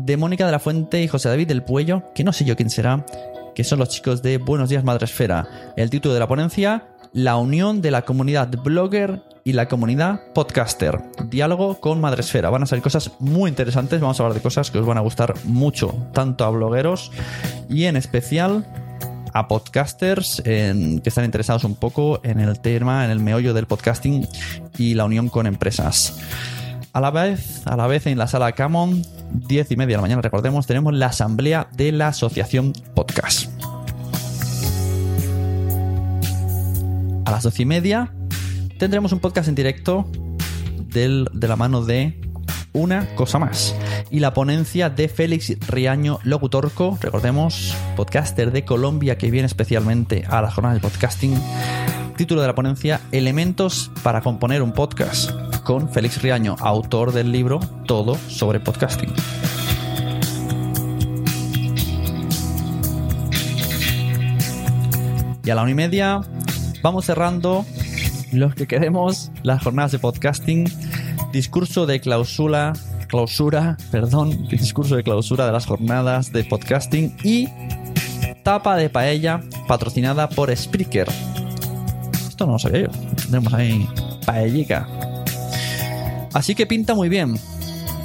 de 0.00 0.16
Mónica 0.16 0.46
de 0.46 0.52
la 0.52 0.58
Fuente 0.58 1.00
y 1.00 1.06
José 1.06 1.28
David 1.28 1.46
del 1.46 1.62
Puello, 1.62 2.02
que 2.12 2.24
no 2.24 2.32
sé 2.32 2.44
yo 2.44 2.56
quién 2.56 2.70
será, 2.70 3.06
que 3.54 3.62
son 3.62 3.78
los 3.78 3.88
chicos 3.88 4.20
de 4.20 4.38
Buenos 4.38 4.68
Días 4.68 4.82
Madresfera. 4.82 5.46
El 5.76 5.90
título 5.90 6.14
de 6.14 6.20
la 6.20 6.26
ponencia, 6.26 6.88
la 7.12 7.36
unión 7.36 7.80
de 7.80 7.92
la 7.92 8.02
comunidad 8.02 8.48
blogger 8.48 9.22
y 9.44 9.52
la 9.52 9.68
comunidad 9.68 10.20
podcaster. 10.34 11.00
Diálogo 11.24 11.80
con 11.80 12.00
Madresfera. 12.00 12.50
Van 12.50 12.62
a 12.62 12.66
salir 12.66 12.82
cosas 12.82 13.12
muy 13.18 13.48
interesantes. 13.48 14.00
Vamos 14.00 14.18
a 14.20 14.22
hablar 14.22 14.36
de 14.36 14.42
cosas 14.42 14.70
que 14.70 14.78
os 14.78 14.86
van 14.86 14.98
a 14.98 15.00
gustar 15.00 15.34
mucho, 15.44 15.94
tanto 16.12 16.44
a 16.44 16.50
blogueros 16.50 17.10
y 17.68 17.84
en 17.84 17.96
especial 17.96 18.66
a 19.32 19.48
podcasters 19.48 20.42
que 20.44 21.02
están 21.04 21.24
interesados 21.24 21.64
un 21.64 21.76
poco 21.76 22.20
en 22.24 22.40
el 22.40 22.60
tema, 22.60 23.04
en 23.04 23.10
el 23.10 23.20
meollo 23.20 23.54
del 23.54 23.66
podcasting 23.66 24.26
y 24.76 24.94
la 24.94 25.04
unión 25.04 25.28
con 25.28 25.46
empresas. 25.46 26.18
A 26.92 27.00
la 27.00 27.10
vez, 27.10 27.64
a 27.66 27.76
la 27.76 27.86
vez 27.86 28.06
en 28.06 28.18
la 28.18 28.26
sala 28.26 28.52
Camon, 28.52 29.02
10 29.32 29.70
y 29.70 29.76
media 29.76 29.92
de 29.92 29.96
la 29.98 30.02
mañana, 30.02 30.22
recordemos, 30.22 30.66
tenemos 30.66 30.92
la 30.92 31.06
asamblea 31.06 31.68
de 31.72 31.92
la 31.92 32.08
Asociación 32.08 32.72
Podcast. 32.94 33.48
A 37.24 37.30
las 37.30 37.44
12 37.44 37.62
y 37.62 37.66
media 37.66 38.12
tendremos 38.80 39.12
un 39.12 39.20
podcast 39.20 39.46
en 39.46 39.54
directo 39.54 40.06
de 40.88 41.28
la 41.46 41.54
mano 41.54 41.84
de 41.84 42.18
una 42.72 43.14
cosa 43.14 43.38
más. 43.38 43.76
Y 44.10 44.20
la 44.20 44.32
ponencia 44.32 44.88
de 44.88 45.08
Félix 45.08 45.54
Riaño 45.68 46.18
Locutorco, 46.22 46.98
recordemos, 46.98 47.76
podcaster 47.94 48.50
de 48.52 48.64
Colombia 48.64 49.18
que 49.18 49.30
viene 49.30 49.44
especialmente 49.44 50.24
a 50.26 50.40
la 50.40 50.50
jornada 50.50 50.74
de 50.74 50.80
podcasting. 50.80 51.38
Título 52.16 52.40
de 52.40 52.46
la 52.46 52.54
ponencia, 52.54 53.02
Elementos 53.12 53.90
para 54.02 54.22
componer 54.22 54.62
un 54.62 54.72
podcast, 54.72 55.30
con 55.62 55.90
Félix 55.90 56.22
Riaño, 56.22 56.56
autor 56.58 57.12
del 57.12 57.32
libro 57.32 57.60
Todo 57.86 58.16
sobre 58.28 58.60
podcasting. 58.60 59.12
Y 65.44 65.50
a 65.50 65.54
la 65.54 65.62
una 65.62 65.70
y 65.70 65.74
media 65.74 66.22
vamos 66.82 67.04
cerrando 67.04 67.66
los 68.32 68.54
que 68.54 68.66
queremos 68.66 69.30
las 69.42 69.62
jornadas 69.62 69.92
de 69.92 69.98
podcasting. 69.98 70.70
Discurso 71.32 71.86
de 71.86 72.00
clausura, 72.00 72.72
clausura, 73.08 73.76
perdón, 73.90 74.48
discurso 74.48 74.96
de 74.96 75.02
clausura 75.02 75.46
de 75.46 75.52
las 75.52 75.66
jornadas 75.66 76.32
de 76.32 76.44
podcasting 76.44 77.16
y 77.24 77.48
tapa 78.42 78.76
de 78.76 78.90
paella 78.90 79.40
patrocinada 79.68 80.28
por 80.28 80.54
Spreaker. 80.54 81.08
Esto 82.28 82.46
no 82.46 82.52
lo 82.52 82.58
sabía 82.58 82.82
yo. 82.82 82.88
Tenemos 83.26 83.52
ahí 83.52 83.88
paellica. 84.26 84.88
Así 86.32 86.54
que 86.54 86.66
pinta 86.66 86.94
muy 86.94 87.08
bien. 87.08 87.36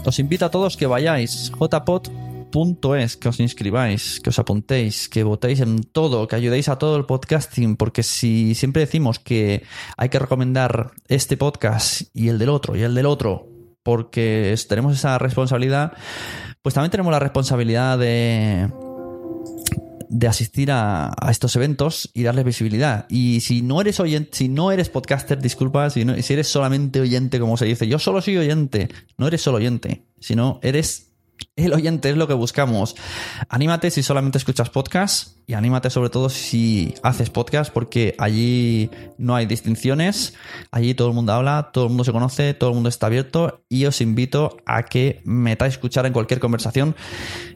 Os 0.05 0.19
invito 0.19 0.45
a 0.45 0.51
todos 0.51 0.77
que 0.77 0.87
vayáis. 0.87 1.51
JPod 1.59 2.09
punto 2.55 2.95
es 2.95 3.17
que 3.17 3.27
os 3.27 3.41
inscribáis, 3.41 4.21
que 4.21 4.29
os 4.29 4.39
apuntéis, 4.39 5.09
que 5.09 5.25
votéis 5.27 5.59
en 5.59 5.83
todo, 5.83 6.25
que 6.25 6.37
ayudéis 6.37 6.69
a 6.69 6.77
todo 6.77 6.95
el 6.95 7.03
podcasting, 7.03 7.75
porque 7.75 8.01
si 8.01 8.55
siempre 8.55 8.79
decimos 8.79 9.19
que 9.19 9.63
hay 9.97 10.07
que 10.07 10.19
recomendar 10.19 10.91
este 11.09 11.35
podcast 11.35 12.03
y 12.13 12.29
el 12.29 12.39
del 12.39 12.47
otro 12.47 12.77
y 12.77 12.83
el 12.83 12.95
del 12.95 13.07
otro, 13.07 13.49
porque 13.83 14.55
tenemos 14.69 14.95
esa 14.95 15.17
responsabilidad, 15.17 15.97
pues 16.61 16.73
también 16.73 16.91
tenemos 16.91 17.11
la 17.11 17.19
responsabilidad 17.19 17.99
de 17.99 18.71
de 20.07 20.27
asistir 20.27 20.71
a, 20.71 21.13
estos 21.29 21.57
eventos 21.57 22.09
y 22.13 22.23
darles 22.23 22.45
visibilidad. 22.45 23.05
Y 23.09 23.41
si 23.41 23.63
no 23.63 23.81
eres 23.81 23.99
oyente, 23.99 24.29
si 24.31 24.47
no 24.47 24.71
eres 24.71 24.87
podcaster, 24.87 25.41
disculpa, 25.41 25.89
si, 25.89 26.05
si 26.21 26.33
eres 26.33 26.47
solamente 26.47 27.01
oyente, 27.01 27.37
como 27.37 27.57
se 27.57 27.65
dice, 27.65 27.85
yo 27.85 27.99
solo 27.99 28.21
soy 28.21 28.37
oyente, 28.37 28.87
no 29.17 29.27
eres 29.27 29.41
solo 29.41 29.57
oyente, 29.57 30.05
sino 30.21 30.61
eres 30.63 31.14
el 31.55 31.73
oyente 31.73 32.09
es 32.09 32.17
lo 32.17 32.27
que 32.27 32.33
buscamos. 32.33 32.95
Anímate 33.49 33.91
si 33.91 34.03
solamente 34.03 34.37
escuchas 34.37 34.69
podcast 34.69 35.37
y 35.47 35.53
anímate 35.53 35.89
sobre 35.89 36.09
todo 36.09 36.29
si 36.29 36.93
haces 37.03 37.29
podcast 37.29 37.71
porque 37.71 38.15
allí 38.17 38.89
no 39.17 39.35
hay 39.35 39.45
distinciones, 39.45 40.33
allí 40.71 40.93
todo 40.93 41.09
el 41.09 41.13
mundo 41.13 41.33
habla, 41.33 41.69
todo 41.71 41.85
el 41.85 41.89
mundo 41.89 42.03
se 42.03 42.11
conoce, 42.11 42.53
todo 42.53 42.71
el 42.71 42.75
mundo 42.75 42.89
está 42.89 43.07
abierto 43.07 43.63
y 43.69 43.85
os 43.85 44.01
invito 44.01 44.57
a 44.65 44.83
que 44.83 45.21
metáis 45.23 45.73
a 45.73 45.75
escuchar 45.75 46.05
en 46.05 46.13
cualquier 46.13 46.39
conversación 46.39 46.95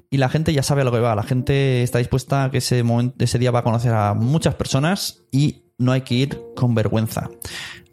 y 0.09 0.17
la 0.17 0.29
gente 0.29 0.53
ya 0.53 0.63
sabe 0.63 0.81
a 0.81 0.85
lo 0.85 0.91
que 0.91 0.99
va, 0.99 1.15
la 1.15 1.23
gente 1.23 1.83
está 1.83 1.99
dispuesta 1.99 2.45
a 2.45 2.51
que 2.51 2.59
ese, 2.59 2.83
momento, 2.83 3.23
ese 3.23 3.37
día 3.37 3.51
va 3.51 3.59
a 3.59 3.63
conocer 3.63 3.93
a 3.93 4.13
muchas 4.13 4.55
personas 4.55 5.23
y 5.31 5.63
no 5.77 5.91
hay 5.91 6.01
que 6.01 6.15
ir 6.15 6.41
con 6.55 6.73
vergüenza. 6.73 7.29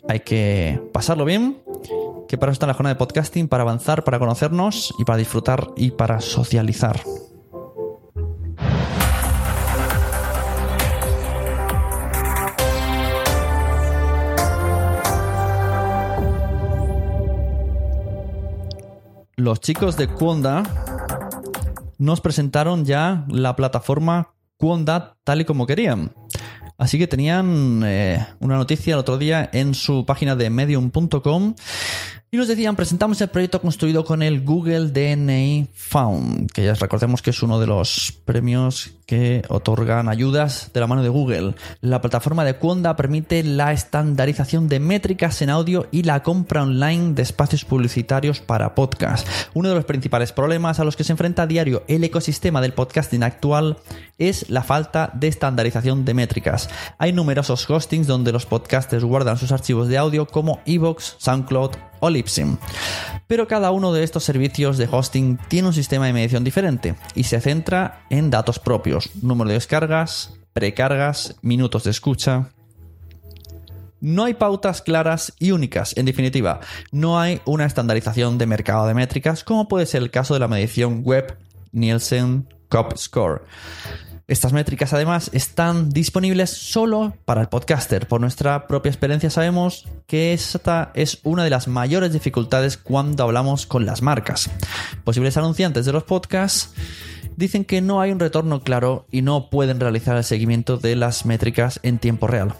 Hay 0.08 0.20
que 0.20 0.80
pasarlo 0.92 1.24
bien 1.24 1.58
que 2.28 2.38
para 2.38 2.50
eso 2.50 2.56
está 2.56 2.66
la 2.66 2.74
jornada 2.74 2.94
de 2.94 2.98
podcasting, 2.98 3.48
para 3.48 3.62
avanzar, 3.62 4.04
para 4.04 4.18
conocernos 4.18 4.94
y 4.98 5.04
para 5.04 5.18
disfrutar 5.18 5.68
y 5.76 5.92
para 5.92 6.20
socializar. 6.20 7.00
Los 19.38 19.60
chicos 19.60 19.96
de 19.96 20.08
Quonda 20.08 20.62
nos 21.98 22.20
presentaron 22.20 22.84
ya 22.84 23.26
la 23.28 23.54
plataforma 23.54 24.34
Quonda 24.56 25.18
tal 25.24 25.42
y 25.42 25.44
como 25.44 25.66
querían. 25.66 26.14
Así 26.78 26.98
que 26.98 27.06
tenían 27.06 27.82
eh, 27.84 28.26
una 28.40 28.56
noticia 28.56 28.94
el 28.94 29.00
otro 29.00 29.16
día 29.18 29.48
en 29.52 29.74
su 29.74 30.04
página 30.04 30.36
de 30.36 30.50
medium.com 30.50 31.54
y 32.36 32.38
nos 32.38 32.48
decían, 32.48 32.76
presentamos 32.76 33.18
el 33.22 33.28
proyecto 33.28 33.62
construido 33.62 34.04
con 34.04 34.22
el 34.22 34.44
Google 34.44 34.88
DNA 34.88 35.68
Found, 35.72 36.52
que 36.52 36.64
ya 36.64 36.74
recordemos 36.74 37.22
que 37.22 37.30
es 37.30 37.42
uno 37.42 37.58
de 37.58 37.66
los 37.66 38.12
premios 38.26 38.90
que 39.06 39.42
otorgan 39.48 40.08
ayudas 40.08 40.70
de 40.74 40.80
la 40.80 40.86
mano 40.86 41.02
de 41.02 41.08
Google. 41.08 41.54
La 41.80 42.02
plataforma 42.02 42.44
de 42.44 42.58
Quonda 42.58 42.94
permite 42.96 43.42
la 43.42 43.72
estandarización 43.72 44.68
de 44.68 44.80
métricas 44.80 45.40
en 45.40 45.48
audio 45.48 45.86
y 45.90 46.02
la 46.02 46.22
compra 46.22 46.62
online 46.62 47.14
de 47.14 47.22
espacios 47.22 47.64
publicitarios 47.64 48.40
para 48.40 48.74
podcast. 48.74 49.26
Uno 49.54 49.70
de 49.70 49.76
los 49.76 49.84
principales 49.86 50.32
problemas 50.32 50.78
a 50.78 50.84
los 50.84 50.96
que 50.96 51.04
se 51.04 51.12
enfrenta 51.12 51.42
a 51.44 51.46
diario 51.46 51.84
el 51.88 52.04
ecosistema 52.04 52.60
del 52.60 52.74
podcasting 52.74 53.22
actual 53.22 53.78
es 54.18 54.50
la 54.50 54.62
falta 54.62 55.10
de 55.14 55.28
estandarización 55.28 56.04
de 56.04 56.14
métricas. 56.14 56.68
Hay 56.98 57.12
numerosos 57.12 57.68
hostings 57.70 58.06
donde 58.06 58.32
los 58.32 58.44
podcasters 58.44 59.04
guardan 59.04 59.38
sus 59.38 59.52
archivos 59.52 59.88
de 59.88 59.98
audio 59.98 60.26
como 60.26 60.60
Evox, 60.66 61.14
SoundCloud 61.18 61.70
o 62.00 62.10
Libsyn. 62.10 62.58
Pero 63.26 63.48
cada 63.48 63.70
uno 63.70 63.92
de 63.92 64.04
estos 64.04 64.24
servicios 64.24 64.78
de 64.78 64.88
hosting 64.90 65.38
tiene 65.48 65.68
un 65.68 65.74
sistema 65.74 66.06
de 66.06 66.12
medición 66.12 66.44
diferente 66.44 66.94
y 67.14 67.24
se 67.24 67.40
centra 67.40 68.04
en 68.10 68.30
datos 68.30 68.58
propios, 68.58 69.10
número 69.22 69.48
de 69.48 69.54
descargas, 69.54 70.34
precargas, 70.52 71.36
minutos 71.42 71.84
de 71.84 71.90
escucha. 71.90 72.50
No 74.00 74.24
hay 74.24 74.34
pautas 74.34 74.82
claras 74.82 75.32
y 75.38 75.50
únicas, 75.50 75.96
en 75.96 76.06
definitiva, 76.06 76.60
no 76.92 77.18
hay 77.18 77.40
una 77.44 77.64
estandarización 77.64 78.38
de 78.38 78.46
mercado 78.46 78.86
de 78.86 78.94
métricas 78.94 79.42
como 79.42 79.68
puede 79.68 79.86
ser 79.86 80.02
el 80.02 80.10
caso 80.10 80.34
de 80.34 80.40
la 80.40 80.48
medición 80.48 81.02
web 81.02 81.38
Nielsen 81.72 82.48
Cop 82.68 82.96
Score. 82.96 83.44
Estas 84.28 84.52
métricas 84.52 84.92
además 84.92 85.30
están 85.34 85.90
disponibles 85.90 86.50
solo 86.50 87.14
para 87.24 87.42
el 87.42 87.48
podcaster. 87.48 88.08
Por 88.08 88.20
nuestra 88.20 88.66
propia 88.66 88.90
experiencia 88.90 89.30
sabemos 89.30 89.86
que 90.08 90.32
esta 90.32 90.90
es 90.94 91.20
una 91.22 91.44
de 91.44 91.50
las 91.50 91.68
mayores 91.68 92.12
dificultades 92.12 92.76
cuando 92.76 93.22
hablamos 93.22 93.66
con 93.66 93.86
las 93.86 94.02
marcas. 94.02 94.50
Posibles 95.04 95.36
anunciantes 95.36 95.86
de 95.86 95.92
los 95.92 96.02
podcasts 96.02 96.74
dicen 97.36 97.64
que 97.64 97.80
no 97.80 98.00
hay 98.00 98.10
un 98.10 98.18
retorno 98.18 98.62
claro 98.62 99.06
y 99.12 99.22
no 99.22 99.48
pueden 99.48 99.78
realizar 99.78 100.16
el 100.16 100.24
seguimiento 100.24 100.76
de 100.76 100.96
las 100.96 101.24
métricas 101.24 101.78
en 101.84 101.98
tiempo 102.00 102.26
real. 102.26 102.56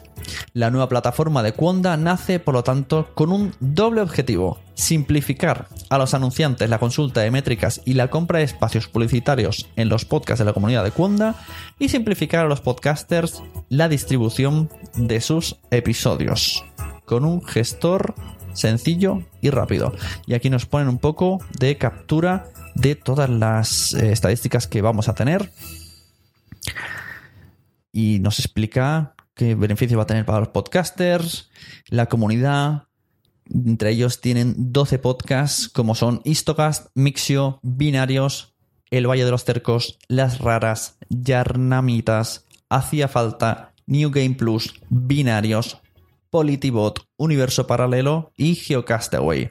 La 0.52 0.70
nueva 0.70 0.88
plataforma 0.88 1.42
de 1.42 1.52
Quonda 1.52 1.96
nace, 1.96 2.40
por 2.40 2.54
lo 2.54 2.64
tanto, 2.64 3.10
con 3.14 3.32
un 3.32 3.54
doble 3.60 4.00
objetivo, 4.00 4.58
simplificar 4.74 5.68
a 5.90 5.98
los 5.98 6.14
anunciantes 6.14 6.70
la 6.70 6.78
consulta 6.78 7.20
de 7.20 7.30
métricas 7.30 7.80
y 7.84 7.94
la 7.94 8.08
compra 8.08 8.38
de 8.38 8.44
espacios 8.44 8.88
publicitarios 8.88 9.68
en 9.76 9.88
los 9.88 10.04
podcasts 10.04 10.40
de 10.40 10.44
la 10.44 10.52
comunidad 10.52 10.84
de 10.84 10.90
Quonda 10.90 11.34
y 11.78 11.88
simplificar 11.88 12.44
a 12.44 12.48
los 12.48 12.60
podcasters 12.60 13.42
la 13.68 13.88
distribución 13.88 14.70
de 14.94 15.20
sus 15.20 15.56
episodios 15.70 16.64
con 17.04 17.24
un 17.24 17.42
gestor 17.42 18.14
sencillo 18.52 19.22
y 19.40 19.50
rápido. 19.50 19.94
Y 20.26 20.34
aquí 20.34 20.50
nos 20.50 20.66
ponen 20.66 20.88
un 20.88 20.98
poco 20.98 21.38
de 21.58 21.78
captura 21.78 22.48
de 22.74 22.94
todas 22.94 23.30
las 23.30 23.94
eh, 23.94 24.12
estadísticas 24.12 24.66
que 24.66 24.82
vamos 24.82 25.08
a 25.08 25.14
tener. 25.14 25.50
Y 27.92 28.18
nos 28.18 28.38
explica 28.38 29.14
qué 29.36 29.54
beneficio 29.54 29.98
va 29.98 30.04
a 30.04 30.06
tener 30.06 30.24
para 30.24 30.40
los 30.40 30.48
podcasters, 30.48 31.50
la 31.88 32.06
comunidad. 32.06 32.84
Entre 33.48 33.90
ellos 33.90 34.20
tienen 34.20 34.72
12 34.72 34.98
podcasts 34.98 35.68
como 35.68 35.94
son 35.94 36.20
Istocast, 36.24 36.88
Mixio, 36.94 37.60
Binarios, 37.62 38.54
El 38.90 39.08
Valle 39.08 39.24
de 39.24 39.30
los 39.30 39.44
Cercos, 39.44 39.98
Las 40.08 40.40
Raras, 40.40 40.96
Yarnamitas, 41.10 42.46
Hacía 42.70 43.06
Falta, 43.06 43.72
New 43.86 44.10
Game 44.10 44.34
Plus, 44.34 44.80
Binarios, 44.88 45.78
Politibot, 46.30 47.06
Universo 47.16 47.66
Paralelo 47.66 48.32
y 48.36 48.56
Geocastaway. 48.56 49.50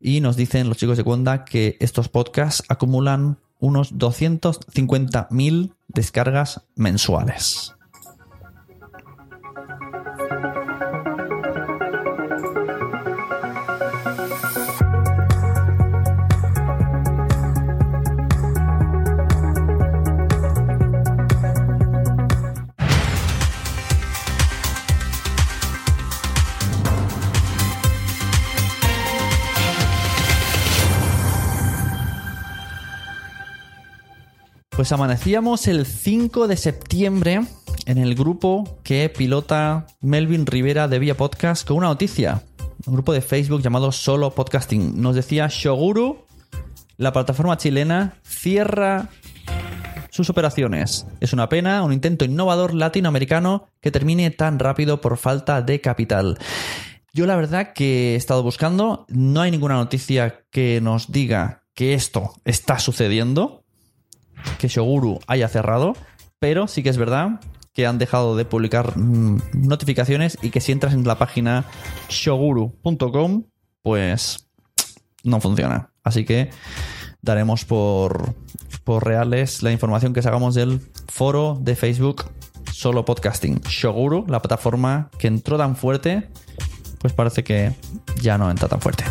Y 0.00 0.20
nos 0.20 0.36
dicen 0.36 0.68
los 0.68 0.78
chicos 0.78 0.96
de 0.96 1.04
Cuenda 1.04 1.44
que 1.44 1.76
estos 1.80 2.08
podcasts 2.08 2.62
acumulan 2.68 3.38
unos 3.58 3.94
250.000 3.94 5.74
descargas 5.88 6.62
mensuales. 6.76 7.74
Pues 34.78 34.92
amanecíamos 34.92 35.66
el 35.66 35.86
5 35.86 36.46
de 36.46 36.56
septiembre 36.56 37.44
en 37.86 37.98
el 37.98 38.14
grupo 38.14 38.78
que 38.84 39.08
pilota 39.08 39.88
Melvin 40.00 40.46
Rivera 40.46 40.86
de 40.86 41.00
Vía 41.00 41.16
Podcast 41.16 41.66
con 41.66 41.78
una 41.78 41.88
noticia. 41.88 42.44
Un 42.86 42.94
grupo 42.94 43.12
de 43.12 43.20
Facebook 43.20 43.60
llamado 43.60 43.90
Solo 43.90 44.32
Podcasting. 44.36 45.02
Nos 45.02 45.16
decía 45.16 45.48
Shoguru, 45.50 46.24
la 46.96 47.12
plataforma 47.12 47.56
chilena, 47.56 48.20
cierra 48.22 49.08
sus 50.10 50.30
operaciones. 50.30 51.08
Es 51.18 51.32
una 51.32 51.48
pena, 51.48 51.82
un 51.82 51.92
intento 51.92 52.24
innovador 52.24 52.72
latinoamericano 52.72 53.66
que 53.80 53.90
termine 53.90 54.30
tan 54.30 54.60
rápido 54.60 55.00
por 55.00 55.16
falta 55.16 55.60
de 55.60 55.80
capital. 55.80 56.38
Yo 57.12 57.26
la 57.26 57.34
verdad 57.34 57.72
que 57.72 58.12
he 58.12 58.14
estado 58.14 58.44
buscando, 58.44 59.06
no 59.08 59.40
hay 59.40 59.50
ninguna 59.50 59.74
noticia 59.74 60.44
que 60.52 60.80
nos 60.80 61.10
diga 61.10 61.64
que 61.74 61.94
esto 61.94 62.32
está 62.44 62.78
sucediendo, 62.78 63.57
que 64.58 64.68
Shoguru 64.68 65.20
haya 65.26 65.48
cerrado, 65.48 65.94
pero 66.38 66.66
sí 66.68 66.82
que 66.82 66.88
es 66.88 66.98
verdad 66.98 67.40
que 67.72 67.86
han 67.86 67.98
dejado 67.98 68.36
de 68.36 68.44
publicar 68.44 68.98
mm, 68.98 69.40
notificaciones 69.54 70.36
y 70.42 70.50
que 70.50 70.60
si 70.60 70.72
entras 70.72 70.94
en 70.94 71.06
la 71.06 71.16
página 71.16 71.64
shoguru.com, 72.08 73.44
pues 73.82 74.48
no 75.22 75.40
funciona. 75.40 75.90
Así 76.02 76.24
que 76.24 76.50
daremos 77.22 77.64
por, 77.64 78.34
por 78.84 79.06
reales 79.06 79.62
la 79.62 79.70
información 79.70 80.12
que 80.12 80.22
sacamos 80.22 80.54
del 80.54 80.80
foro 81.08 81.56
de 81.60 81.76
Facebook 81.76 82.24
Solo 82.72 83.04
Podcasting. 83.04 83.60
Shoguru, 83.60 84.24
la 84.26 84.42
plataforma 84.42 85.10
que 85.18 85.28
entró 85.28 85.56
tan 85.56 85.76
fuerte, 85.76 86.28
pues 87.00 87.12
parece 87.12 87.44
que 87.44 87.74
ya 88.20 88.38
no 88.38 88.50
entra 88.50 88.68
tan 88.68 88.80
fuerte. 88.80 89.04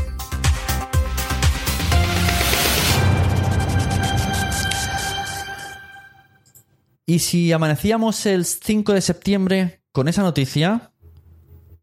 Y 7.09 7.19
si 7.19 7.53
amanecíamos 7.53 8.25
el 8.25 8.43
5 8.43 8.91
de 8.91 8.99
septiembre 8.99 9.81
con 9.93 10.09
esa 10.09 10.23
noticia, 10.23 10.91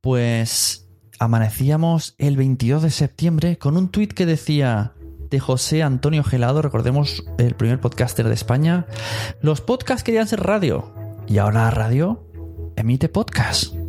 pues 0.03 0.87
amanecíamos 1.18 2.14
el 2.18 2.37
22 2.37 2.83
de 2.83 2.91
septiembre 2.91 3.57
con 3.57 3.79
un 3.79 3.89
tuit 3.89 4.12
que 4.12 4.27
decía 4.27 4.93
de 5.31 5.41
José 5.41 5.83
Antonio 5.83 6.22
Gelado, 6.25 6.61
recordemos 6.61 7.25
el 7.39 7.55
primer 7.55 7.81
podcaster 7.81 8.29
de 8.29 8.35
España, 8.35 8.87
los 9.41 9.62
podcasts 9.62 10.05
querían 10.05 10.29
ser 10.29 10.41
radio 10.41 10.95
y 11.27 11.39
ahora 11.39 11.64
la 11.64 11.70
radio 11.70 12.29
emite 12.77 13.09
podcast. 13.09 13.84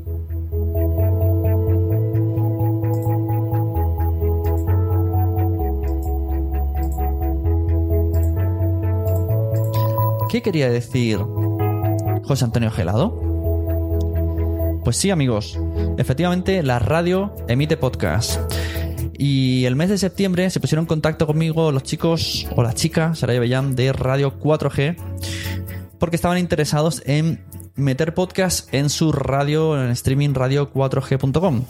¿Qué 10.30 10.42
quería 10.42 10.70
decir 10.70 11.20
José 12.24 12.46
Antonio 12.46 12.72
Gelado? 12.72 13.22
Pues 14.84 14.98
sí, 14.98 15.10
amigos, 15.12 15.60
efectivamente 15.98 16.64
la 16.64 16.80
radio 16.80 17.36
emite 17.48 17.78
podcast. 17.78 18.40
Y 19.18 19.66
el 19.66 19.76
mes 19.76 19.90
de 19.90 19.98
septiembre 19.98 20.50
se 20.50 20.60
pusieron 20.60 20.84
en 20.84 20.88
contacto 20.88 21.26
conmigo 21.26 21.72
los 21.72 21.84
chicos 21.84 22.48
o 22.56 22.64
la 22.64 22.74
chica, 22.74 23.16
Saraya 23.16 23.40
Bellán, 23.40 23.76
de 23.76 23.94
Radio 23.94 24.40
4G, 24.40 24.98
porque 26.00 26.16
estaban 26.16 26.38
interesados 26.38 27.02
en 27.06 27.44
meter 27.76 28.14
podcast 28.14 28.74
en 28.74 28.90
su 28.90 29.12
radio, 29.12 29.82
en 29.82 29.92
streaming 29.92 30.34
radio4g.com. 30.34 31.64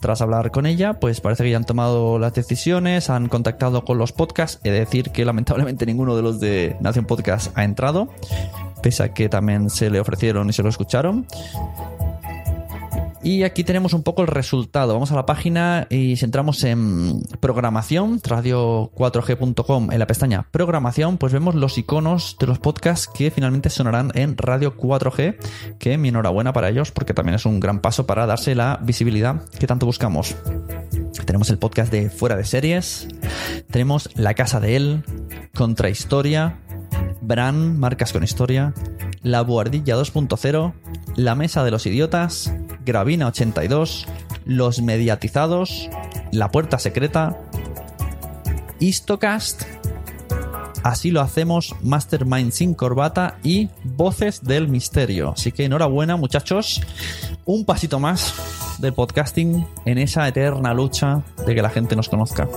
Tras 0.00 0.20
hablar 0.22 0.52
con 0.52 0.66
ella, 0.66 0.94
pues 1.00 1.20
parece 1.20 1.42
que 1.42 1.50
ya 1.50 1.56
han 1.56 1.64
tomado 1.64 2.18
las 2.18 2.32
decisiones, 2.32 3.10
han 3.10 3.28
contactado 3.28 3.84
con 3.84 3.98
los 3.98 4.12
podcasts. 4.12 4.60
He 4.62 4.70
de 4.70 4.80
decir 4.80 5.10
que 5.10 5.24
lamentablemente 5.24 5.86
ninguno 5.86 6.14
de 6.14 6.22
los 6.22 6.38
de 6.38 6.76
Nación 6.80 7.04
Podcast 7.04 7.56
ha 7.58 7.64
entrado, 7.64 8.08
pese 8.80 9.02
a 9.02 9.12
que 9.12 9.28
también 9.28 9.70
se 9.70 9.90
le 9.90 9.98
ofrecieron 9.98 10.48
y 10.48 10.52
se 10.52 10.62
lo 10.62 10.68
escucharon. 10.68 11.26
Y 13.22 13.42
aquí 13.42 13.64
tenemos 13.64 13.92
un 13.94 14.02
poco 14.02 14.22
el 14.22 14.28
resultado. 14.28 14.94
Vamos 14.94 15.10
a 15.10 15.16
la 15.16 15.26
página 15.26 15.86
y 15.90 16.16
si 16.16 16.24
entramos 16.24 16.62
en 16.64 17.20
programación, 17.40 18.20
radio4g.com, 18.20 19.92
en 19.92 19.98
la 19.98 20.06
pestaña 20.06 20.46
programación, 20.50 21.18
pues 21.18 21.32
vemos 21.32 21.54
los 21.54 21.76
iconos 21.78 22.36
de 22.38 22.46
los 22.46 22.58
podcasts 22.58 23.08
que 23.12 23.30
finalmente 23.30 23.70
sonarán 23.70 24.12
en 24.14 24.36
Radio 24.36 24.76
4G, 24.76 25.36
que 25.78 25.98
mi 25.98 26.08
enhorabuena 26.08 26.52
para 26.52 26.68
ellos 26.68 26.92
porque 26.92 27.14
también 27.14 27.34
es 27.34 27.44
un 27.44 27.60
gran 27.60 27.80
paso 27.80 28.06
para 28.06 28.26
darse 28.26 28.54
la 28.54 28.78
visibilidad 28.82 29.42
que 29.58 29.66
tanto 29.66 29.86
buscamos. 29.86 30.36
Tenemos 31.26 31.50
el 31.50 31.58
podcast 31.58 31.92
de 31.92 32.10
Fuera 32.10 32.36
de 32.36 32.44
Series, 32.44 33.08
tenemos 33.70 34.08
La 34.14 34.34
Casa 34.34 34.60
de 34.60 34.76
Él, 34.76 35.04
Contrahistoria, 35.54 36.60
Bran, 37.20 37.78
Marcas 37.78 38.12
con 38.12 38.22
Historia, 38.22 38.74
La 39.22 39.42
Buhardilla 39.42 39.96
2.0, 39.96 40.72
La 41.16 41.34
Mesa 41.34 41.64
de 41.64 41.70
los 41.70 41.86
Idiotas, 41.86 42.52
Gravina 42.84 43.26
82, 43.28 44.06
Los 44.44 44.80
Mediatizados, 44.80 45.88
La 46.32 46.50
Puerta 46.50 46.78
Secreta, 46.78 47.38
Istocast, 48.80 49.64
Así 50.82 51.10
lo 51.10 51.20
hacemos, 51.20 51.74
Mastermind 51.82 52.52
sin 52.52 52.74
corbata 52.74 53.36
y 53.42 53.68
Voces 53.84 54.44
del 54.44 54.68
Misterio. 54.68 55.32
Así 55.32 55.52
que 55.52 55.64
enhorabuena 55.64 56.16
muchachos, 56.16 56.80
un 57.44 57.64
pasito 57.64 57.98
más 57.98 58.78
del 58.78 58.92
podcasting 58.92 59.66
en 59.84 59.98
esa 59.98 60.26
eterna 60.28 60.72
lucha 60.72 61.22
de 61.46 61.54
que 61.54 61.62
la 61.62 61.70
gente 61.70 61.96
nos 61.96 62.08
conozca. 62.08 62.48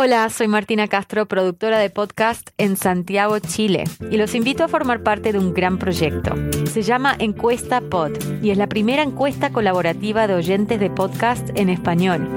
Hola, 0.00 0.30
soy 0.30 0.46
Martina 0.46 0.86
Castro, 0.86 1.26
productora 1.26 1.80
de 1.80 1.90
podcast 1.90 2.50
en 2.56 2.76
Santiago, 2.76 3.40
Chile, 3.40 3.82
y 4.12 4.16
los 4.16 4.36
invito 4.36 4.62
a 4.62 4.68
formar 4.68 5.02
parte 5.02 5.32
de 5.32 5.40
un 5.40 5.52
gran 5.52 5.76
proyecto. 5.76 6.36
Se 6.66 6.82
llama 6.82 7.16
Encuesta 7.18 7.80
Pod 7.80 8.12
y 8.40 8.50
es 8.50 8.58
la 8.58 8.68
primera 8.68 9.02
encuesta 9.02 9.50
colaborativa 9.50 10.28
de 10.28 10.34
oyentes 10.34 10.78
de 10.78 10.88
podcast 10.88 11.50
en 11.56 11.68
español. 11.68 12.28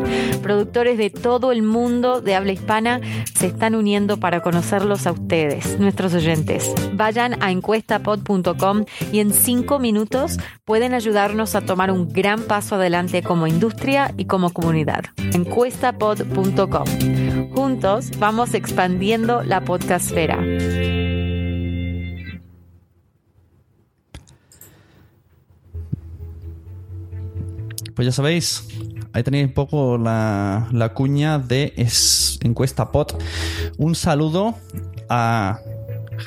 Productores 0.42 0.98
de 0.98 1.12
todo 1.12 1.52
el 1.52 1.62
mundo 1.62 2.20
de 2.20 2.34
habla 2.34 2.54
hispana 2.54 3.00
se 3.36 3.46
están 3.46 3.76
uniendo 3.76 4.20
para 4.20 4.42
conocerlos 4.42 5.06
a 5.06 5.12
ustedes, 5.12 5.80
nuestros 5.80 6.16
oyentes. 6.16 6.74
Vayan 6.94 7.44
a 7.44 7.52
encuestapod.com 7.52 8.86
y 9.12 9.20
en 9.20 9.34
cinco 9.34 9.78
minutos 9.78 10.40
pueden 10.66 10.96
ayudarnos 10.96 11.54
a 11.54 11.62
tomar 11.62 11.92
un 11.92 12.12
gran 12.12 12.42
paso 12.42 12.74
adelante 12.74 13.22
como 13.22 13.46
industria 13.46 14.16
y 14.18 14.26
como 14.26 14.50
comunidad. 14.50 15.04
Encuestapod.com. 15.32 17.31
Juntos 17.54 18.12
vamos 18.18 18.54
expandiendo 18.54 19.44
la 19.44 19.66
podcastfera. 19.66 20.38
Pues 27.94 28.06
ya 28.06 28.12
sabéis, 28.14 28.68
ahí 29.14 29.22
tenéis 29.24 29.48
un 29.48 29.54
poco 29.54 29.98
la, 29.98 30.70
la 30.72 30.94
cuña 30.94 31.40
de 31.40 31.74
es, 31.76 32.40
encuesta 32.42 32.92
pot. 32.92 33.22
Un 33.78 33.96
saludo 33.96 34.56
a 35.10 35.60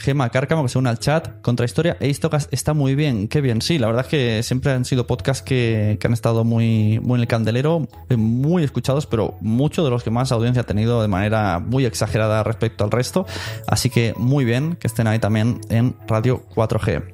Gema 0.01 0.29
Cárcamo, 0.31 0.63
que 0.63 0.69
se 0.69 0.79
une 0.79 0.89
al 0.89 0.99
chat. 0.99 1.41
Contrahistoria 1.43 1.97
e 2.01 2.09
Istocast 2.09 2.53
está 2.53 2.75
muy 2.75 2.95
bien, 2.95 3.29
qué 3.29 3.41
bien. 3.41 3.63
Sí, 3.63 3.79
la 3.79 3.87
verdad 3.87 4.05
es 4.05 4.09
que 4.09 4.43
siempre 4.43 4.73
han 4.73 4.85
sido 4.85 5.07
podcasts 5.07 5.43
que, 5.43 5.97
que 6.01 6.07
han 6.07 6.13
estado 6.13 6.45
muy, 6.45 7.01
muy 7.01 7.17
en 7.17 7.23
el 7.23 7.27
candelero, 7.27 7.89
eh, 8.09 8.17
muy 8.17 8.65
escuchados, 8.65 9.07
pero 9.07 9.37
muchos 9.41 9.85
de 9.85 9.91
los 9.91 10.03
que 10.03 10.11
más 10.11 10.33
audiencia 10.33 10.63
ha 10.63 10.67
tenido 10.67 11.03
de 11.03 11.09
manera 11.09 11.59
muy 11.59 11.85
exagerada 11.85 12.43
respecto 12.43 12.85
al 12.85 12.91
resto. 12.91 13.27
Así 13.67 13.91
que 13.91 14.15
muy 14.17 14.45
bien 14.45 14.77
que 14.77 14.87
estén 14.87 15.07
ahí 15.07 15.19
también 15.19 15.61
en 15.71 15.97
Radio 16.07 16.45
4G. 16.55 17.05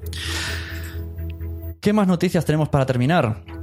¿Qué 1.80 1.92
más 1.92 2.06
noticias 2.06 2.44
tenemos 2.44 2.68
para 2.68 2.86
terminar? 2.86 3.59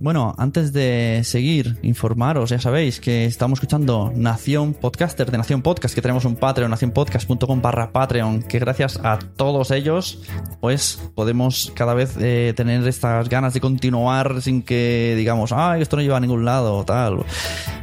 Bueno, 0.00 0.34
antes 0.38 0.72
de 0.72 1.20
seguir, 1.24 1.78
informaros, 1.82 2.48
ya 2.48 2.58
sabéis 2.58 3.00
que 3.00 3.26
estamos 3.26 3.58
escuchando 3.58 4.10
Nación 4.16 4.72
Podcaster 4.72 5.30
de 5.30 5.36
Nación 5.36 5.60
Podcast, 5.60 5.94
que 5.94 6.00
tenemos 6.00 6.24
un 6.24 6.36
Patreon, 6.36 6.70
nacionpodcast.com 6.70 7.60
barra 7.60 7.92
Patreon, 7.92 8.42
que 8.42 8.58
gracias 8.58 8.98
a 9.04 9.18
todos 9.18 9.70
ellos, 9.70 10.22
pues 10.62 10.98
podemos 11.14 11.70
cada 11.74 11.92
vez 11.92 12.16
eh, 12.18 12.54
tener 12.56 12.88
estas 12.88 13.28
ganas 13.28 13.52
de 13.52 13.60
continuar 13.60 14.40
sin 14.40 14.62
que 14.62 15.12
digamos, 15.18 15.52
ay, 15.52 15.82
esto 15.82 15.96
no 15.96 16.02
lleva 16.02 16.16
a 16.16 16.20
ningún 16.20 16.46
lado, 16.46 16.82
tal. 16.86 17.26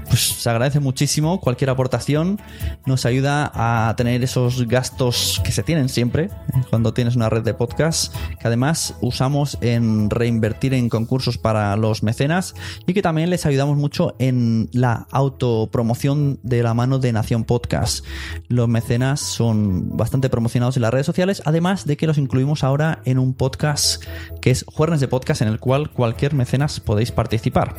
Pues 0.08 0.22
se 0.22 0.50
agradece 0.50 0.80
muchísimo. 0.80 1.40
Cualquier 1.40 1.70
aportación 1.70 2.40
nos 2.86 3.06
ayuda 3.06 3.52
a 3.54 3.96
tener 3.96 4.24
esos 4.24 4.68
gastos 4.68 5.42
que 5.44 5.52
se 5.52 5.64
tienen 5.64 5.90
siempre 5.90 6.26
¿eh? 6.26 6.30
cuando 6.70 6.94
tienes 6.94 7.16
una 7.16 7.30
red 7.30 7.44
de 7.44 7.54
podcast, 7.54 8.14
que 8.40 8.48
además 8.48 8.96
usamos 9.02 9.58
en 9.62 10.10
reinvertir 10.10 10.74
en 10.74 10.90
concursos 10.90 11.38
para 11.38 11.76
los 11.76 12.04
mecenas 12.04 12.56
y 12.86 12.94
que 12.94 13.02
también 13.02 13.30
les 13.30 13.46
ayudamos 13.46 13.78
mucho 13.78 14.16
en 14.20 14.70
la 14.74 15.08
autopromoción 15.12 16.40
de 16.44 16.64
la 16.64 16.74
mano 16.74 17.00
de 17.00 17.12
Nación 17.12 17.44
Podcast. 17.44 18.06
Los 18.48 18.68
mecenas 18.68 19.20
son 19.20 19.98
bastante 19.98 20.30
promocionados 20.30 20.76
en 20.78 20.82
las 20.84 20.92
redes 20.92 21.06
sociales, 21.06 21.42
además 21.46 21.86
de 21.86 21.98
que 21.98 22.08
los 22.08 22.18
incluimos 22.18 22.64
ahora 22.64 23.02
en 23.06 23.20
un 23.20 23.34
podcast 23.34 24.04
que 24.42 24.52
es 24.52 24.66
Juernes 24.68 25.00
de 25.00 25.08
Podcast, 25.08 25.42
en 25.42 25.48
el 25.48 25.60
cual 25.60 25.92
cualquier 25.92 26.34
mecenas 26.34 26.80
podéis 26.80 27.12
participar. 27.12 27.76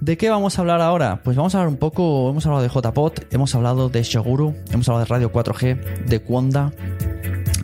¿De 0.00 0.16
qué 0.16 0.30
vamos 0.30 0.58
a 0.58 0.62
hablar 0.62 0.80
ahora? 0.80 1.22
Pues 1.22 1.36
vamos 1.36 1.54
a 1.54 1.58
hablar 1.58 1.68
un 1.72 1.78
poco, 1.78 2.30
hemos 2.30 2.44
hablado 2.46 2.62
de 2.62 2.68
JPOT, 2.68 3.32
hemos 3.32 3.54
hablado 3.54 3.88
de 3.88 4.02
Shoguru, 4.02 4.54
hemos 4.70 4.88
hablado 4.88 5.04
de 5.04 5.10
Radio 5.10 5.32
4G, 5.32 6.04
de 6.06 6.20
Kwanda, 6.20 6.72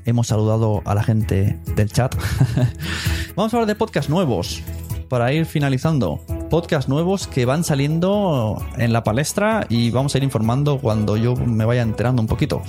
hemos 0.07 0.28
saludado 0.28 0.83
a 0.85 0.95
la 0.95 1.03
gente 1.03 1.59
del 1.76 1.91
chat. 1.93 2.14
vamos 3.37 3.53
a 3.53 3.57
hablar 3.57 3.66
de 3.66 3.74
podcasts 3.74 4.11
nuevos 4.11 4.62
para 5.11 5.33
ir 5.33 5.45
finalizando. 5.45 6.21
Podcasts 6.49 6.89
nuevos 6.89 7.27
que 7.27 7.45
van 7.45 7.65
saliendo 7.65 8.65
en 8.79 8.93
la 8.93 9.05
palestra 9.05 9.67
y 9.69 9.91
vamos 9.91 10.15
a 10.15 10.19
ir 10.19 10.25
informando 10.25 10.79
cuando 10.79 11.17
yo 11.17 11.35
me 11.35 11.65
vaya 11.65 11.83
enterando 11.83 12.23
un 12.23 12.29
poquito. 12.29 12.63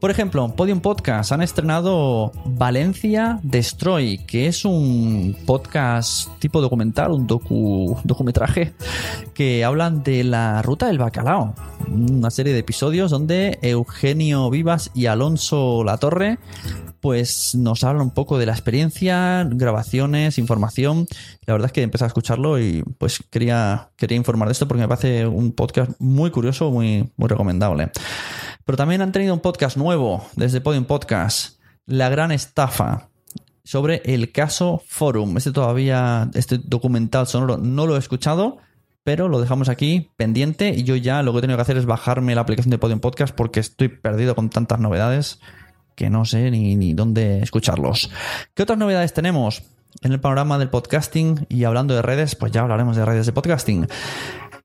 Por 0.00 0.10
ejemplo, 0.10 0.48
Podium 0.56 0.80
Podcast 0.80 1.32
han 1.32 1.42
estrenado 1.42 2.32
Valencia 2.46 3.38
Destroy, 3.42 4.18
que 4.26 4.46
es 4.46 4.64
un 4.64 5.36
podcast 5.46 6.28
tipo 6.38 6.60
documental, 6.62 7.12
un 7.12 7.26
docu, 7.26 7.98
documetraje 8.04 8.72
que 9.34 9.64
hablan 9.64 10.02
de 10.02 10.24
la 10.24 10.62
ruta 10.62 10.86
del 10.86 10.98
bacalao. 10.98 11.54
Una 11.88 12.30
serie 12.30 12.54
de 12.54 12.60
episodios 12.60 13.10
donde 13.10 13.58
Eugenio 13.60 14.48
Vivas 14.48 14.90
y 14.94 15.06
Alonso 15.06 15.84
Latorre 15.84 16.38
pues 17.02 17.56
nos 17.56 17.82
habla 17.82 18.04
un 18.04 18.12
poco 18.12 18.38
de 18.38 18.46
la 18.46 18.52
experiencia, 18.52 19.44
grabaciones, 19.50 20.38
información. 20.38 21.08
La 21.44 21.54
verdad 21.54 21.66
es 21.66 21.72
que 21.72 21.82
empecé 21.82 22.04
a 22.04 22.06
escucharlo 22.06 22.58
y 22.60 22.84
pues 22.98 23.22
quería, 23.30 23.90
quería 23.96 24.16
informar 24.16 24.48
de 24.48 24.52
esto 24.52 24.68
porque 24.68 24.82
me 24.82 24.88
parece 24.88 25.26
un 25.26 25.52
podcast 25.52 25.90
muy 25.98 26.30
curioso, 26.30 26.70
muy, 26.70 27.10
muy 27.16 27.28
recomendable. 27.28 27.90
Pero 28.64 28.76
también 28.76 29.02
han 29.02 29.10
tenido 29.10 29.34
un 29.34 29.40
podcast 29.40 29.76
nuevo 29.76 30.24
desde 30.36 30.60
Podium 30.60 30.84
Podcast, 30.84 31.58
La 31.84 32.08
Gran 32.08 32.30
Estafa, 32.30 33.08
sobre 33.64 34.02
el 34.04 34.30
caso 34.30 34.82
Forum. 34.86 35.36
Este 35.36 35.50
todavía, 35.50 36.30
este 36.34 36.58
documental 36.58 37.26
sonoro 37.26 37.58
no 37.58 37.86
lo 37.86 37.96
he 37.96 37.98
escuchado, 37.98 38.58
pero 39.02 39.28
lo 39.28 39.40
dejamos 39.40 39.68
aquí 39.68 40.12
pendiente 40.16 40.68
y 40.70 40.84
yo 40.84 40.94
ya 40.94 41.24
lo 41.24 41.32
que 41.32 41.38
he 41.38 41.40
tenido 41.40 41.56
que 41.56 41.62
hacer 41.62 41.76
es 41.76 41.86
bajarme 41.86 42.36
la 42.36 42.42
aplicación 42.42 42.70
de 42.70 42.78
Podium 42.78 43.00
Podcast 43.00 43.34
porque 43.34 43.58
estoy 43.58 43.88
perdido 43.88 44.36
con 44.36 44.48
tantas 44.48 44.78
novedades 44.78 45.40
que 45.96 46.08
no 46.08 46.24
sé 46.24 46.52
ni, 46.52 46.76
ni 46.76 46.94
dónde 46.94 47.40
escucharlos. 47.40 48.10
¿Qué 48.54 48.62
otras 48.62 48.78
novedades 48.78 49.12
tenemos? 49.12 49.64
En 50.00 50.12
el 50.12 50.20
panorama 50.20 50.58
del 50.58 50.70
podcasting 50.70 51.46
y 51.48 51.64
hablando 51.64 51.94
de 51.94 52.02
redes, 52.02 52.34
pues 52.34 52.50
ya 52.50 52.62
hablaremos 52.62 52.96
de 52.96 53.04
redes 53.04 53.26
de 53.26 53.32
podcasting. 53.32 53.86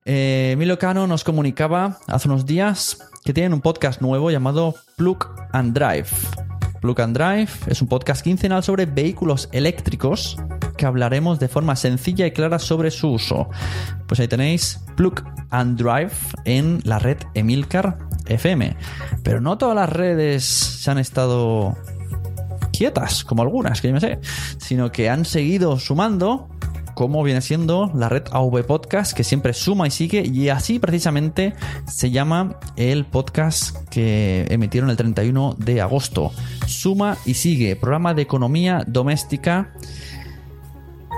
Eh, 0.06 0.56
Milo 0.58 0.80
Cano 0.80 1.06
nos 1.06 1.24
comunicaba 1.24 2.00
hace 2.08 2.30
unos 2.30 2.46
días 2.46 2.98
que 3.26 3.34
tienen 3.34 3.54
un 3.54 3.62
podcast 3.62 4.02
nuevo 4.02 4.32
llamado 4.32 4.76
Plug 4.96 5.28
and 5.52 5.78
Drive. 5.78 6.08
Plug 6.82 7.02
and 7.02 7.18
Drive 7.18 7.50
es 7.68 7.82
un 7.82 7.90
podcast 7.90 8.24
quincenal 8.24 8.64
sobre 8.64 8.86
vehículos 8.86 9.50
eléctricos 9.52 10.38
que 10.78 10.86
hablaremos 10.86 11.40
de 11.40 11.50
forma 11.50 11.76
sencilla 11.76 12.26
y 12.26 12.32
clara 12.32 12.58
sobre 12.58 12.90
su 12.90 13.12
uso. 13.12 13.50
Pues 14.08 14.20
ahí 14.20 14.28
tenéis 14.28 14.80
Plug 14.96 15.24
and 15.50 15.78
Drive 15.78 16.14
en 16.46 16.80
la 16.84 17.00
red 17.00 17.18
Emilcar 17.34 17.98
FM. 18.28 18.78
Pero 19.24 19.42
no 19.42 19.58
todas 19.58 19.76
las 19.76 19.90
redes 19.90 20.46
se 20.46 20.90
han 20.90 21.00
estado 21.00 21.76
como 23.26 23.42
algunas, 23.42 23.82
que 23.82 23.88
yo 23.90 23.94
me 23.94 24.00
sé, 24.00 24.20
sino 24.58 24.92
que 24.92 25.10
han 25.10 25.26
seguido 25.26 25.80
sumando 25.80 26.50
como 26.98 27.22
viene 27.22 27.42
siendo 27.42 27.92
la 27.94 28.10
red 28.10 28.24
AV 28.32 28.66
Podcast, 28.66 29.16
que 29.16 29.24
siempre 29.24 29.54
suma 29.54 29.86
y 29.86 29.92
sigue, 29.92 30.24
y 30.26 30.50
así 30.50 30.80
precisamente 30.80 31.54
se 31.88 32.10
llama 32.10 32.58
el 32.76 33.06
podcast 33.06 33.88
que 33.90 34.48
emitieron 34.50 34.90
el 34.90 34.98
31 34.98 35.58
de 35.60 35.80
agosto. 35.80 36.32
Suma 36.66 37.16
y 37.24 37.36
sigue, 37.36 37.76
programa 37.76 38.16
de 38.16 38.24
economía 38.24 38.84
doméstica. 38.88 39.76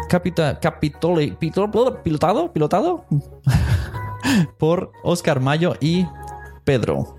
Capita, 0.10 0.60
capitoli, 0.60 1.32
pilotado, 1.40 2.52
pilotado 2.52 3.06
por 4.58 4.92
Oscar 5.06 5.40
Mayo 5.40 5.76
y 5.80 6.06
Pedro. 6.66 7.19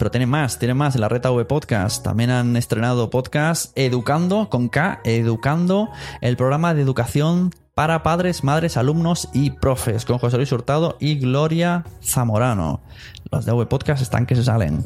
Pero 0.00 0.10
tiene 0.10 0.24
más, 0.24 0.58
tiene 0.58 0.72
más 0.72 0.94
en 0.94 1.02
la 1.02 1.10
red 1.10 1.26
AV 1.26 1.46
Podcast. 1.46 2.02
También 2.02 2.30
han 2.30 2.56
estrenado 2.56 3.10
podcast 3.10 3.70
Educando 3.76 4.48
con 4.48 4.70
K, 4.70 5.02
Educando, 5.04 5.90
el 6.22 6.38
programa 6.38 6.72
de 6.72 6.80
educación 6.80 7.54
para 7.74 8.02
padres, 8.02 8.42
madres, 8.42 8.78
alumnos 8.78 9.28
y 9.34 9.50
profes, 9.50 10.06
con 10.06 10.16
José 10.16 10.38
Luis 10.38 10.50
Hurtado 10.52 10.96
y 11.00 11.16
Gloria 11.18 11.84
Zamorano. 12.02 12.80
Los 13.30 13.44
de 13.44 13.52
AV 13.52 13.68
Podcast 13.68 14.00
están 14.00 14.24
que 14.24 14.36
se 14.36 14.44
salen. 14.44 14.82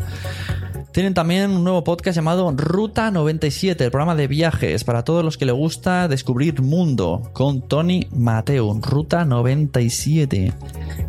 Tienen 0.95 1.13
también 1.13 1.51
un 1.51 1.65
nuevo 1.65 1.83
podcast 1.83 2.15
llamado 2.15 2.53
Ruta 2.57 3.11
97, 3.11 3.83
el 3.83 3.91
programa 3.91 4.15
de 4.15 4.29
viajes 4.29 4.85
para 4.85 5.03
todos 5.03 5.25
los 5.25 5.37
que 5.37 5.45
les 5.45 5.55
gusta 5.57 6.07
descubrir 6.07 6.63
mundo, 6.63 7.31
con 7.33 7.63
Tony 7.63 8.07
Mateo, 8.17 8.79
Ruta 8.81 9.25
97. 9.25 10.53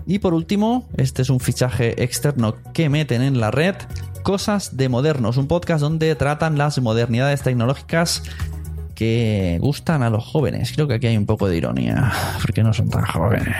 Y 0.07 0.17
por 0.17 0.33
último, 0.33 0.89
este 0.97 1.21
es 1.21 1.29
un 1.29 1.39
fichaje 1.39 2.03
externo 2.03 2.55
que 2.73 2.89
meten 2.89 3.21
en 3.21 3.39
la 3.39 3.51
red, 3.51 3.75
Cosas 4.23 4.75
de 4.75 4.89
Modernos, 4.89 5.37
un 5.37 5.47
podcast 5.47 5.81
donde 5.81 6.15
tratan 6.15 6.57
las 6.57 6.81
modernidades 6.81 7.43
tecnológicas 7.43 8.23
que 8.95 9.59
gustan 9.61 10.01
a 10.01 10.09
los 10.09 10.25
jóvenes. 10.25 10.71
Creo 10.73 10.87
que 10.87 10.95
aquí 10.95 11.05
hay 11.05 11.17
un 11.17 11.27
poco 11.27 11.47
de 11.47 11.57
ironía, 11.57 12.11
porque 12.41 12.63
no 12.63 12.73
son 12.73 12.89
tan 12.89 13.05
jóvenes. 13.05 13.55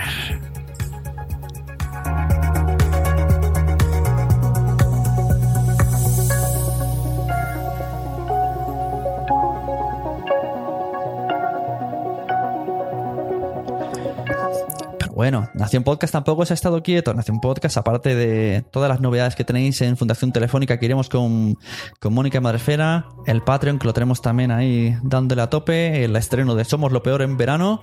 Bueno, 15.15 15.49
Nación 15.53 15.83
Podcast 15.83 16.11
tampoco 16.11 16.45
se 16.45 16.51
ha 16.51 16.55
estado 16.55 16.83
quieto. 16.83 17.13
Nación 17.13 17.39
Podcast, 17.39 17.77
aparte 17.77 18.15
de 18.15 18.65
todas 18.69 18.89
las 18.89 18.99
novedades 18.99 19.33
que 19.33 19.45
tenéis 19.45 19.81
en 19.81 19.95
Fundación 19.95 20.33
Telefónica, 20.33 20.77
que 20.77 20.87
iremos 20.87 21.07
con, 21.07 21.57
con 22.01 22.13
Mónica 22.13 22.41
Madrefera, 22.41 23.05
el 23.25 23.41
Patreon, 23.41 23.79
que 23.79 23.87
lo 23.87 23.93
tenemos 23.93 24.21
también 24.21 24.51
ahí 24.51 24.97
dándole 25.03 25.41
a 25.41 25.49
tope, 25.49 26.03
el 26.03 26.17
estreno 26.17 26.53
de 26.53 26.65
Somos 26.65 26.91
lo 26.91 27.01
Peor 27.01 27.21
en 27.21 27.37
verano, 27.37 27.81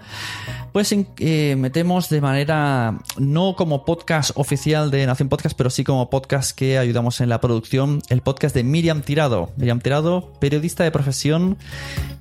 pues 0.74 0.94
eh, 0.94 1.56
metemos 1.56 2.10
de 2.10 2.20
manera, 2.20 2.98
no 3.16 3.56
como 3.56 3.86
podcast 3.86 4.32
oficial 4.34 4.90
de 4.90 5.06
Nación 5.06 5.30
Podcast, 5.30 5.56
pero 5.56 5.70
sí 5.70 5.84
como 5.84 6.10
podcast 6.10 6.54
que 6.54 6.76
ayudamos 6.76 7.22
en 7.22 7.30
la 7.30 7.40
producción, 7.40 8.02
el 8.10 8.20
podcast 8.20 8.54
de 8.54 8.62
Miriam 8.62 9.00
Tirado. 9.00 9.52
Miriam 9.56 9.80
Tirado, 9.80 10.34
periodista 10.38 10.84
de 10.84 10.90
profesión 10.90 11.56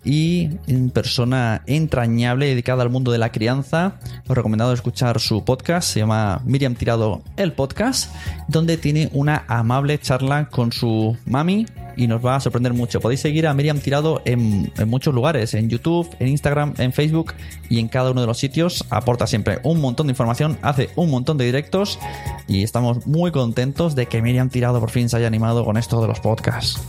y 0.06 0.48
persona 0.94 1.64
entrañable 1.66 2.46
dedicada 2.46 2.82
al 2.84 2.90
mundo 2.90 3.12
de 3.12 3.18
la 3.18 3.34
crianza. 3.34 4.00
Os 4.26 4.38
recomendado 4.38 4.72
escuchar 4.72 5.01
su 5.20 5.44
podcast, 5.44 5.90
se 5.90 6.00
llama 6.00 6.42
Miriam 6.46 6.76
Tirado 6.76 7.22
el 7.38 7.54
podcast, 7.54 8.14
donde 8.48 8.78
tiene 8.78 9.10
una 9.14 9.44
amable 9.48 10.00
charla 10.00 10.48
con 10.50 10.72
su 10.72 11.18
mami 11.26 11.66
y 11.98 12.08
nos 12.08 12.24
va 12.24 12.36
a 12.36 12.40
sorprender 12.40 12.74
mucho. 12.74 13.02
Podéis 13.02 13.22
seguir 13.22 13.48
a 13.48 13.54
Miriam 13.54 13.80
Tirado 13.80 14.22
en, 14.26 14.72
en, 14.78 14.90
muchos 14.90 15.14
lugares, 15.14 15.54
en 15.56 15.70
YouTube, 15.70 16.08
en 16.20 16.28
Instagram, 16.28 16.76
en 16.78 16.94
Facebook 16.94 17.34
y 17.70 17.80
en 17.80 17.88
cada 17.88 18.12
uno 18.12 18.22
de 18.22 18.28
los 18.28 18.38
sitios. 18.38 18.86
Aporta 18.90 19.26
siempre 19.28 19.60
un 19.64 19.82
montón 19.82 20.08
de 20.08 20.12
información, 20.12 20.58
hace 20.62 20.90
un 20.96 21.10
montón 21.10 21.38
de 21.38 21.46
directos 21.46 22.00
y 22.48 22.64
estamos 22.64 23.08
muy 23.08 23.32
contentos 23.32 23.96
de 23.96 24.06
que 24.06 24.22
Miriam 24.22 24.50
Tirado 24.50 24.80
por 24.80 24.92
fin 24.92 25.10
se 25.10 25.18
haya 25.18 25.28
animado 25.28 25.66
con 25.66 25.78
esto 25.78 26.02
de 26.02 26.08
los 26.08 26.20
podcasts. 26.20 26.80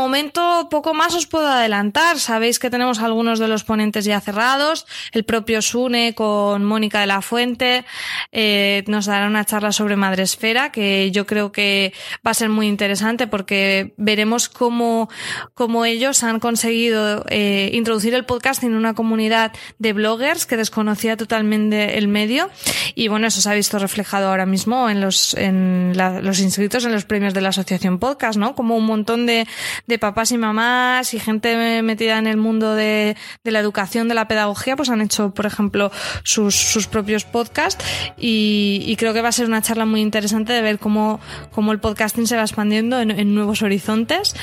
Momento 0.00 0.68
poco, 0.70 0.94
más 0.94 1.14
os 1.14 1.26
puedo 1.26 1.46
adelantar. 1.46 2.18
Sabéis 2.18 2.58
que 2.58 2.70
tenemos 2.70 3.00
algunos 3.00 3.38
de 3.38 3.48
los 3.48 3.64
ponentes 3.64 4.04
ya 4.04 4.20
cerrados. 4.20 4.86
El 5.12 5.24
propio 5.24 5.62
Sune 5.62 6.14
con 6.14 6.64
Mónica 6.64 7.00
de 7.00 7.06
la 7.06 7.22
Fuente 7.22 7.84
eh, 8.32 8.82
nos 8.86 9.06
dará 9.06 9.26
una 9.26 9.44
charla 9.44 9.72
sobre 9.72 9.96
Madresfera 9.96 10.72
que 10.72 11.10
yo 11.10 11.26
creo 11.26 11.52
que 11.52 11.92
va 12.26 12.30
a 12.32 12.34
ser 12.34 12.48
muy 12.48 12.66
interesante 12.66 13.26
porque 13.26 13.94
veremos 13.96 14.48
cómo, 14.48 15.08
cómo 15.54 15.84
ellos 15.84 16.22
han 16.22 16.40
conseguido 16.40 17.24
eh, 17.28 17.70
introducir 17.72 18.14
el 18.14 18.24
podcast 18.24 18.64
en 18.64 18.74
una 18.74 18.94
comunidad 18.94 19.52
de 19.78 19.92
bloggers 19.92 20.46
que 20.46 20.56
desconocía 20.56 21.16
totalmente 21.16 21.98
el 21.98 22.08
medio. 22.08 22.50
Y 22.94 23.08
bueno, 23.08 23.26
eso 23.26 23.40
se 23.40 23.50
ha 23.50 23.54
visto 23.54 23.78
reflejado 23.78 24.28
ahora 24.28 24.46
mismo 24.46 24.88
en 24.88 25.00
los, 25.00 25.34
en 25.34 25.92
los 25.96 26.40
inscritos 26.40 26.84
en 26.84 26.92
los 26.92 27.04
premios 27.04 27.34
de 27.34 27.40
la 27.40 27.50
Asociación 27.50 27.98
Podcast, 27.98 28.38
¿no? 28.38 28.54
Como 28.54 28.76
un 28.76 28.86
montón 28.86 29.26
de, 29.26 29.46
de 29.90 29.98
papás 29.98 30.32
y 30.32 30.38
mamás 30.38 31.12
y 31.12 31.20
gente 31.20 31.82
metida 31.82 32.18
en 32.18 32.26
el 32.26 32.36
mundo 32.36 32.74
de, 32.74 33.16
de, 33.44 33.50
la 33.50 33.58
educación, 33.58 34.08
de 34.08 34.14
la 34.14 34.28
pedagogía, 34.28 34.76
pues 34.76 34.88
han 34.88 35.00
hecho, 35.00 35.34
por 35.34 35.46
ejemplo, 35.46 35.90
sus, 36.22 36.54
sus 36.54 36.86
propios 36.86 37.24
podcasts 37.24 37.84
y, 38.16 38.82
y, 38.86 38.96
creo 38.96 39.12
que 39.12 39.20
va 39.20 39.28
a 39.28 39.32
ser 39.32 39.46
una 39.46 39.62
charla 39.62 39.84
muy 39.84 40.00
interesante 40.00 40.52
de 40.52 40.62
ver 40.62 40.78
cómo, 40.78 41.20
cómo 41.50 41.72
el 41.72 41.80
podcasting 41.80 42.26
se 42.26 42.36
va 42.36 42.42
expandiendo 42.42 43.00
en, 43.00 43.10
en 43.10 43.34
nuevos 43.34 43.62
horizontes. 43.62 44.34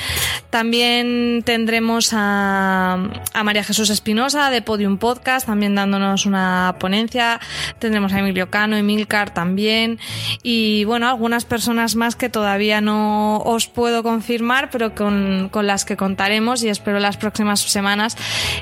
También 0.50 1.42
tendremos 1.44 2.10
a, 2.12 2.98
a 3.32 3.44
María 3.44 3.64
Jesús 3.64 3.90
Espinosa 3.90 4.50
de 4.50 4.62
Podium 4.62 4.98
Podcast, 4.98 5.46
también 5.46 5.74
dándonos 5.74 6.26
una 6.26 6.76
ponencia. 6.78 7.40
Tendremos 7.78 8.12
a 8.12 8.20
Emilio 8.20 8.50
Cano, 8.50 8.76
Emilcar 8.76 9.32
también 9.32 9.98
y 10.42 10.84
bueno, 10.84 11.08
algunas 11.08 11.44
personas 11.44 11.96
más 11.96 12.16
que 12.16 12.28
todavía 12.28 12.80
no 12.80 13.38
os 13.38 13.66
puedo 13.66 14.02
confirmar, 14.02 14.68
pero 14.70 14.94
con, 14.94 15.37
con 15.50 15.66
las 15.66 15.84
que 15.84 15.96
contaremos 15.96 16.62
y 16.64 16.68
espero 16.68 16.98
las 16.98 17.16
próximas 17.16 17.60
semanas 17.60 18.16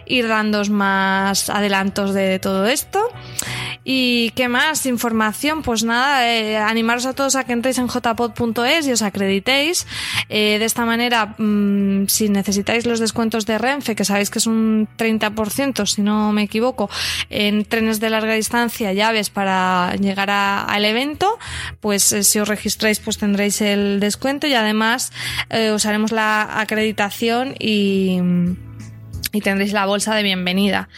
ir 0.04 0.28
dando 0.28 0.56
más 0.70 1.50
adelantos 1.50 2.14
de 2.14 2.38
todo 2.38 2.66
esto. 2.66 3.00
¿Y 3.88 4.30
qué 4.30 4.48
más? 4.48 4.84
Información, 4.86 5.62
pues 5.62 5.84
nada, 5.84 6.28
eh, 6.28 6.56
animaros 6.56 7.06
a 7.06 7.12
todos 7.12 7.36
a 7.36 7.44
que 7.44 7.52
entréis 7.52 7.78
en 7.78 7.86
jpod.es 7.86 8.84
y 8.88 8.90
os 8.90 9.00
acreditéis. 9.00 9.86
Eh, 10.28 10.58
de 10.58 10.64
esta 10.64 10.84
manera, 10.84 11.36
mmm, 11.38 12.06
si 12.08 12.28
necesitáis 12.28 12.84
los 12.84 12.98
descuentos 12.98 13.46
de 13.46 13.58
Renfe, 13.58 13.94
que 13.94 14.04
sabéis 14.04 14.30
que 14.30 14.40
es 14.40 14.48
un 14.48 14.88
30%, 14.98 15.86
si 15.86 16.02
no 16.02 16.32
me 16.32 16.42
equivoco, 16.42 16.90
en 17.30 17.64
trenes 17.64 18.00
de 18.00 18.10
larga 18.10 18.34
distancia, 18.34 18.92
llaves 18.92 19.30
para 19.30 19.94
llegar 20.00 20.30
al 20.30 20.84
evento, 20.84 21.38
pues 21.78 22.10
eh, 22.10 22.24
si 22.24 22.40
os 22.40 22.48
registráis, 22.48 22.98
pues 22.98 23.18
tendréis 23.18 23.60
el 23.60 24.00
descuento 24.00 24.48
y 24.48 24.54
además 24.54 25.12
os 25.72 25.86
haremos 25.86 26.10
la 26.10 26.65
acreditación 26.66 27.54
y, 27.58 28.20
y 29.32 29.40
tendréis 29.40 29.72
la 29.72 29.86
bolsa 29.86 30.14
de 30.14 30.22
bienvenida. 30.22 30.88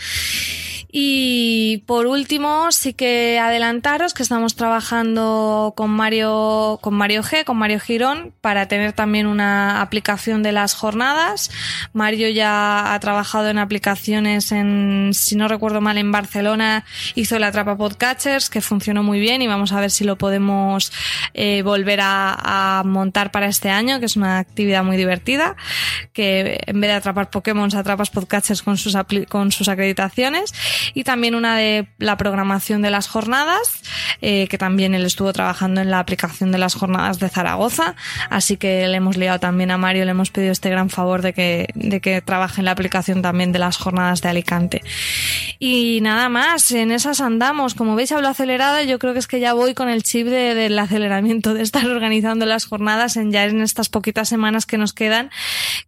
Y 0.91 1.83
por 1.87 2.07
último, 2.07 2.73
sí 2.73 2.95
que 2.95 3.39
adelantaros 3.39 4.15
que 4.15 4.23
estamos 4.23 4.57
trabajando 4.57 5.75
con 5.77 5.91
Mario, 5.91 6.79
con 6.81 6.95
Mario 6.95 7.23
G, 7.23 7.45
con 7.45 7.59
Mario 7.59 7.79
Girón, 7.79 8.33
para 8.41 8.69
tener 8.69 8.95
también 8.95 9.27
una 9.27 9.83
aplicación 9.83 10.43
de 10.43 10.53
las 10.53 10.75
jornadas. 10.75 11.51
Mario 11.93 12.31
ya 12.31 12.95
ha 12.95 13.01
trabajado 13.01 13.51
en 13.51 13.59
aplicaciones 13.59 14.51
en, 14.51 15.11
si 15.13 15.37
no 15.37 15.47
recuerdo 15.47 15.83
mal, 15.83 15.99
en 15.99 16.11
Barcelona, 16.11 16.87
hizo 17.15 17.39
la 17.39 17.53
Trapa 17.53 17.77
Podcatchers, 17.77 18.49
que 18.49 18.63
funcionó 18.63 19.03
muy 19.03 19.21
bien 19.21 19.43
y 19.43 19.47
vamos 19.47 19.73
a 19.73 19.81
ver 19.81 19.91
si 19.91 20.05
lo 20.05 20.17
podemos 20.17 20.91
eh, 21.35 21.61
volver 21.63 22.01
a, 22.03 22.83
montar 22.87 23.31
para 23.31 23.47
este 23.47 23.71
año, 23.71 24.01
que 24.01 24.07
es 24.07 24.17
una 24.17 24.39
actividad 24.39 24.85
muy 24.85 24.97
divertida, 24.97 25.57
que 26.13 26.59
en 26.67 26.81
vez 26.81 26.91
de 26.91 26.97
atrapar 26.97 27.29
Pokémon, 27.29 27.69
atrapas 27.77 28.11
Podcatchers 28.11 28.63
con 28.63 28.77
sus, 28.79 28.97
con 29.29 29.53
sus 29.53 29.69
acreditaciones 29.69 30.55
y 30.95 31.05
también 31.05 31.35
una 31.35 31.57
de 31.57 31.89
la 31.99 32.17
programación 32.17 32.83
de 32.83 32.91
las 32.91 33.09
jornadas, 33.09 33.83
eh, 34.21 34.47
que 34.49 34.59
también 34.59 34.95
él 34.95 35.05
estuvo 35.05 35.33
trabajando 35.33 35.81
en 35.81 35.91
la 35.91 35.99
aplicación 35.99 36.53
de 36.53 36.59
las 36.59 36.75
jornadas 36.75 37.19
de 37.19 37.29
Zaragoza, 37.29 37.95
así 38.31 38.57
que 38.57 38.87
le 38.89 38.97
hemos 38.97 39.17
liado 39.17 39.41
también 39.41 39.71
a 39.71 39.79
Mario, 39.79 40.05
le 40.05 40.11
hemos 40.13 40.31
pedido 40.31 40.53
este 40.53 40.71
gran 40.71 40.91
favor 40.91 41.23
de 41.23 41.33
que, 41.33 41.69
de 41.75 42.01
que 42.01 42.21
trabaje 42.23 42.61
en 42.61 42.67
la 42.67 42.73
aplicación 42.73 43.23
también 43.23 43.53
de 43.53 43.59
las 43.59 43.77
jornadas 43.77 44.23
de 44.23 44.29
Alicante. 44.29 44.83
Y 45.59 46.01
nada 46.03 46.29
más, 46.29 46.71
en 46.71 46.93
esas 46.93 47.21
andamos. 47.21 47.75
Como 47.75 47.97
veis, 47.97 48.13
hablo 48.13 48.29
acelerada, 48.29 48.83
yo 48.83 48.99
creo 48.99 49.13
que 49.13 49.19
es 49.19 49.27
que 49.27 49.41
ya 49.41 49.53
voy 49.53 49.75
con 49.75 49.89
el 49.89 50.03
chip 50.03 50.27
de, 50.27 50.55
del 50.55 50.79
aceleramiento, 50.79 51.55
de 51.55 51.63
estar 51.63 51.87
organizando 51.87 52.47
las 52.47 52.67
jornadas 52.67 53.17
en 53.17 53.33
ya 53.33 53.45
en 53.45 53.61
estas 53.61 53.89
poquitas 53.89 54.29
semanas 54.29 54.67
que 54.67 54.79
nos 54.79 54.93
quedan, 54.93 55.31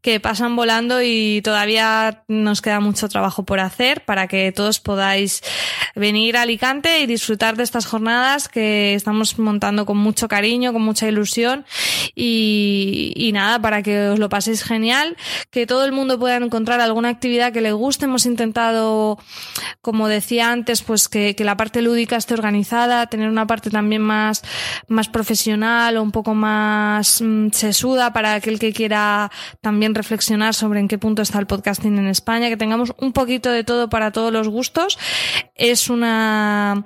que 0.03 0.20
pasan 0.20 0.57
volando 0.57 1.03
y 1.03 1.41
todavía 1.43 2.24
nos 2.28 2.62
queda 2.62 2.80
mucho 2.80 3.09
trabajo 3.09 3.45
por 3.45 3.61
hacer 3.61 4.05
para 4.05 4.26
que 4.26 4.53
todos 4.53 4.80
podáis 4.81 5.43
venir 5.95 6.37
a 6.37 6.43
Alicante 6.43 7.01
y 7.01 7.07
disfrutar 7.07 7.57
de 7.57 7.62
estas 7.62 7.87
jornadas 7.87 8.49
que 8.49 8.95
estamos 8.95 9.39
montando 9.39 9.87
con 9.87 9.97
mucho 9.97 10.28
cariño, 10.28 10.72
con 10.72 10.83
mucha 10.83 11.09
ilusión 11.09 11.64
y, 12.14 13.31
nada, 13.33 13.61
para 13.61 13.83
que 13.83 14.09
os 14.09 14.18
lo 14.18 14.28
paséis 14.28 14.62
genial, 14.62 15.16
que 15.51 15.66
todo 15.66 15.85
el 15.85 15.93
mundo 15.93 16.18
pueda 16.18 16.37
encontrar 16.37 16.81
alguna 16.81 17.09
actividad 17.09 17.53
que 17.53 17.61
le 17.61 17.72
guste. 17.72 18.07
Hemos 18.07 18.26
intentado, 18.26 19.18
como 19.81 20.09
decía 20.09 20.51
antes, 20.51 20.83
pues 20.83 21.09
que, 21.09 21.37
la 21.41 21.57
parte 21.57 21.81
lúdica 21.81 22.16
esté 22.16 22.35
organizada, 22.35 23.07
tener 23.07 23.28
una 23.28 23.47
parte 23.47 23.70
también 23.70 24.03
más, 24.03 24.43
más 24.89 25.09
profesional 25.09 25.97
o 25.97 26.03
un 26.03 26.12
poco 26.12 26.35
más 26.35 27.22
mmm, 27.22 27.49
sesuda 27.51 28.12
para 28.12 28.35
aquel 28.35 28.59
que 28.59 28.74
quiera 28.74 29.31
también 29.62 29.95
reflexionar 29.95 30.55
sobre 30.55 30.81
en 30.81 30.89
qué 30.89 30.99
punto 30.99 31.22
está 31.22 31.39
el 31.39 31.47
podcasting 31.47 31.99
en 31.99 32.09
España, 32.09 32.49
que 32.51 32.59
tengamos 32.59 32.93
un 32.99 33.12
poquito 33.12 33.51
de 33.51 33.64
todo 33.64 33.89
para 33.89 34.11
todos 34.11 34.33
los 34.33 34.49
gustos. 34.49 34.70
Es 35.55 35.91
una, 35.91 36.85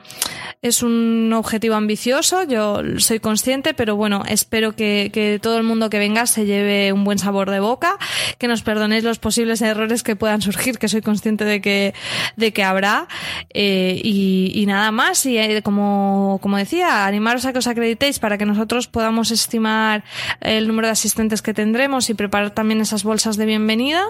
es 0.62 0.82
un 0.82 1.32
objetivo 1.32 1.74
ambicioso, 1.74 2.42
yo 2.44 2.80
soy 2.98 3.20
consciente, 3.20 3.74
pero 3.74 3.96
bueno, 3.96 4.22
espero 4.26 4.74
que, 4.74 5.10
que 5.12 5.38
todo 5.40 5.58
el 5.58 5.62
mundo 5.62 5.90
que 5.90 5.98
venga 5.98 6.26
se 6.26 6.46
lleve 6.46 6.92
un 6.92 7.04
buen 7.04 7.18
sabor 7.18 7.50
de 7.50 7.60
boca, 7.60 7.98
que 8.38 8.48
nos 8.48 8.62
perdonéis 8.62 9.04
los 9.04 9.18
posibles 9.18 9.62
errores 9.62 10.02
que 10.02 10.16
puedan 10.16 10.42
surgir, 10.42 10.78
que 10.78 10.88
soy 10.88 11.02
consciente 11.02 11.44
de 11.44 11.60
que, 11.60 11.94
de 12.36 12.52
que 12.52 12.62
habrá, 12.62 13.08
eh, 13.52 14.00
y, 14.02 14.64
nada 14.66 14.90
más, 14.90 15.24
y 15.26 15.38
eh, 15.38 15.62
como, 15.62 16.38
como 16.42 16.56
decía, 16.56 17.06
animaros 17.06 17.44
a 17.44 17.52
que 17.52 17.58
os 17.58 17.66
acreditéis 17.66 18.18
para 18.18 18.38
que 18.38 18.46
nosotros 18.46 18.88
podamos 18.88 19.30
estimar 19.30 20.04
el 20.40 20.66
número 20.66 20.88
de 20.88 20.92
asistentes 20.92 21.42
que 21.42 21.54
tendremos 21.54 22.10
y 22.10 22.14
preparar 22.14 22.50
también 22.50 22.80
esas 22.80 23.04
bolsas 23.04 23.36
de 23.36 23.46
bienvenida, 23.46 24.02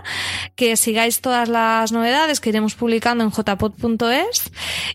que 0.54 0.76
sigáis 0.76 1.20
todas 1.20 1.48
las 1.48 1.92
novedades 1.92 2.40
que 2.40 2.50
iremos 2.50 2.74
publicando 2.74 3.24
en 3.24 3.30
jpod.es 3.64 4.50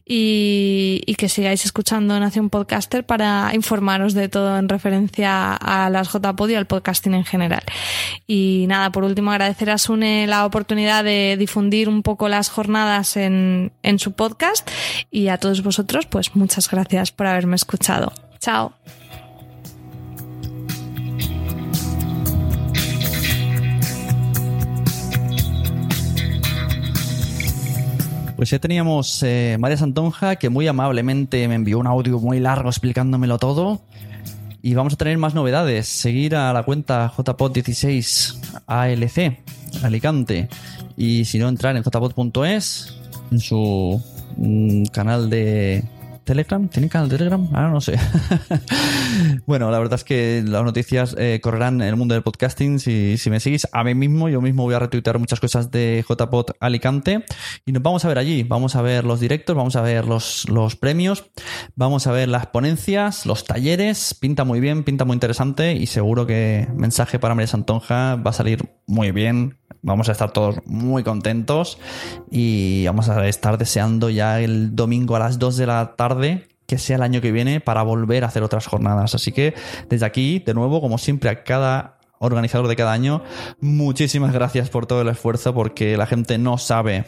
y, 0.05 1.01
y, 1.05 1.15
que 1.15 1.29
sigáis 1.29 1.65
escuchando 1.65 2.19
Nación 2.19 2.49
Podcaster 2.49 3.05
para 3.05 3.51
informaros 3.53 4.13
de 4.13 4.29
todo 4.29 4.57
en 4.57 4.69
referencia 4.69 5.53
a 5.53 5.89
las 5.89 6.11
JPod 6.11 6.49
y 6.49 6.55
al 6.55 6.67
podcasting 6.67 7.13
en 7.13 7.25
general. 7.25 7.63
Y 8.27 8.65
nada, 8.67 8.91
por 8.91 9.03
último 9.03 9.31
agradecer 9.31 9.69
a 9.69 9.77
Sune 9.77 10.27
la 10.27 10.45
oportunidad 10.45 11.03
de 11.03 11.35
difundir 11.37 11.89
un 11.89 12.03
poco 12.03 12.29
las 12.29 12.49
jornadas 12.49 13.17
en, 13.17 13.71
en 13.83 13.99
su 13.99 14.13
podcast 14.13 14.69
y 15.11 15.27
a 15.27 15.37
todos 15.37 15.63
vosotros 15.63 16.05
pues 16.05 16.35
muchas 16.35 16.69
gracias 16.69 17.11
por 17.11 17.27
haberme 17.27 17.55
escuchado. 17.55 18.11
Chao. 18.39 18.73
Pues 28.39 28.51
ya 28.51 28.59
teníamos 28.59 29.21
eh, 29.23 29.57
María 29.59 29.75
Santonja, 29.75 30.37
que 30.37 30.47
muy 30.47 30.65
amablemente 30.65 31.45
me 31.49 31.55
envió 31.55 31.77
un 31.77 31.87
audio 31.87 32.19
muy 32.19 32.39
largo 32.39 32.69
explicándomelo 32.69 33.37
todo. 33.37 33.81
Y 34.61 34.75
vamos 34.75 34.93
a 34.93 34.95
tener 34.95 35.17
más 35.17 35.33
novedades. 35.33 35.89
Seguir 35.89 36.37
a 36.37 36.53
la 36.53 36.63
cuenta 36.63 37.11
jpod16 37.17 38.61
ALC 38.65 39.39
Alicante. 39.83 40.47
Y 40.95 41.25
si 41.25 41.37
no, 41.37 41.49
entrar 41.49 41.75
en 41.75 41.83
jpod.es, 41.83 42.97
en 43.29 43.39
su 43.41 44.01
mm, 44.37 44.85
canal 44.85 45.29
de 45.29 45.83
Telegram. 46.23 46.67
¿Tiene 46.67 46.89
canal 46.89 47.09
de 47.09 47.17
Telegram? 47.17 47.47
Ahora 47.53 47.69
no 47.69 47.81
sé. 47.81 47.97
bueno, 49.45 49.71
la 49.71 49.79
verdad 49.79 49.95
es 49.95 50.03
que 50.03 50.43
las 50.45 50.63
noticias 50.63 51.15
eh, 51.17 51.39
correrán 51.41 51.81
en 51.81 51.87
el 51.87 51.95
mundo 51.95 52.13
del 52.13 52.23
podcasting. 52.23 52.79
Si, 52.79 53.17
si, 53.17 53.29
me 53.29 53.39
seguís 53.39 53.67
a 53.71 53.83
mí 53.83 53.95
mismo, 53.95 54.29
yo 54.29 54.41
mismo 54.41 54.63
voy 54.63 54.75
a 54.75 54.79
retuitear 54.79 55.19
muchas 55.19 55.39
cosas 55.39 55.71
de 55.71 56.03
JPod 56.07 56.51
Alicante. 56.59 57.25
Y 57.65 57.71
nos 57.71 57.83
vamos 57.83 58.05
a 58.05 58.07
ver 58.07 58.17
allí. 58.17 58.43
Vamos 58.43 58.75
a 58.75 58.81
ver 58.81 59.05
los 59.05 59.19
directos, 59.19 59.55
vamos 59.55 59.75
a 59.75 59.81
ver 59.81 60.05
los, 60.05 60.47
los 60.49 60.75
premios, 60.75 61.29
vamos 61.75 62.07
a 62.07 62.11
ver 62.11 62.29
las 62.29 62.47
ponencias, 62.47 63.25
los 63.25 63.45
talleres. 63.45 64.13
Pinta 64.13 64.43
muy 64.43 64.59
bien, 64.59 64.83
pinta 64.83 65.05
muy 65.05 65.13
interesante. 65.13 65.73
Y 65.73 65.87
seguro 65.87 66.25
que 66.25 66.67
mensaje 66.73 67.19
para 67.19 67.35
María 67.35 67.47
Santonja 67.47 68.15
va 68.15 68.31
a 68.31 68.33
salir 68.33 68.69
muy 68.87 69.11
bien. 69.11 69.58
Vamos 69.81 70.09
a 70.09 70.11
estar 70.11 70.31
todos 70.31 70.57
muy 70.65 71.03
contentos 71.03 71.77
y 72.29 72.85
vamos 72.85 73.09
a 73.09 73.27
estar 73.27 73.57
deseando 73.57 74.09
ya 74.09 74.41
el 74.41 74.75
domingo 74.75 75.15
a 75.15 75.19
las 75.19 75.39
2 75.39 75.57
de 75.57 75.65
la 75.67 75.95
tarde 75.95 76.47
que 76.65 76.77
sea 76.77 76.97
el 76.97 77.01
año 77.01 77.19
que 77.19 77.31
viene 77.31 77.61
para 77.61 77.81
volver 77.81 78.23
a 78.23 78.27
hacer 78.27 78.43
otras 78.43 78.67
jornadas. 78.67 79.15
Así 79.15 79.31
que 79.31 79.55
desde 79.89 80.05
aquí, 80.05 80.39
de 80.39 80.53
nuevo, 80.53 80.81
como 80.81 80.97
siempre, 80.99 81.29
a 81.29 81.43
cada 81.43 81.97
organizador 82.19 82.67
de 82.67 82.75
cada 82.75 82.91
año, 82.91 83.23
muchísimas 83.59 84.33
gracias 84.33 84.69
por 84.69 84.85
todo 84.85 85.01
el 85.01 85.07
esfuerzo 85.07 85.53
porque 85.53 85.97
la 85.97 86.05
gente 86.05 86.37
no 86.37 86.57
sabe 86.57 87.05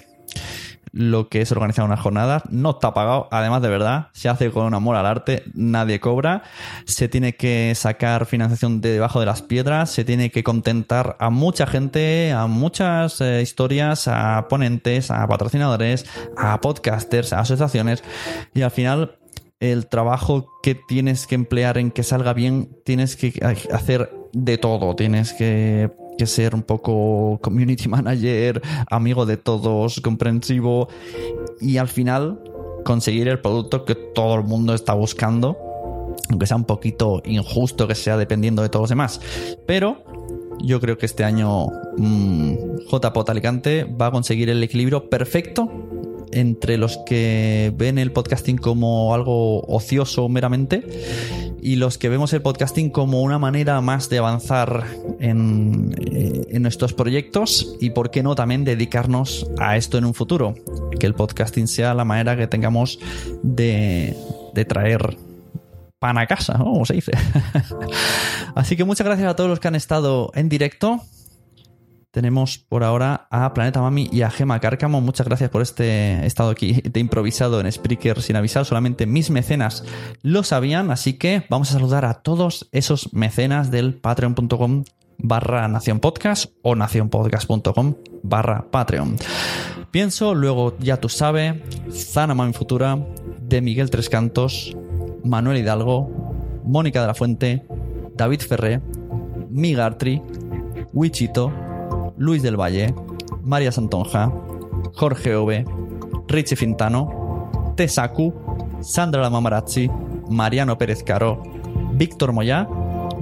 lo 0.91 1.29
que 1.29 1.41
es 1.41 1.51
organizar 1.51 1.85
una 1.85 1.97
jornada. 1.97 2.43
No 2.49 2.71
está 2.71 2.93
pagado, 2.93 3.27
además 3.31 3.61
de 3.61 3.69
verdad, 3.69 4.07
se 4.13 4.29
hace 4.29 4.51
con 4.51 4.73
amor 4.73 4.95
al 4.95 5.05
arte, 5.05 5.43
nadie 5.53 5.99
cobra, 5.99 6.43
se 6.85 7.07
tiene 7.07 7.35
que 7.35 7.73
sacar 7.75 8.25
financiación 8.25 8.81
de 8.81 8.93
debajo 8.93 9.19
de 9.19 9.25
las 9.25 9.41
piedras, 9.41 9.91
se 9.91 10.03
tiene 10.03 10.31
que 10.31 10.43
contentar 10.43 11.15
a 11.19 11.29
mucha 11.29 11.65
gente, 11.67 12.31
a 12.31 12.47
muchas 12.47 13.21
eh, 13.21 13.41
historias, 13.41 14.07
a 14.07 14.47
ponentes, 14.49 15.11
a 15.11 15.27
patrocinadores, 15.27 16.05
a 16.37 16.59
podcasters, 16.61 17.33
a 17.33 17.39
asociaciones. 17.39 18.03
Y 18.53 18.61
al 18.61 18.71
final 18.71 19.17
el 19.61 19.87
trabajo 19.87 20.49
que 20.63 20.75
tienes 20.75 21.27
que 21.27 21.35
emplear 21.35 21.77
en 21.77 21.91
que 21.91 22.03
salga 22.03 22.33
bien, 22.33 22.75
tienes 22.83 23.15
que 23.15 23.33
hacer 23.71 24.11
de 24.33 24.57
todo, 24.57 24.95
tienes 24.95 25.33
que 25.33 25.91
que 26.21 26.27
ser 26.27 26.53
un 26.53 26.61
poco 26.61 27.39
community 27.41 27.89
manager, 27.89 28.61
amigo 28.91 29.25
de 29.25 29.37
todos, 29.37 29.99
comprensivo 30.01 30.87
y 31.59 31.77
al 31.77 31.87
final 31.87 32.39
conseguir 32.85 33.27
el 33.27 33.39
producto 33.39 33.85
que 33.85 33.95
todo 33.95 34.35
el 34.35 34.43
mundo 34.43 34.75
está 34.75 34.93
buscando, 34.93 35.57
aunque 36.29 36.45
sea 36.45 36.57
un 36.57 36.65
poquito 36.65 37.23
injusto 37.25 37.87
que 37.87 37.95
sea 37.95 38.17
dependiendo 38.17 38.61
de 38.61 38.69
todos 38.69 38.83
los 38.83 38.89
demás. 38.89 39.19
Pero 39.65 40.03
yo 40.59 40.79
creo 40.79 40.99
que 40.99 41.07
este 41.07 41.23
año 41.23 41.69
mmm, 41.97 42.53
JPOT 42.87 43.29
Alicante 43.31 43.85
va 43.85 44.07
a 44.07 44.11
conseguir 44.11 44.51
el 44.51 44.61
equilibrio 44.61 45.09
perfecto 45.09 45.71
entre 46.33 46.77
los 46.77 46.97
que 47.05 47.71
ven 47.75 47.97
el 47.97 48.11
podcasting 48.11 48.57
como 48.57 49.13
algo 49.13 49.61
ocioso 49.61 50.29
meramente 50.29 50.83
y 51.61 51.75
los 51.75 51.97
que 51.97 52.09
vemos 52.09 52.33
el 52.33 52.41
podcasting 52.41 52.89
como 52.89 53.21
una 53.21 53.37
manera 53.37 53.79
más 53.81 54.09
de 54.09 54.17
avanzar 54.17 54.85
en, 55.19 55.93
eh, 55.99 56.47
en, 56.49 56.63
nuestros 56.63 56.93
proyectos 56.93 57.75
y 57.79 57.91
por 57.91 58.09
qué 58.09 58.23
no 58.23 58.33
también 58.33 58.65
dedicarnos 58.65 59.47
a 59.59 59.77
esto 59.77 59.97
en 59.97 60.05
un 60.05 60.13
futuro. 60.13 60.55
Que 60.99 61.05
el 61.05 61.13
podcasting 61.13 61.67
sea 61.67 61.93
la 61.93 62.03
manera 62.03 62.35
que 62.35 62.47
tengamos 62.47 62.99
de, 63.43 64.17
de 64.53 64.65
traer 64.65 65.17
pan 65.99 66.17
a 66.17 66.25
casa, 66.25 66.57
¿no? 66.57 66.65
Como 66.65 66.85
se 66.85 66.95
dice. 66.95 67.11
Así 68.55 68.75
que 68.75 68.83
muchas 68.83 69.05
gracias 69.05 69.29
a 69.29 69.35
todos 69.35 69.49
los 69.49 69.59
que 69.59 69.67
han 69.67 69.75
estado 69.75 70.31
en 70.33 70.49
directo 70.49 71.01
tenemos 72.11 72.57
por 72.57 72.83
ahora 72.83 73.27
a 73.31 73.53
Planeta 73.53 73.81
Mami 73.81 74.09
y 74.11 74.21
a 74.21 74.29
Gema 74.29 74.59
Cárcamo. 74.59 75.01
Muchas 75.01 75.27
gracias 75.27 75.49
por 75.49 75.61
este 75.61 76.25
estado 76.25 76.49
aquí 76.49 76.73
de 76.73 76.99
improvisado 76.99 77.59
en 77.59 77.71
Spreaker 77.71 78.21
sin 78.21 78.35
avisar. 78.35 78.65
Solamente 78.65 79.05
mis 79.05 79.29
mecenas 79.29 79.83
lo 80.21 80.43
sabían, 80.43 80.91
así 80.91 81.13
que 81.13 81.45
vamos 81.49 81.71
a 81.71 81.73
saludar 81.73 82.05
a 82.05 82.15
todos 82.15 82.69
esos 82.71 83.13
mecenas 83.13 83.71
del 83.71 83.95
patreon.com 83.95 84.83
barra 85.17 85.67
Nación 85.67 85.99
Podcast 85.99 86.51
o 86.61 86.75
nacionpodcast.com 86.75 87.95
barra 88.23 88.65
Patreon. 88.69 89.15
Pienso, 89.91 90.33
luego 90.35 90.75
ya 90.79 90.97
tú 90.97 91.09
sabes, 91.09 91.55
Zana 91.91 92.33
Mami 92.33 92.53
Futura, 92.53 92.97
de 93.41 93.61
Miguel 93.61 93.89
Tres 93.89 94.09
Cantos, 94.09 94.75
Manuel 95.23 95.57
Hidalgo, 95.57 96.09
Mónica 96.63 97.01
de 97.01 97.07
la 97.07 97.13
Fuente, 97.13 97.65
David 98.15 98.41
Ferré, 98.41 98.81
Migartri, 99.49 100.21
Wichito, 100.93 101.51
Luis 102.21 102.43
del 102.43 102.55
Valle, 102.55 102.93
María 103.43 103.71
Santonja, 103.71 104.31
Jorge 104.93 105.35
Ove, 105.35 105.65
Richie 106.27 106.55
Fintano, 106.55 107.73
Tesaku, 107.75 108.31
Sandra 108.79 109.27
Mamarazzi, 109.27 109.89
Mariano 110.29 110.77
Pérez 110.77 111.01
Caro, 111.01 111.41
Víctor 111.93 112.31
Moyá, 112.31 112.67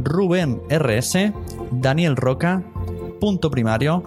Rubén 0.03 0.61
RS, 0.69 1.31
Daniel 1.71 2.17
Roca, 2.17 2.61
Punto 3.21 3.49
Primario, 3.49 4.03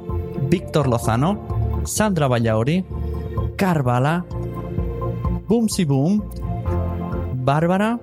Víctor 0.51 0.87
Lozano, 0.89 1.81
Sandra 1.85 2.29
Vallaori, 2.29 2.85
Carvala, 3.57 4.27
Boomsy 5.49 5.87
Boom, 5.87 6.23
Bárbara, 7.37 7.99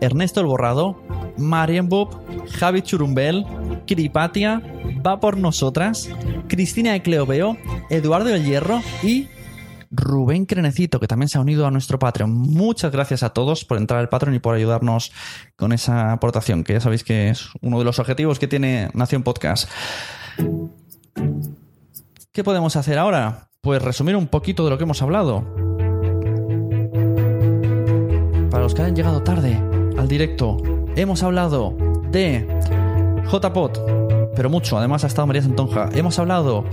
Ernesto 0.00 0.40
el 0.40 0.46
Borrado, 0.46 0.96
Marian 1.38 1.88
Bob, 1.88 2.20
Javi 2.58 2.82
Churumbel, 2.82 3.44
Kiripatia, 3.86 4.62
Va 5.06 5.20
por 5.20 5.36
Nosotras, 5.36 6.08
Cristina 6.48 6.92
de 6.92 7.02
Cleoveo, 7.02 7.56
Eduardo 7.90 8.28
del 8.30 8.44
Hierro 8.44 8.82
y 9.02 9.28
Rubén 9.90 10.44
Crenecito, 10.44 11.00
que 11.00 11.06
también 11.06 11.28
se 11.28 11.38
ha 11.38 11.40
unido 11.40 11.66
a 11.66 11.70
nuestro 11.70 11.98
Patreon. 11.98 12.30
Muchas 12.30 12.92
gracias 12.92 13.22
a 13.22 13.30
todos 13.30 13.64
por 13.64 13.78
entrar 13.78 14.00
al 14.00 14.08
Patreon 14.08 14.34
y 14.34 14.38
por 14.38 14.54
ayudarnos 14.54 15.12
con 15.56 15.72
esa 15.72 16.12
aportación, 16.12 16.64
que 16.64 16.74
ya 16.74 16.80
sabéis 16.80 17.04
que 17.04 17.30
es 17.30 17.48
uno 17.60 17.78
de 17.78 17.84
los 17.84 17.98
objetivos 17.98 18.38
que 18.38 18.48
tiene 18.48 18.90
Nación 18.94 19.22
Podcast. 19.22 19.68
¿Qué 22.32 22.44
podemos 22.44 22.76
hacer 22.76 22.98
ahora? 22.98 23.48
Pues 23.60 23.82
resumir 23.82 24.16
un 24.16 24.28
poquito 24.28 24.64
de 24.64 24.70
lo 24.70 24.78
que 24.78 24.84
hemos 24.84 25.02
hablado. 25.02 25.44
Para 28.50 28.62
los 28.62 28.74
que 28.74 28.82
hayan 28.82 28.94
llegado 28.94 29.22
tarde 29.22 29.60
al 29.98 30.08
directo, 30.08 30.58
hemos 30.98 31.22
hablado 31.22 31.76
de 32.10 32.44
JPOT, 33.30 34.34
pero 34.34 34.50
mucho, 34.50 34.76
además 34.76 35.04
ha 35.04 35.06
estado 35.06 35.26
María 35.26 35.42
Santonja. 35.42 35.90
Hemos 35.94 36.18
hablado 36.18 36.64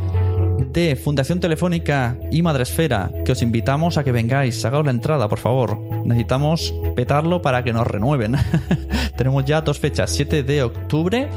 de 0.73 0.95
Fundación 0.95 1.39
Telefónica 1.39 2.17
y 2.31 2.41
Madresfera, 2.41 3.11
que 3.23 3.33
os 3.33 3.41
invitamos 3.43 3.97
a 3.97 4.03
que 4.03 4.11
vengáis, 4.11 4.59
sacad 4.59 4.83
la 4.83 4.91
entrada, 4.91 5.29
por 5.29 5.37
favor. 5.37 5.79
Necesitamos 6.05 6.73
petarlo 6.95 7.41
para 7.41 7.63
que 7.63 7.71
nos 7.71 7.85
renueven. 7.85 8.35
Tenemos 9.15 9.45
ya 9.45 9.61
dos 9.61 9.79
fechas, 9.79 10.09
7 10.09 10.41
de 10.41 10.63
octubre 10.63 11.29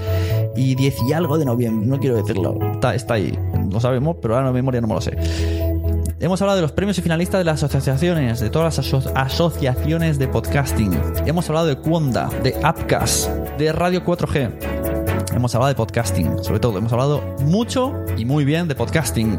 y 0.57 0.75
10 0.75 1.03
y 1.09 1.13
algo 1.13 1.37
de 1.37 1.45
noviembre, 1.45 1.87
no 1.87 1.99
quiero 1.99 2.17
decirlo, 2.17 2.59
está, 2.95 3.15
ahí, 3.15 3.39
lo 3.71 3.81
sabemos, 3.81 4.17
pero 4.23 4.35
ahora 4.35 4.47
la 4.47 4.53
memoria 4.53 4.81
no 4.81 4.89
me 4.89 4.95
lo 4.95 5.01
sé. 5.01 5.68
Hemos 6.21 6.43
hablado 6.43 6.57
de 6.57 6.63
los 6.63 6.73
premios 6.73 6.99
y 6.99 7.03
finalistas 7.03 7.39
de 7.39 7.45
las 7.45 7.63
asociaciones, 7.63 8.41
de 8.41 8.51
todas 8.51 8.77
las 8.77 8.85
aso 8.85 9.01
asociaciones 9.15 10.19
de 10.19 10.27
podcasting. 10.27 11.01
Hemos 11.27 11.49
hablado 11.49 11.69
de 11.69 11.77
Cuonda, 11.77 12.29
de 12.43 12.57
Appcast, 12.61 13.29
de 13.57 13.71
Radio 13.71 14.03
4G. 14.05 15.35
Hemos 15.37 15.55
hablado 15.55 15.69
de 15.69 15.77
podcasting, 15.77 16.43
sobre 16.43 16.59
todo. 16.59 16.77
Hemos 16.79 16.93
hablado 16.93 17.23
mucho 17.43 17.95
y 18.17 18.25
muy 18.25 18.45
bien 18.45 18.67
de 18.67 18.75
podcasting. 18.75 19.39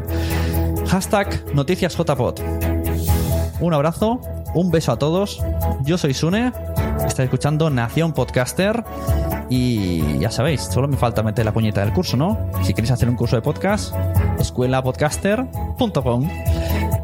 Hashtag 0.88 1.54
NoticiasJPod. 1.54 2.40
Un 3.60 3.74
abrazo, 3.74 4.22
un 4.54 4.70
beso 4.70 4.92
a 4.92 4.98
todos. 4.98 5.42
Yo 5.82 5.98
soy 5.98 6.14
Sune. 6.14 6.50
Estáis 7.06 7.26
escuchando 7.26 7.68
Nación 7.68 8.14
Podcaster. 8.14 8.84
Y 9.50 10.18
ya 10.18 10.30
sabéis, 10.30 10.62
solo 10.62 10.88
me 10.88 10.96
falta 10.96 11.22
meter 11.22 11.44
la 11.44 11.52
puñeta 11.52 11.82
del 11.82 11.92
curso, 11.92 12.16
¿no? 12.16 12.38
Si 12.62 12.72
queréis 12.72 12.92
hacer 12.92 13.08
un 13.08 13.16
curso 13.16 13.36
de 13.36 13.42
podcast, 13.42 13.94
escuelapodcaster.com. 14.38 16.28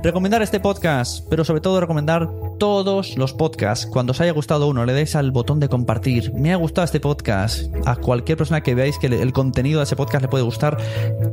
Recomendar 0.07 0.41
este 0.41 0.61
podcast, 0.61 1.27
pero 1.29 1.45
sobre 1.45 1.61
todo 1.61 1.81
recomendar 1.81 2.31
todos 2.61 3.19
los 3.19 3.33
podcasts. 3.33 3.87
Cuando 3.87 4.13
os 4.13 4.21
haya 4.21 4.31
gustado 4.31 4.69
uno, 4.69 4.87
le 4.87 4.93
deis 4.93 5.17
al 5.17 5.33
botón 5.33 5.59
de 5.59 5.69
compartir. 5.69 6.33
Me 6.33 6.53
ha 6.53 6.57
gustado 6.57 6.85
este 6.85 7.01
podcast. 7.01 7.75
A 7.87 7.97
cualquier 7.97 8.39
persona 8.39 8.61
que 8.61 8.77
veáis 8.77 9.01
que 9.01 9.09
el 9.09 9.33
contenido 9.33 9.81
de 9.81 9.83
ese 9.83 9.97
podcast 9.97 10.23
le 10.23 10.29
puede 10.29 10.45
gustar, 10.45 10.79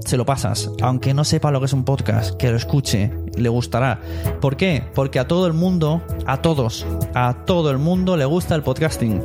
se 0.03 0.17
lo 0.17 0.25
pasas. 0.25 0.71
Aunque 0.81 1.13
no 1.13 1.23
sepa 1.23 1.51
lo 1.51 1.59
que 1.59 1.67
es 1.67 1.73
un 1.73 1.85
podcast, 1.85 2.35
que 2.35 2.49
lo 2.49 2.57
escuche, 2.57 3.11
le 3.35 3.47
gustará. 3.47 4.01
¿Por 4.41 4.57
qué? 4.57 4.83
Porque 4.95 5.19
a 5.19 5.27
todo 5.27 5.45
el 5.45 5.53
mundo, 5.53 6.01
a 6.25 6.41
todos, 6.41 6.83
a 7.13 7.45
todo 7.45 7.69
el 7.69 7.77
mundo 7.77 8.17
le 8.17 8.25
gusta 8.25 8.55
el 8.55 8.63
podcasting 8.63 9.21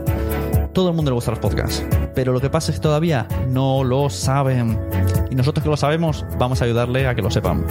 todo 0.75 0.91
el 0.91 0.95
mundo 0.95 1.11
le 1.11 1.17
gusta 1.17 1.33
los 1.33 1.41
podcasts. 1.41 1.85
Pero 2.15 2.33
lo 2.33 2.41
que 2.41 2.51
pasa 2.51 2.71
es 2.71 2.77
que 2.77 2.83
todavía 2.83 3.27
no 3.49 3.83
lo 3.83 4.11
saben. 4.11 4.79
Y 5.29 5.35
nosotros 5.35 5.65
que 5.65 5.71
lo 5.71 5.77
sabemos, 5.77 6.25
vamos 6.39 6.63
a 6.63 6.67
ayudarle 6.67 7.09
a 7.09 7.17
que 7.17 7.23
lo 7.23 7.33
sepan. 7.33 7.67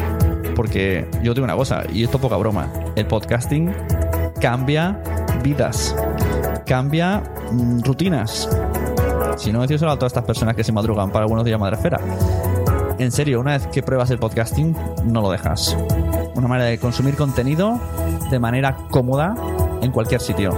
Porque 0.58 1.08
yo 1.22 1.36
digo 1.36 1.44
una 1.44 1.56
cosa, 1.56 1.84
y 1.94 2.04
esto 2.04 2.18
poca 2.18 2.36
broma, 2.36 2.68
el 2.96 3.06
podcasting 3.06 3.72
cambia 4.42 5.00
vidas, 5.44 5.96
cambia 6.66 7.22
mm, 7.52 7.82
rutinas. 7.82 8.50
Si 9.38 9.54
no, 9.54 9.62
decírselo 9.62 9.92
a 9.92 9.98
todas 9.98 10.14
estas 10.14 10.26
personas 10.26 10.56
que 10.56 10.64
se 10.64 10.72
madrugan 10.72 11.12
para 11.12 11.26
algunos 11.26 11.46
días 11.46 11.60
madrefera. 11.60 12.00
En 12.98 13.12
serio, 13.12 13.40
una 13.40 13.52
vez 13.52 13.68
que 13.68 13.84
pruebas 13.84 14.10
el 14.10 14.18
podcasting, 14.18 14.76
no 15.06 15.22
lo 15.22 15.30
dejas. 15.30 15.78
Una 16.34 16.48
manera 16.48 16.68
de 16.68 16.80
consumir 16.80 17.16
contenido 17.16 17.80
de 18.32 18.40
manera 18.40 18.76
cómoda 18.90 19.36
en 19.82 19.92
cualquier 19.92 20.22
sitio 20.22 20.50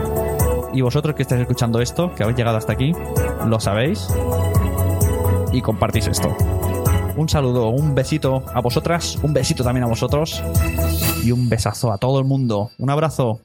y 0.74 0.80
vosotros 0.80 1.14
que 1.14 1.24
estáis 1.24 1.42
escuchando 1.42 1.82
esto, 1.82 2.16
que 2.16 2.24
habéis 2.24 2.38
llegado 2.38 2.56
hasta 2.56 2.72
aquí, 2.72 2.94
lo 3.46 3.60
sabéis 3.60 4.08
y 5.52 5.62
compartís 5.62 6.08
esto. 6.08 6.36
Un 7.20 7.28
saludo, 7.28 7.68
un 7.68 7.94
besito 7.94 8.46
a 8.56 8.62
vosotras, 8.62 9.18
un 9.22 9.34
besito 9.34 9.62
también 9.62 9.84
a 9.84 9.88
vosotros 9.88 10.42
y 11.22 11.34
un 11.34 11.50
besazo 11.50 11.92
a 11.92 11.98
todo 11.98 12.18
el 12.18 12.24
mundo. 12.24 12.72
Un 12.80 12.90
abrazo. 12.90 13.42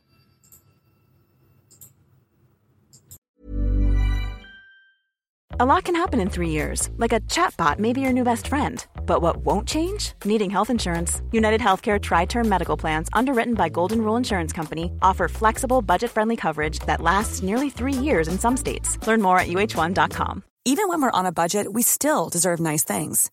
A 5.59 5.65
lot 5.65 5.83
can 5.83 5.97
happen 5.97 6.21
in 6.21 6.31
three 6.31 6.51
years, 6.51 6.89
like 6.99 7.13
a 7.13 7.19
chatbot 7.23 7.81
may 7.81 7.93
be 7.93 8.01
your 8.01 8.13
new 8.13 8.23
best 8.23 8.47
friend. 8.47 8.87
But 9.07 9.23
what 9.23 9.39
won't 9.39 9.67
change? 9.67 10.13
Needing 10.25 10.51
health 10.51 10.71
insurance. 10.71 11.21
United 11.33 11.61
Healthcare 11.61 12.01
Tri 12.01 12.27
Term 12.27 12.49
Medical 12.49 12.77
Plans, 12.77 13.09
underwritten 13.13 13.55
by 13.55 13.71
Golden 13.71 14.01
Rule 14.01 14.17
Insurance 14.17 14.53
Company, 14.53 14.93
offer 15.03 15.27
flexible, 15.27 15.83
budget 15.83 16.13
friendly 16.13 16.37
coverage 16.37 16.79
that 16.87 17.01
lasts 17.01 17.43
nearly 17.43 17.71
three 17.71 17.93
years 17.93 18.29
in 18.29 18.39
some 18.39 18.57
states. 18.57 19.05
Learn 19.05 19.21
more 19.21 19.41
at 19.41 19.49
uh1.com. 19.49 20.45
Even 20.65 20.89
when 20.89 21.03
we're 21.03 21.19
on 21.19 21.27
a 21.27 21.33
budget, 21.33 21.73
we 21.73 21.83
still 21.83 22.29
deserve 22.29 22.61
nice 22.61 22.85
things. 22.85 23.33